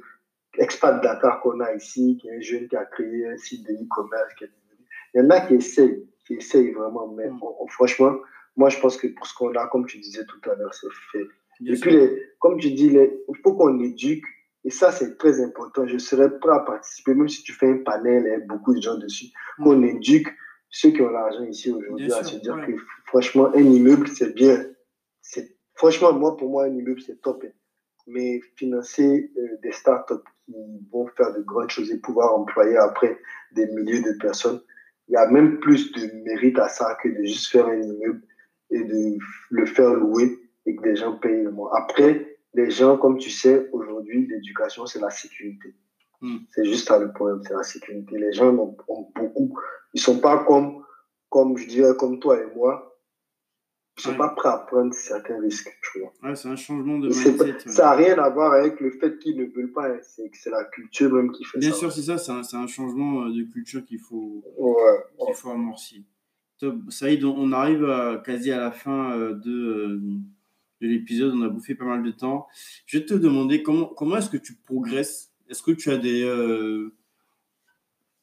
expats 0.59 1.01
Dakar 1.01 1.41
qu'on 1.41 1.59
a 1.61 1.74
ici, 1.74 2.18
qui 2.22 2.30
est 2.30 2.38
un 2.38 2.41
jeune 2.41 2.68
qui 2.68 2.76
a 2.76 2.86
créé 2.86 3.28
un 3.28 3.38
site 3.38 3.68
de 3.68 3.74
e-commerce. 3.74 4.34
Il 5.16 5.22
y 5.22 5.26
en 5.26 5.32
a 5.32 5.41
qui 5.41 5.55
essayent, 5.55 6.07
qui 6.28 6.36
essayent 6.36 6.72
vraiment, 6.72 7.07
mais 7.07 7.28
mm. 7.28 7.39
franchement, 7.70 8.20
moi, 8.55 8.70
je 8.70 8.80
pense 8.80 8.97
que 8.97 9.07
pour 9.07 9.26
ce 9.26 9.34
qu'on 9.34 9.51
a, 9.55 9.66
comme 9.68 9.88
tu 9.88 9.97
disais 9.97 10.24
tout 10.26 10.47
à 10.47 10.53
l'heure, 10.53 10.76
c'est 10.76 10.88
fait. 11.11 11.26
et 11.66 11.74
puis, 11.74 11.97
comme 12.38 12.59
tu 12.59 12.70
dis, 12.70 12.93
il 12.93 13.38
faut 13.43 13.55
qu'on 13.55 13.80
éduque, 13.80 14.26
et 14.66 14.70
ça, 14.70 14.91
c'est 14.91 15.18
très 15.18 15.43
important. 15.43 15.86
Je 15.88 15.97
serais 15.97 16.39
prêt 16.39 16.53
à 16.53 16.59
participer, 16.59 17.14
même 17.14 17.28
si 17.28 17.43
tu 17.43 17.51
fais 17.51 17.70
un 17.70 17.78
panel, 17.78 18.24
il 18.26 18.32
y 18.32 18.34
a 18.34 18.39
beaucoup 18.39 18.74
de 18.74 18.82
gens 18.82 18.97
dessus, 18.97 19.28
mm. 19.57 19.64
qu'on 19.64 19.84
éduque 19.84 20.34
ceux 20.70 20.89
qui 20.89 21.01
ont 21.01 21.09
l'argent 21.09 21.43
ici 21.43 21.70
aujourd'hui 21.70 22.11
à 22.11 22.24
se 22.24 22.38
dire 22.38 22.59
que 22.66 22.72
franchement, 23.05 23.51
un 23.53 23.61
immeuble, 23.61 24.07
c'est 24.07 24.34
bien. 24.34 24.66
C'est, 25.22 25.55
franchement, 25.76 26.14
moi, 26.14 26.36
pour 26.36 26.49
moi, 26.49 26.66
un 26.66 26.74
immeuble, 26.74 27.01
c'est 27.01 27.22
top. 27.22 27.43
Hein. 27.45 27.51
Mais 28.07 28.41
financer 28.55 29.32
euh, 29.38 29.57
des 29.61 29.72
startups 29.72 30.16
qui 30.45 30.53
vont 30.91 31.07
faire 31.16 31.32
de 31.34 31.41
grandes 31.41 31.70
choses 31.70 31.91
et 31.91 31.99
pouvoir 31.99 32.34
employer 32.34 32.76
après 32.78 33.20
des 33.51 33.68
milliers 33.68 34.01
de 34.01 34.14
personnes, 34.20 34.61
il 35.07 35.14
y 35.14 35.18
a 35.18 35.28
même 35.28 35.59
plus 35.59 35.91
de 35.91 36.11
mérite 36.24 36.57
à 36.57 36.70
ça 36.70 36.97
que 37.01 37.09
de 37.09 37.24
juste 37.24 37.51
faire 37.51 37.68
un 37.68 37.80
immeuble 37.82 38.24
et 38.72 38.84
de 38.84 39.18
le 39.51 39.66
faire 39.68 39.93
louer 39.93 40.39
et 40.66 40.76
que 40.76 40.82
des 40.82 40.95
gens 40.95 41.18
payent 41.18 41.43
le 41.43 41.51
mois. 41.51 41.72
Après, 41.78 42.32
les 42.54 42.70
gens, 42.72 42.97
comme 42.97 43.18
tu 43.18 43.30
sais, 43.30 43.70
aujourd'hui, 43.72 44.28
l'éducation, 44.28 44.86
c'est 44.86 44.99
la 44.99 45.10
sécurité. 45.10 45.76
Hmm. 46.22 46.38
C'est 46.51 46.66
juste 46.66 46.88
ça 46.88 46.99
le 46.99 47.12
problème, 47.12 47.41
c'est 47.45 47.54
la 47.54 47.64
sécurité. 47.64 48.18
Les 48.18 48.32
gens 48.32 48.54
ont, 48.56 48.78
beaucoup. 49.16 49.60
Ils 49.93 50.01
sont 50.01 50.20
pas 50.20 50.43
comme, 50.45 50.84
comme 51.30 51.58
je 51.58 51.68
dirais, 51.68 51.95
comme 51.97 52.20
toi 52.20 52.39
et 52.39 52.56
moi. 52.56 52.89
Ils 53.97 54.01
sont 54.01 54.16
pas 54.16 54.30
prêts 54.30 54.49
à 54.49 54.58
prendre 54.58 54.91
certains 54.93 55.39
risques, 55.39 55.70
tu 55.91 55.99
vois. 55.99 56.14
Ouais, 56.24 56.36
c'est 56.36 56.47
un 56.47 56.56
changement 56.56 56.97
de 56.97 57.10
mindset. 57.10 57.70
Ça 57.70 57.84
n'a 57.84 57.91
rien 57.91 58.18
à 58.18 58.30
voir 58.30 58.54
avec 58.54 58.80
le 58.80 58.89
fait 58.89 59.20
qu'ils 59.20 59.38
ne 59.38 59.45
veulent 59.45 59.72
pas. 59.72 59.88
Hein. 59.88 59.99
C'est 60.01 60.49
la 60.49 60.64
culture 60.66 61.14
même 61.14 61.32
qui 61.32 61.43
fait 61.43 61.60
Bien 61.60 61.70
ça. 61.70 61.76
Bien 61.76 61.80
sûr, 61.80 61.91
c'est 61.91 62.01
ça. 62.01 62.18
C'est 62.18 62.56
un, 62.56 62.62
un, 62.62 62.68
changement 62.68 63.26
euh, 63.26 63.30
de 63.30 63.43
culture 63.51 63.86
qu'il 63.86 63.99
faut, 63.99 64.43
ouais, 64.58 65.26
qu'il 65.26 65.36
faut 65.36 65.51
amorcer. 65.51 66.04
Saïd, 66.89 67.24
on 67.24 67.51
arrive 67.51 67.86
à, 67.86 68.22
quasi 68.26 68.51
à 68.51 68.60
la 68.60 68.72
fin 68.72 69.12
euh, 69.12 69.34
de, 69.34 69.51
euh, 69.51 70.01
de 70.84 70.88
l'épisode. 70.88 71.34
On 71.36 71.41
a 71.41 71.49
bouffé 71.49 71.75
pas 71.75 71.86
mal 71.86 72.03
de 72.03 72.11
temps. 72.11 72.47
Je 72.86 72.99
vais 72.99 73.05
te 73.05 73.13
demander 73.13 73.63
comment, 73.63 73.86
comment 73.86 74.17
est-ce 74.17 74.29
que 74.29 74.38
tu 74.38 74.53
progresses? 74.53 75.31
Est-ce 75.49 75.63
que 75.63 75.71
tu 75.71 75.89
as 75.89 75.97
des, 75.97 76.23
euh, 76.23 76.93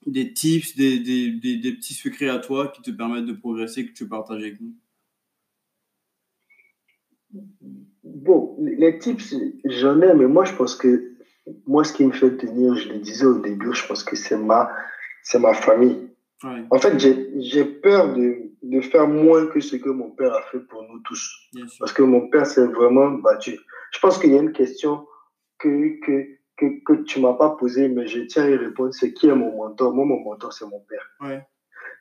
des 0.06 0.32
tips, 0.32 0.76
des, 0.76 0.98
des, 1.00 1.30
des, 1.30 1.72
petits 1.72 1.94
secrets 1.94 2.28
à 2.28 2.38
toi 2.38 2.68
qui 2.68 2.82
te 2.82 2.90
permettent 2.90 3.26
de 3.26 3.32
progresser 3.32 3.86
que 3.86 3.92
tu 3.92 4.06
partages 4.06 4.42
avec 4.42 4.61
nous? 4.61 4.74
Bon, 8.02 8.56
les 8.61 8.98
tips, 8.98 9.34
j'en 9.64 10.00
ai, 10.02 10.14
mais 10.14 10.26
moi, 10.26 10.44
je 10.44 10.54
pense 10.54 10.74
que 10.74 11.14
moi, 11.66 11.84
ce 11.84 11.92
qui 11.92 12.04
me 12.04 12.12
fait 12.12 12.36
tenir, 12.36 12.74
je 12.76 12.88
le 12.88 12.98
disais 12.98 13.24
au 13.24 13.38
début, 13.38 13.72
je 13.72 13.86
pense 13.86 14.04
que 14.04 14.16
c'est 14.16 14.38
ma, 14.38 14.70
c'est 15.22 15.38
ma 15.38 15.54
famille. 15.54 16.08
En 16.70 16.78
fait, 16.78 16.98
j'ai 16.98 17.64
peur 17.64 18.14
de, 18.14 18.49
de, 18.62 18.80
faire 18.80 19.06
moins 19.06 19.46
que 19.46 19.61
ce 19.61 19.76
que 19.76 19.90
mon 19.90 20.11
père 20.11 20.34
a 20.34 20.42
fait 20.42 20.61
pour 20.61 20.82
nous 20.82 21.00
tous. 21.00 21.50
Parce 21.78 21.92
que 21.92 22.02
mon 22.02 22.28
père 22.28 22.46
s'est 22.46 22.66
vraiment 22.66 23.11
battu. 23.11 23.58
Je 23.92 23.98
pense 24.00 24.18
qu'il 24.18 24.32
y 24.32 24.38
a 24.38 24.40
une 24.40 24.52
question 24.52 25.06
que, 25.58 26.00
que 26.04 26.40
que, 26.61 26.84
que 26.84 27.02
tu 27.04 27.20
m'as 27.20 27.32
pas 27.32 27.50
posé, 27.50 27.88
mais 27.88 28.06
je 28.06 28.20
tiens 28.20 28.44
à 28.44 28.50
y 28.50 28.56
répondre, 28.56 28.92
c'est 28.92 29.12
qui 29.12 29.28
est 29.28 29.34
mon 29.34 29.56
mentor? 29.56 29.94
Moi, 29.94 30.04
mon 30.04 30.20
mentor, 30.20 30.52
c'est 30.52 30.66
mon 30.66 30.80
père. 30.80 31.11
Ouais. 31.20 31.42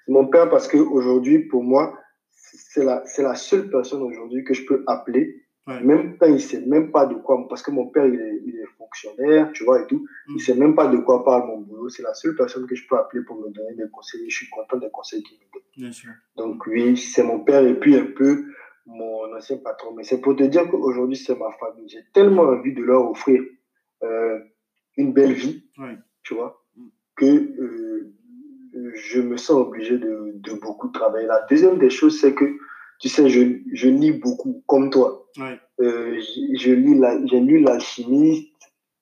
C'est 0.05 0.11
mon 0.11 0.27
père 0.27 0.49
parce 0.49 0.67
qu'aujourd'hui, 0.67 1.39
pour 1.47 1.63
moi, 1.63 1.97
c'est 2.31 2.83
la, 2.83 3.01
c'est 3.05 3.23
la 3.23 3.35
seule 3.35 3.69
personne 3.69 4.01
aujourd'hui 4.01 4.43
que 4.43 4.53
je 4.53 4.65
peux 4.65 4.83
appeler, 4.87 5.45
même 5.81 6.17
quand 6.17 6.27
il 6.27 6.41
sait 6.41 6.61
même 6.65 6.91
pas 6.91 7.05
de 7.05 7.15
quoi, 7.15 7.45
parce 7.47 7.61
que 7.61 7.71
mon 7.71 7.87
père, 7.87 8.05
il 8.05 8.19
est, 8.19 8.41
il 8.45 8.55
est 8.55 8.65
fonctionnaire, 8.77 9.51
tu 9.53 9.63
vois, 9.63 9.81
et 9.81 9.87
tout. 9.87 10.07
il 10.27 10.33
mm. 10.33 10.37
Il 10.37 10.41
sait 10.41 10.55
même 10.55 10.75
pas 10.75 10.87
de 10.87 10.97
quoi 10.97 11.23
parle 11.23 11.47
mon 11.47 11.59
boulot. 11.59 11.89
C'est 11.89 12.03
la 12.03 12.13
seule 12.13 12.35
personne 12.35 12.65
que 12.67 12.75
je 12.75 12.87
peux 12.87 12.97
appeler 12.97 13.23
pour 13.23 13.37
me 13.37 13.49
donner 13.49 13.75
des 13.75 13.89
conseils. 13.91 14.29
Je 14.29 14.35
suis 14.35 14.49
content 14.49 14.77
des 14.77 14.89
conseils 14.89 15.23
qu'il 15.23 15.37
me 15.37 15.43
donne. 15.53 15.63
Bien 15.77 15.91
sûr. 15.91 16.11
Donc, 16.35 16.65
oui, 16.67 16.97
c'est 16.97 17.23
mon 17.23 17.39
père 17.39 17.63
et 17.65 17.79
puis 17.79 17.95
un 17.95 18.05
peu 18.05 18.45
mon 18.85 19.35
ancien 19.35 19.57
patron. 19.57 19.93
Mais 19.95 20.03
c'est 20.03 20.21
pour 20.21 20.35
te 20.35 20.43
dire 20.43 20.69
qu'aujourd'hui, 20.69 21.15
c'est 21.15 21.37
ma 21.37 21.51
famille. 21.59 21.87
J'ai 21.87 22.05
tellement 22.13 22.43
envie 22.43 22.73
de 22.73 22.81
leur 22.81 23.09
offrir 23.09 23.41
euh, 24.03 24.39
une 24.97 25.13
belle 25.13 25.33
vie, 25.33 25.65
tu 26.23 26.33
vois, 26.33 26.63
que 27.15 27.25
euh, 27.25 28.13
je 28.95 29.21
me 29.21 29.37
sens 29.37 29.57
obligé 29.57 29.97
de, 29.97 30.33
de, 30.35 30.53
beaucoup 30.59 30.89
travailler. 30.89 31.27
La 31.27 31.45
deuxième 31.49 31.77
des 31.77 31.89
choses, 31.89 32.19
c'est 32.19 32.33
que, 32.33 32.57
tu 32.99 33.09
sais, 33.09 33.29
je, 33.29 33.59
je 33.73 33.89
lis 33.89 34.11
beaucoup, 34.11 34.63
comme 34.67 34.89
toi. 34.89 35.27
Euh, 35.79 36.19
je, 36.19 36.71
lis 36.71 37.27
j'ai 37.27 37.39
lu 37.39 37.59
L'Alchimiste, 37.61 38.53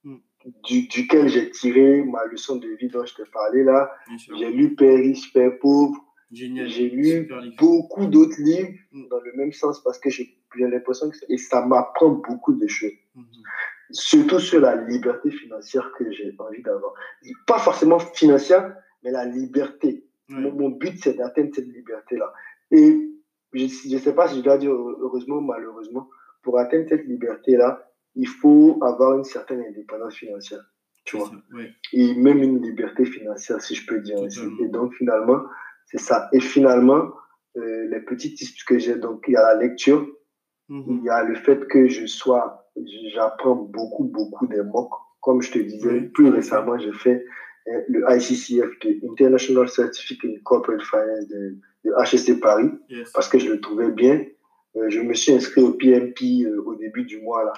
mm. 0.04 0.16
du, 0.64 0.88
duquel 0.88 1.28
j'ai 1.28 1.50
tiré 1.52 2.04
ma 2.04 2.26
leçon 2.26 2.58
de 2.58 2.68
vie 2.80 2.88
dont 2.88 3.06
je 3.06 3.16
t'ai 3.16 3.30
parlé 3.32 3.64
là. 3.64 3.92
J'ai 4.38 4.52
lu 4.52 4.76
Père 4.76 4.98
riche, 4.98 5.34
Père 5.34 5.58
pauvre. 5.60 5.96
J'ai 6.32 6.48
lu 6.90 7.30
beaucoup 7.58 8.06
d'autres 8.06 8.40
livres 8.40 8.74
mm. 8.92 9.08
dans 9.10 9.20
le 9.20 9.34
même 9.36 9.52
sens 9.52 9.82
parce 9.84 10.00
que 10.00 10.10
j'ai 10.10 10.38
l'impression 10.56 11.10
que 11.10 11.18
et 11.30 11.38
ça 11.38 11.66
m'apprend 11.66 12.10
beaucoup 12.10 12.54
de 12.54 12.68
choses. 12.68 12.92
Mm-hmm 13.18 13.44
surtout 13.92 14.40
sur 14.40 14.62
la 14.62 14.76
liberté 14.76 15.32
financière 15.32 15.92
que 15.98 16.12
j'ai 16.12 16.36
envie 16.40 16.62
d'avoir. 16.62 16.94
Pas 17.46 17.60
forcément 17.60 18.00
financière, 18.00 18.76
mais 19.04 19.12
la 19.12 19.26
liberté. 19.26 20.04
Mon, 20.30 20.70
but, 20.70 21.00
c'est 21.02 21.14
d'atteindre 21.14 21.52
cette 21.56 21.68
liberté-là. 21.68 22.34
Et 22.72 23.12
je 23.54 23.64
ne 23.64 24.00
sais 24.00 24.14
pas 24.14 24.28
si 24.28 24.38
je 24.38 24.42
dois 24.42 24.58
dire 24.58 24.72
heureusement 24.72 25.38
ou 25.38 25.42
malheureusement, 25.42 26.10
pour 26.44 26.60
atteindre 26.60 26.88
cette 26.90 27.06
liberté-là, 27.06 27.90
il 28.16 28.28
faut 28.28 28.80
avoir 28.82 29.18
une 29.18 29.24
certaine 29.24 29.62
indépendance 29.62 30.16
financière. 30.16 30.62
Tu 31.06 31.18
vois 31.18 31.32
Et 31.94 32.16
même 32.16 32.44
une 32.44 32.62
liberté 32.62 33.06
financière, 33.06 33.62
si 33.62 33.76
je 33.76 33.86
peux 33.86 34.00
dire 34.00 34.22
ainsi. 34.22 34.42
Et 34.62 34.68
donc, 34.68 34.94
finalement, 34.96 35.42
c'est 35.86 36.00
ça. 36.00 36.28
Et 36.34 36.40
finalement, 36.40 37.14
euh, 37.56 37.88
les 37.90 38.02
petits 38.02 38.34
tips 38.34 38.64
que 38.64 38.78
j'ai, 38.78 38.96
donc, 38.96 39.24
il 39.28 39.34
y 39.34 39.38
a 39.38 39.54
la 39.54 39.56
lecture, 39.56 40.06
mm-hmm. 40.70 41.00
il 41.00 41.04
y 41.04 41.10
a 41.10 41.24
le 41.24 41.36
fait 41.36 41.66
que 41.68 41.88
je 41.88 42.06
sois 42.06 42.68
j'apprends 43.14 43.56
beaucoup, 43.56 44.06
beaucoup 44.06 44.48
des 44.48 44.62
mots. 44.62 44.90
Comme 45.22 45.42
je 45.42 45.52
te 45.52 45.60
disais, 45.60 46.02
plus 46.14 46.30
récemment, 46.30 46.78
j'ai 46.78 46.94
fait 46.94 47.26
euh, 47.68 47.82
le 47.90 48.06
ICCF, 48.10 48.80
de 48.82 49.12
International 49.12 49.68
Certificate 49.68 50.32
in 50.32 50.40
Corporate 50.44 50.82
Finance 50.82 51.28
de, 51.28 51.58
de 51.88 51.94
HSC 52.04 52.40
Paris, 52.40 52.70
parce 53.14 53.30
que 53.30 53.40
je 53.40 53.50
le 53.50 53.62
trouvais 53.62 53.92
bien. 53.92 54.26
Euh, 54.76 54.90
je 54.90 55.00
me 55.00 55.14
suis 55.14 55.32
inscrit 55.32 55.62
au 55.62 55.74
PMP 55.74 56.44
euh, 56.44 56.62
au 56.66 56.76
début 56.76 57.04
du 57.06 57.20
mois 57.22 57.44
là. 57.44 57.54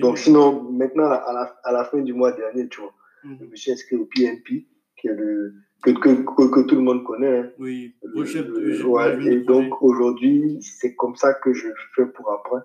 Donc 0.00 0.18
sinon, 0.18 0.62
maintenant, 0.72 1.04
à 1.04 1.32
la, 1.32 1.56
à 1.62 1.72
la, 1.72 1.84
fin 1.84 2.00
du 2.00 2.12
mois 2.12 2.32
dernier, 2.32 2.66
tu 2.68 2.80
vois, 2.80 2.92
mm-hmm. 3.24 3.38
je 3.38 3.44
me 3.44 3.56
suis 3.56 3.70
inscrit 3.70 3.96
au 3.96 4.06
PMP, 4.06 4.66
qui 4.96 5.06
est 5.06 5.14
le, 5.14 5.54
que, 5.82 5.90
que, 5.92 6.48
que, 6.48 6.60
tout 6.66 6.74
le 6.74 6.80
monde 6.80 7.04
connaît. 7.04 7.38
Hein. 7.38 7.52
Oui, 7.60 7.94
le, 8.02 9.32
et 9.32 9.40
donc 9.42 9.80
aujourd'hui, 9.82 10.58
c'est 10.60 10.96
comme 10.96 11.14
ça 11.14 11.34
que 11.34 11.52
je 11.52 11.68
fais 11.94 12.06
pour 12.06 12.32
apprendre. 12.32 12.64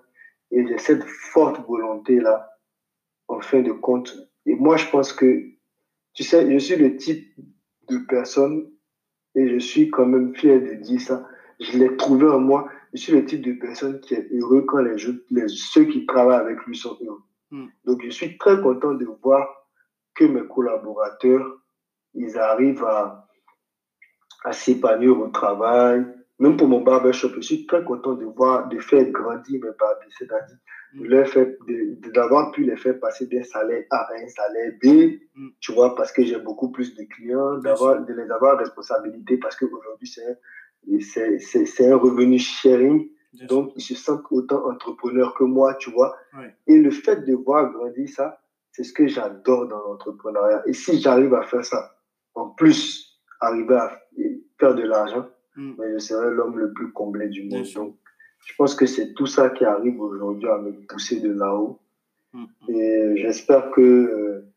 Et 0.50 0.66
j'ai 0.66 0.78
cette 0.78 1.04
forte 1.04 1.64
volonté-là, 1.66 2.50
en 3.28 3.40
fin 3.40 3.62
de 3.62 3.70
compte. 3.70 4.16
Et 4.46 4.56
moi, 4.56 4.76
je 4.76 4.88
pense 4.88 5.12
que, 5.12 5.52
tu 6.14 6.24
sais, 6.24 6.50
je 6.50 6.58
suis 6.58 6.76
le 6.76 6.96
type 6.96 7.32
de 7.88 7.98
personne, 8.08 8.68
et 9.34 9.48
je 9.48 9.58
suis 9.58 9.90
quand 9.90 10.06
même 10.06 10.34
fier 10.34 10.60
de 10.60 10.74
dire 10.74 11.00
ça, 11.00 11.26
je 11.60 11.78
l'ai 11.78 11.96
trouvé 11.96 12.26
en 12.28 12.40
moi, 12.40 12.68
je 12.92 13.00
suis 13.00 13.12
le 13.12 13.24
type 13.24 13.42
de 13.42 13.52
personne 13.52 14.00
qui 14.00 14.14
est 14.14 14.28
heureux 14.32 14.62
quand 14.62 14.78
les, 14.78 14.96
les 15.30 15.48
ceux 15.48 15.84
qui 15.84 16.06
travaillent 16.06 16.40
avec 16.40 16.62
lui 16.66 16.76
sont 16.76 16.96
heureux. 17.00 17.22
Hmm. 17.50 17.68
Donc, 17.84 18.02
je 18.04 18.10
suis 18.10 18.36
très 18.38 18.60
content 18.60 18.92
de 18.92 19.06
voir 19.22 19.48
que 20.14 20.24
mes 20.24 20.46
collaborateurs, 20.46 21.58
ils 22.14 22.38
arrivent 22.38 22.84
à, 22.84 23.26
à 24.44 24.52
s'épanouir 24.52 25.18
au 25.18 25.28
travail. 25.28 26.04
Même 26.42 26.56
pour 26.56 26.66
mon 26.66 26.80
barbershop, 26.80 27.28
je 27.36 27.40
suis 27.40 27.66
très 27.66 27.84
content 27.84 28.14
de 28.14 28.24
voir, 28.24 28.68
de 28.68 28.80
faire 28.80 29.08
grandir 29.12 29.60
mes 29.62 29.70
barbiers, 29.78 30.12
c'est-à-dire 30.18 30.58
mm. 30.92 32.10
d'avoir 32.12 32.50
pu 32.50 32.64
les 32.64 32.76
faire 32.76 32.98
passer 32.98 33.28
d'un 33.28 33.44
salaire 33.44 33.84
A 33.90 33.98
à 33.98 34.14
un 34.16 34.26
salaire 34.26 34.72
B, 34.82 35.20
mm. 35.36 35.48
tu 35.60 35.72
vois, 35.72 35.94
parce 35.94 36.10
que 36.10 36.24
j'ai 36.24 36.40
beaucoup 36.40 36.72
plus 36.72 36.96
de 36.96 37.04
clients, 37.04 37.58
d'avoir, 37.58 38.04
de 38.04 38.12
les 38.12 38.28
avoir 38.32 38.58
responsabilité 38.58 39.36
parce 39.36 39.54
qu'aujourd'hui, 39.54 40.08
c'est, 40.08 41.38
c'est, 41.38 41.64
c'est 41.64 41.92
un 41.92 41.96
revenu 41.96 42.40
sharing. 42.40 43.08
donc, 43.48 43.70
ils 43.76 43.80
se 43.80 43.94
sentent 43.94 44.24
autant 44.32 44.68
entrepreneurs 44.68 45.34
que 45.34 45.44
moi, 45.44 45.74
tu 45.74 45.92
vois. 45.92 46.16
Et 46.66 46.76
le 46.76 46.90
fait 46.90 47.24
de 47.24 47.34
voir 47.34 47.70
grandir 47.72 48.08
ça, 48.08 48.40
c'est 48.72 48.82
ce 48.82 48.92
que 48.92 49.06
j'adore 49.06 49.68
dans 49.68 49.78
l'entrepreneuriat. 49.78 50.64
Et 50.66 50.72
si 50.72 51.00
j'arrive 51.00 51.34
à 51.34 51.42
faire 51.42 51.64
ça, 51.64 51.94
en 52.34 52.48
plus, 52.48 53.22
arriver 53.38 53.76
à 53.76 54.02
faire 54.58 54.74
de 54.74 54.82
l'argent, 54.82 55.28
mm. 55.56 55.74
mais 55.78 55.92
je 55.94 55.98
serai 55.98 56.30
l'homme 56.30 56.58
le 56.58 56.72
plus 56.72 56.92
comblé 56.92 57.28
du 57.28 57.44
monde. 57.44 57.66
Donc, 57.74 57.96
je 58.46 58.54
pense 58.56 58.74
que 58.74 58.86
c'est 58.86 59.14
tout 59.14 59.26
ça 59.26 59.50
qui 59.50 59.64
arrive 59.64 60.00
aujourd'hui 60.00 60.48
à 60.48 60.58
me 60.58 60.72
pousser 60.86 61.20
de 61.20 61.32
là-haut. 61.32 61.80
Mm. 62.32 62.44
Et 62.68 63.16
j'espère 63.16 63.70
que 63.70 63.80
euh, 63.80 64.52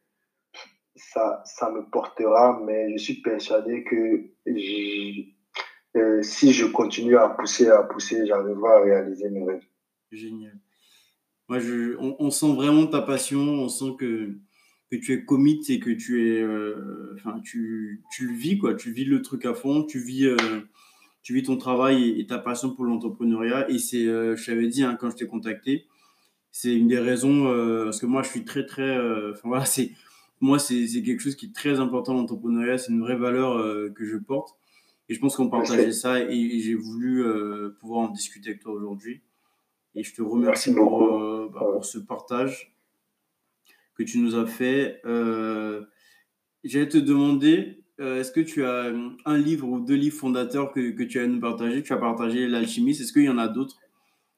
ça, 0.96 1.44
ça 1.46 1.72
me 1.72 1.84
portera, 1.90 2.62
mais 2.66 2.92
je 2.94 2.98
suis 2.98 3.22
persuadé 3.22 3.84
que 3.84 4.26
euh, 5.96 6.22
si 6.22 6.52
je 6.52 6.66
continue 6.66 7.18
à 7.18 7.30
pousser, 7.30 7.70
à 7.70 7.84
pousser, 7.84 8.26
j'arriverai 8.26 8.70
à 8.70 8.82
réaliser 8.82 9.30
mes 9.30 9.44
rêves. 9.44 9.66
Génial. 10.12 10.60
Moi, 11.48 11.60
je, 11.60 11.96
on, 12.00 12.32
sent 12.32 12.54
vraiment 12.56 12.88
ta 12.88 13.02
passion, 13.02 13.40
on 13.40 13.70
sent 13.70 13.96
que, 14.00 14.36
que 14.90 14.96
tu 14.96 15.14
es 15.14 15.24
commit 15.26 15.62
et 15.70 15.80
que 15.80 15.92
tu 15.92 16.28
es, 16.28 16.42
euh, 16.42 17.16
enfin, 17.16 17.40
tu, 17.44 18.04
tu, 18.12 18.28
le 18.28 18.34
vis, 18.34 18.58
quoi. 18.58 18.74
Tu 18.74 18.92
vis 18.92 19.06
le 19.06 19.22
truc 19.22 19.46
à 19.46 19.54
fond, 19.54 19.84
tu 19.84 20.00
vis, 20.00 20.26
euh, 20.26 20.38
tu 21.26 21.34
vis 21.34 21.44
ton 21.44 21.58
travail 21.58 22.20
et, 22.20 22.26
ta 22.28 22.38
passion 22.38 22.70
pour 22.70 22.86
l'entrepreneuriat. 22.86 23.70
Et 23.70 23.80
c'est, 23.80 24.06
euh, 24.06 24.36
je 24.38 24.46
t'avais 24.46 24.68
dit 24.68 24.84
hein, 24.84 24.96
quand 25.00 25.10
je 25.10 25.16
t'ai 25.16 25.28
contacté, 25.28 25.88
c'est 26.52 26.74
une 26.74 26.88
des 26.88 27.00
raisons, 27.00 27.46
parce 27.84 28.00
que 28.00 28.06
moi, 28.06 28.24
je 28.24 28.30
suis 28.30 28.46
très, 28.46 28.66
très, 28.66 28.98
enfin 29.32 29.50
voilà, 29.50 29.66
c'est, 29.66 29.92
moi, 30.40 30.58
c'est, 30.58 30.88
c'est 30.88 31.04
quelque 31.04 31.20
chose 31.20 31.36
qui 31.36 31.48
est 31.48 31.54
très 31.54 31.82
important 31.82 32.14
l'entrepreneuriat, 32.14 32.78
c'est 32.78 32.94
une 32.94 33.02
vraie 33.02 33.18
valeur 33.18 33.58
que 33.94 34.06
je 34.06 34.16
porte. 34.16 34.56
Et 35.10 35.16
je 35.16 35.20
pense 35.20 35.36
qu'on 35.36 35.50
partageait 35.50 35.92
ça 35.92 36.22
et 36.22 36.60
j'ai 36.62 36.76
voulu 36.76 37.26
pouvoir 37.82 38.08
en 38.08 38.10
discuter 38.10 38.52
avec 38.52 38.62
toi 38.62 38.72
aujourd'hui. 38.72 39.22
Et 39.96 40.04
je 40.04 40.14
te 40.14 40.22
remercie 40.22 40.74
pour, 40.74 41.04
euh, 41.04 41.50
bah, 41.52 41.62
pour, 41.72 41.86
ce 41.86 41.98
partage 41.98 42.76
que 43.96 44.04
tu 44.04 44.20
nous 44.20 44.36
as 44.36 44.46
fait. 44.46 45.02
Euh, 45.06 45.86
J'allais 46.66 46.90
te 46.90 46.98
demander, 46.98 47.84
euh, 48.00 48.20
est-ce 48.20 48.32
que 48.32 48.42
tu 48.42 48.64
as 48.66 48.92
un 49.26 49.38
livre 49.38 49.68
ou 49.68 49.80
deux 49.80 49.96
livres 49.96 50.18
fondateurs 50.18 50.72
que, 50.72 50.92
que 50.92 51.04
tu 51.04 51.20
as 51.20 51.28
nous 51.28 51.40
partager? 51.40 51.82
Tu 51.82 51.94
as 51.94 51.98
partagé 51.98 52.48
L'Alchimiste. 52.48 53.02
Est-ce 53.02 53.14
qu'il 53.14 53.24
y 53.24 53.30
en 53.30 53.38
a 53.38 53.48
d'autres? 53.48 53.78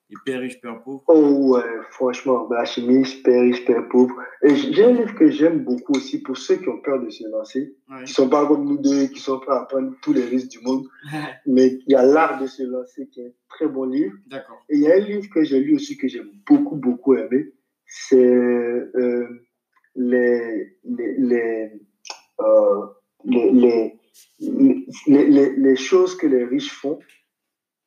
Et 0.09 0.15
Père 0.25 0.39
riche, 0.39 0.61
Père 0.61 0.81
pauvre 0.83 1.03
Oh 1.07 1.51
ouais, 1.51 1.63
franchement, 1.89 2.47
L'Alchimiste, 2.49 3.23
Père 3.23 3.41
riche, 3.41 3.65
Père 3.65 3.89
pauvre. 3.89 4.15
Et 4.41 4.55
j'ai 4.55 4.85
un 4.85 4.91
livre 4.91 5.13
que 5.15 5.29
j'aime 5.29 5.65
beaucoup 5.65 5.93
aussi 5.93 6.21
pour 6.21 6.37
ceux 6.37 6.55
qui 6.57 6.69
ont 6.69 6.79
peur 6.79 7.03
de 7.03 7.09
se 7.09 7.27
lancer, 7.29 7.75
qui 7.87 8.01
ne 8.01 8.05
sont 8.05 8.29
pas 8.29 8.47
comme 8.47 8.63
nous 8.65 8.77
deux, 8.77 9.07
qui 9.07 9.19
sont 9.19 9.39
prêts 9.39 9.55
à 9.55 9.65
prendre 9.65 9.93
tous 10.01 10.13
les 10.13 10.23
risques 10.23 10.49
du 10.49 10.59
monde. 10.59 10.85
Mais 11.45 11.79
il 11.87 11.91
y 11.91 11.95
a 11.95 12.05
L'Art 12.05 12.39
de 12.39 12.47
se 12.47 12.63
lancer 12.63 13.09
qui 13.09 13.21
est 13.21 13.27
un 13.27 13.31
très 13.49 13.67
bon 13.67 13.83
livre. 13.85 14.13
D'accord. 14.27 14.63
Et 14.69 14.77
il 14.77 14.83
y 14.83 14.91
a 14.91 14.95
un 14.95 14.99
livre 14.99 15.27
que 15.33 15.43
j'ai 15.43 15.59
lu 15.59 15.75
aussi 15.75 15.97
que 15.97 16.07
j'ai 16.07 16.21
beaucoup, 16.47 16.75
beaucoup 16.75 17.15
aimé. 17.15 17.53
C'est 17.85 18.17
euh, 18.17 19.27
les, 19.95 20.77
les, 20.85 21.15
les, 21.17 21.71
euh, 22.39 22.85
les, 23.25 23.93
les, 25.07 25.55
les 25.55 25.75
choses 25.75 26.15
que 26.15 26.27
les 26.27 26.43
riches 26.45 26.71
font 26.71 26.99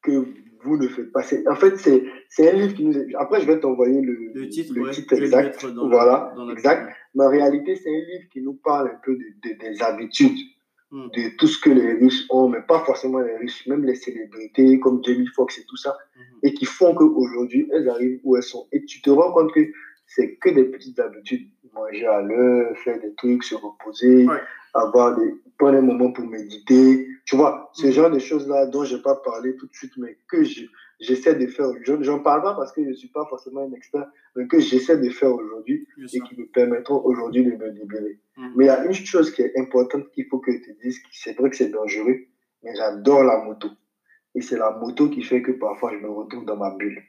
que 0.02 0.26
vous 0.62 0.76
ne 0.76 0.88
faites 0.88 1.12
pas. 1.12 1.22
En 1.48 1.56
fait, 1.56 1.76
c'est 1.76 2.50
un 2.50 2.52
livre 2.52 2.74
qui 2.74 2.84
nous. 2.84 2.94
Après, 3.18 3.40
je 3.40 3.46
vais 3.46 3.58
t'envoyer 3.60 4.00
le, 4.00 4.32
le, 4.34 4.48
titre, 4.48 4.74
exact. 5.14 5.64
voilà, 5.76 6.34
exact. 6.52 6.94
Mais 7.14 7.24
en 7.24 7.30
réalité, 7.30 7.76
c'est 7.76 7.88
un 7.88 8.04
livre 8.12 8.28
qui 8.32 8.42
nous 8.42 8.54
parle 8.54 8.88
un 8.88 9.00
peu 9.04 9.16
de, 9.16 9.58
des 9.58 9.82
habitudes, 9.82 10.38
hmm. 10.90 11.08
de 11.08 11.36
tout 11.36 11.46
ce 11.46 11.60
que 11.60 11.70
les 11.70 11.94
riches 11.94 12.24
ont, 12.30 12.48
mais 12.48 12.60
pas 12.60 12.84
forcément 12.84 13.20
les 13.20 13.36
riches, 13.36 13.66
même 13.66 13.84
les 13.84 13.94
célébrités 13.94 14.78
comme 14.80 15.02
Jamie 15.04 15.26
Foxx 15.34 15.58
et 15.58 15.64
tout 15.64 15.76
ça, 15.76 15.96
hmm. 16.16 16.20
et 16.42 16.54
qui 16.54 16.66
font 16.66 16.94
qu'aujourd'hui, 16.94 17.68
elles 17.72 17.88
arrivent 17.88 18.20
où 18.24 18.36
elles 18.36 18.42
sont. 18.42 18.68
Et 18.72 18.84
tu 18.84 19.00
te 19.00 19.10
rends 19.10 19.32
compte 19.32 19.52
que 19.52 19.60
c'est 20.06 20.36
que 20.36 20.50
des 20.50 20.64
petites 20.64 20.98
habitudes. 20.98 21.48
Manger 21.72 22.06
à 22.06 22.20
l'heure, 22.20 22.76
faire 22.78 23.00
des 23.00 23.14
trucs, 23.14 23.44
se 23.44 23.54
reposer, 23.54 24.26
avoir 24.74 25.16
des, 25.16 25.34
prendre 25.60 25.78
un 25.78 25.82
moment 25.82 26.10
pour 26.10 26.24
méditer. 26.26 27.06
Tu 27.26 27.36
vois, 27.36 27.70
ce 27.74 27.86
mm. 27.86 27.92
genre 27.92 28.10
de 28.10 28.18
choses-là 28.18 28.66
dont 28.66 28.84
je 28.84 28.96
n'ai 28.96 29.02
pas 29.02 29.16
parlé 29.16 29.54
tout 29.56 29.66
de 29.66 29.74
suite, 29.74 29.92
mais 29.98 30.16
que 30.28 30.42
j'essaie 30.98 31.34
de 31.34 31.46
faire. 31.46 31.66
Je 31.82 31.92
n'en 31.92 32.18
parle 32.20 32.42
pas 32.42 32.54
parce 32.54 32.72
que 32.72 32.82
je 32.82 32.88
ne 32.88 32.94
suis 32.94 33.08
pas 33.08 33.26
forcément 33.28 33.60
un 33.60 33.72
expert, 33.72 34.06
mais 34.34 34.46
que 34.48 34.58
j'essaie 34.58 34.98
de 34.98 35.10
faire 35.10 35.32
aujourd'hui 35.32 35.86
et 35.98 36.20
qui 36.20 36.40
me 36.40 36.46
permettront 36.46 37.02
aujourd'hui 37.04 37.44
de 37.44 37.52
me 37.52 37.70
libérer. 37.70 38.18
Mm. 38.36 38.48
Mais 38.56 38.64
il 38.64 38.68
y 38.68 38.70
a 38.70 38.84
une 38.84 38.92
chose 38.92 39.30
qui 39.30 39.42
est 39.42 39.56
importante 39.58 40.10
qu'il 40.12 40.26
faut 40.26 40.38
que 40.38 40.52
je 40.52 40.58
te 40.58 40.82
dise, 40.82 40.98
c'est 41.12 41.36
vrai 41.36 41.50
que 41.50 41.56
c'est 41.56 41.70
dangereux, 41.70 42.18
mais 42.62 42.74
j'adore 42.74 43.22
la 43.22 43.44
moto. 43.44 43.68
Et 44.34 44.40
c'est 44.40 44.58
la 44.58 44.70
moto 44.70 45.08
qui 45.08 45.22
fait 45.22 45.42
que 45.42 45.52
parfois 45.52 45.92
je 45.92 45.98
me 45.98 46.08
retrouve 46.08 46.44
dans 46.44 46.56
ma 46.56 46.70
bulle. 46.76 47.02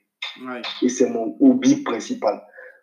Et 0.81 0.89
c'est 0.89 1.09
mon 1.09 1.37
hobby 1.39 1.83
principal. 1.83 2.41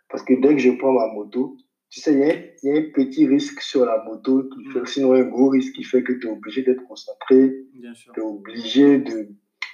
Parce 0.09 0.23
que 0.23 0.35
dès 0.41 0.55
que 0.55 0.59
je 0.59 0.71
prends 0.71 0.93
ma 0.93 1.13
moto, 1.13 1.57
tu 1.91 2.01
sais, 2.01 2.13
il 2.13 2.69
y, 2.69 2.71
a 2.71 2.79
un 2.79 2.91
petit 2.93 3.27
risque 3.27 3.61
sur 3.63 3.87
la 3.87 4.05
moto, 4.05 4.45
qui 4.45 4.65
fait, 4.73 4.81
mm. 4.81 4.87
sinon 4.87 5.13
un 5.15 5.23
gros 5.23 5.49
risque 5.49 5.75
qui 5.75 5.85
fait 5.85 6.03
que 6.03 6.13
tu 6.13 6.27
es 6.27 6.31
obligé 6.31 6.63
d'être 6.63 6.85
concentré, 6.85 7.65
tu 7.73 8.21
es 8.21 8.23
obligé 8.23 8.99
de, 8.99 9.29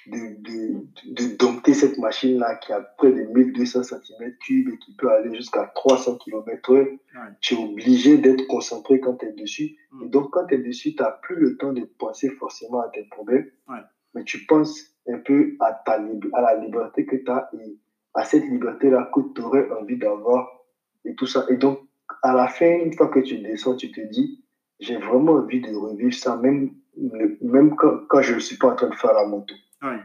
de, 0.06 0.18
de, 0.42 1.12
de 1.12 1.36
dompter 1.36 1.74
cette 1.74 1.98
machine-là 1.98 2.56
qui 2.56 2.72
a 2.72 2.80
près 2.80 3.10
de 3.10 3.22
1200 3.22 3.80
cm3 3.80 4.74
et 4.74 4.78
qui 4.78 4.94
peut 4.96 5.10
aller 5.10 5.34
jusqu'à 5.34 5.72
300 5.74 6.18
km/h. 6.18 6.98
Tu 7.40 7.54
es 7.54 7.58
obligé 7.58 8.18
d'être 8.18 8.46
concentré 8.46 9.00
quand 9.00 9.14
tu 9.14 9.26
es 9.26 9.32
dessus. 9.32 9.76
Mm. 9.90 10.04
Et 10.04 10.08
donc, 10.08 10.30
quand 10.30 10.46
tu 10.46 10.54
es 10.54 10.58
dessus, 10.58 10.94
tu 10.94 11.02
n'as 11.02 11.10
plus 11.10 11.36
le 11.36 11.56
temps 11.56 11.72
de 11.72 11.82
penser 11.98 12.30
forcément 12.30 12.80
à 12.80 12.90
tes 12.90 13.04
problèmes, 13.04 13.50
mais 14.14 14.22
tu 14.22 14.46
penses 14.46 14.94
un 15.08 15.18
peu 15.18 15.56
à, 15.58 15.72
ta, 15.84 16.00
à 16.34 16.40
la 16.40 16.60
liberté 16.60 17.04
que 17.06 17.16
tu 17.16 17.30
as 17.30 17.50
et 17.54 17.76
à 18.14 18.24
cette 18.24 18.44
liberté-là 18.44 19.10
que 19.12 19.20
tu 19.34 19.40
aurais 19.40 19.68
envie 19.72 19.98
d'avoir 19.98 20.48
et 21.04 21.14
tout 21.16 21.26
ça. 21.26 21.44
Et 21.50 21.56
donc, 21.56 21.80
à 22.22 22.34
la 22.34 22.48
fin, 22.48 22.78
une 22.84 22.92
fois 22.92 23.08
que 23.08 23.20
tu 23.20 23.38
descends, 23.38 23.76
tu 23.76 23.90
te 23.90 24.00
dis, 24.00 24.44
j'ai 24.80 24.96
vraiment 24.98 25.32
envie 25.32 25.60
de 25.60 25.74
revivre 25.74 26.14
ça, 26.14 26.36
même, 26.36 26.74
même 27.40 27.76
quand, 27.76 28.06
quand 28.08 28.22
je 28.22 28.34
ne 28.34 28.40
suis 28.40 28.56
pas 28.56 28.68
en 28.68 28.76
train 28.76 28.88
de 28.88 28.94
faire 28.94 29.12
la 29.12 29.26
moto. 29.26 29.54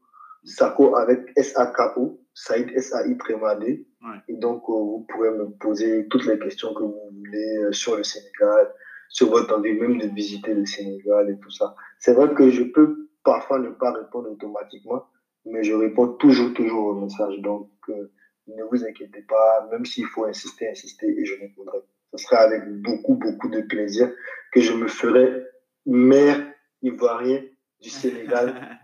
Sako 0.43 0.95
avec 0.95 1.31
S-A-K-O, 1.35 2.19
Saïd 2.33 2.71
S-A-I 2.75 3.15
D. 3.59 3.85
Et 4.27 4.35
donc, 4.35 4.63
euh, 4.69 4.73
vous 4.73 5.05
pourrez 5.09 5.31
me 5.31 5.45
poser 5.59 6.07
toutes 6.07 6.25
les 6.25 6.39
questions 6.39 6.73
que 6.73 6.83
vous 6.83 7.09
voulez 7.11 7.57
euh, 7.57 7.71
sur 7.71 7.97
le 7.97 8.03
Sénégal, 8.03 8.73
sur 9.09 9.29
votre 9.29 9.55
envie 9.55 9.73
même 9.73 9.99
de 9.99 10.07
visiter 10.07 10.53
le 10.53 10.65
Sénégal 10.65 11.29
et 11.29 11.37
tout 11.39 11.51
ça. 11.51 11.75
C'est 11.99 12.13
vrai 12.13 12.33
que 12.33 12.49
je 12.49 12.63
peux 12.63 13.09
parfois 13.23 13.59
ne 13.59 13.69
pas 13.69 13.91
répondre 13.91 14.31
automatiquement, 14.31 15.05
mais 15.45 15.63
je 15.63 15.73
réponds 15.73 16.07
toujours, 16.13 16.53
toujours 16.53 16.87
aux 16.87 16.95
messages. 16.99 17.39
Donc, 17.39 17.69
euh, 17.89 18.11
ne 18.47 18.63
vous 18.63 18.83
inquiétez 18.83 19.21
pas, 19.21 19.67
même 19.71 19.85
s'il 19.85 20.05
faut 20.07 20.25
insister, 20.25 20.69
insister, 20.69 21.07
et 21.07 21.25
je 21.25 21.39
répondrai. 21.39 21.79
Ce 22.13 22.25
sera 22.25 22.37
avec 22.37 22.63
beaucoup, 22.81 23.15
beaucoup 23.15 23.49
de 23.49 23.61
plaisir 23.61 24.11
que 24.51 24.59
je 24.59 24.73
me 24.73 24.87
ferai 24.87 25.45
maire 25.85 26.51
ivoirien 26.81 27.43
du 27.79 27.89
Sénégal. 28.01 28.79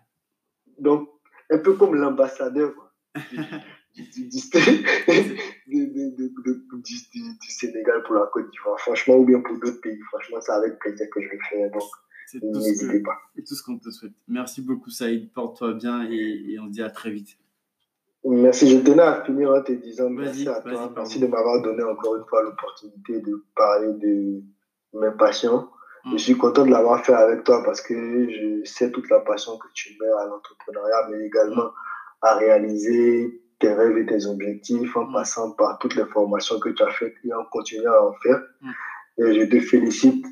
Donc, 0.77 1.09
un 1.49 1.57
peu 1.59 1.73
comme 1.73 1.95
l'ambassadeur 1.95 2.73
du, 3.95 4.05
du, 4.11 4.27
du, 4.27 4.39
Sénégal 7.49 8.03
pour 8.03 8.15
la 8.15 8.29
Côte 8.31 8.49
d'Ivoire, 8.51 8.79
franchement, 8.79 9.15
ou 9.15 9.25
bien 9.25 9.41
pour 9.41 9.57
d'autres 9.59 9.81
pays. 9.81 9.99
Franchement, 10.09 10.37
c'est 10.41 10.51
avec 10.51 10.77
plaisir 10.79 11.07
que 11.11 11.21
je 11.21 11.29
vais 11.29 11.39
faire. 11.49 11.71
Donc, 11.71 11.83
n'hésitez 12.55 13.01
pas. 13.01 13.17
C'est 13.35 13.43
tout 13.43 13.55
ce 13.55 13.63
qu'on 13.63 13.79
te 13.79 13.89
souhaite. 13.89 14.13
Merci 14.27 14.61
beaucoup, 14.61 14.89
Saïd. 14.89 15.31
Porte-toi 15.31 15.73
bien 15.73 16.09
et, 16.09 16.51
et 16.51 16.59
on 16.59 16.67
se 16.67 16.71
dit 16.71 16.83
à 16.83 16.89
très 16.89 17.11
vite. 17.11 17.37
Merci. 18.23 18.69
Je 18.69 18.79
tenais 18.79 19.03
à 19.03 19.23
finir 19.23 19.51
en 19.51 19.63
te 19.63 19.71
disant 19.71 20.09
merci 20.09 20.47
à 20.47 20.61
toi. 20.61 20.91
Merci 20.95 21.19
de 21.19 21.27
m'avoir 21.27 21.61
donné 21.61 21.83
encore 21.83 22.15
une 22.15 22.25
fois 22.25 22.43
l'opportunité 22.43 23.21
de 23.21 23.45
parler 23.55 23.93
de 23.93 24.41
mes 24.93 25.11
passions. 25.17 25.69
Je 26.13 26.17
suis 26.17 26.37
content 26.37 26.65
de 26.65 26.71
l'avoir 26.71 27.03
fait 27.05 27.13
avec 27.13 27.43
toi 27.43 27.63
parce 27.63 27.81
que 27.81 27.93
je 28.29 28.63
sais 28.65 28.91
toute 28.91 29.09
la 29.09 29.19
passion 29.19 29.57
que 29.57 29.67
tu 29.73 29.97
mets 29.99 30.11
à 30.21 30.25
l'entrepreneuriat, 30.25 31.07
mais 31.09 31.25
également 31.25 31.71
à 32.21 32.35
réaliser 32.35 33.41
tes 33.59 33.73
rêves 33.73 33.97
et 33.97 34.05
tes 34.05 34.25
objectifs 34.25 34.95
en 34.95 35.05
mm. 35.05 35.13
passant 35.13 35.51
par 35.51 35.79
toutes 35.79 35.95
les 35.95 36.05
formations 36.05 36.59
que 36.59 36.69
tu 36.69 36.83
as 36.83 36.91
faites 36.91 37.15
et 37.23 37.33
en 37.33 37.45
continuant 37.45 37.93
à 37.93 38.01
en 38.01 38.13
faire. 38.13 38.41
Mm. 38.61 38.71
Et 39.19 39.39
je 39.39 39.45
te 39.45 39.59
félicite, 39.59 40.25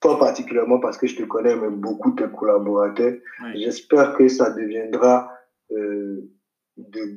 toi 0.00 0.18
particulièrement 0.18 0.78
parce 0.78 0.96
que 0.96 1.06
je 1.06 1.16
te 1.16 1.24
connais, 1.24 1.56
mais 1.56 1.70
beaucoup 1.70 2.12
tes 2.12 2.28
collaborateurs. 2.28 3.14
J'espère 3.54 4.14
que 4.16 4.28
ça 4.28 4.50
deviendra 4.50 5.32
euh, 5.72 6.30
de 6.76 7.16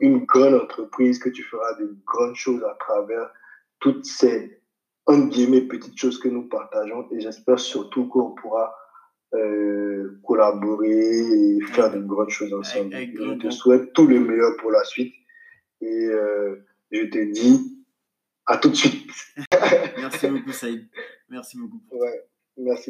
une 0.00 0.24
grande 0.24 0.54
entreprise, 0.54 1.18
que 1.18 1.28
tu 1.28 1.42
feras 1.42 1.74
de 1.74 1.96
grandes 2.06 2.36
choses 2.36 2.62
à 2.64 2.74
travers 2.78 3.30
toutes 3.80 4.04
ces 4.04 4.61
entre 5.06 5.28
guillemets, 5.30 5.62
petites 5.62 5.98
choses 5.98 6.18
que 6.18 6.28
nous 6.28 6.48
partageons. 6.48 7.08
Et 7.12 7.20
j'espère 7.20 7.58
surtout 7.58 8.06
qu'on 8.06 8.32
pourra 8.32 8.74
euh, 9.34 10.20
collaborer 10.24 10.90
et 10.90 11.60
faire 11.72 11.92
de 11.92 12.00
grandes 12.00 12.30
choses 12.30 12.52
ensemble. 12.52 12.94
je 12.94 13.38
te 13.38 13.50
souhaite 13.50 13.92
tout 13.92 14.06
le 14.06 14.20
meilleur 14.20 14.56
pour 14.58 14.70
la 14.70 14.84
suite. 14.84 15.14
Et 15.80 16.06
euh, 16.06 16.64
je 16.90 17.04
te 17.04 17.32
dis 17.32 17.84
à 18.46 18.58
tout 18.58 18.70
de 18.70 18.76
suite. 18.76 19.10
merci 19.98 20.28
beaucoup, 20.28 20.52
Saïd. 20.52 20.88
Merci 21.28 21.58
beaucoup. 21.58 21.80
Ouais, 21.90 22.24
merci. 22.56 22.80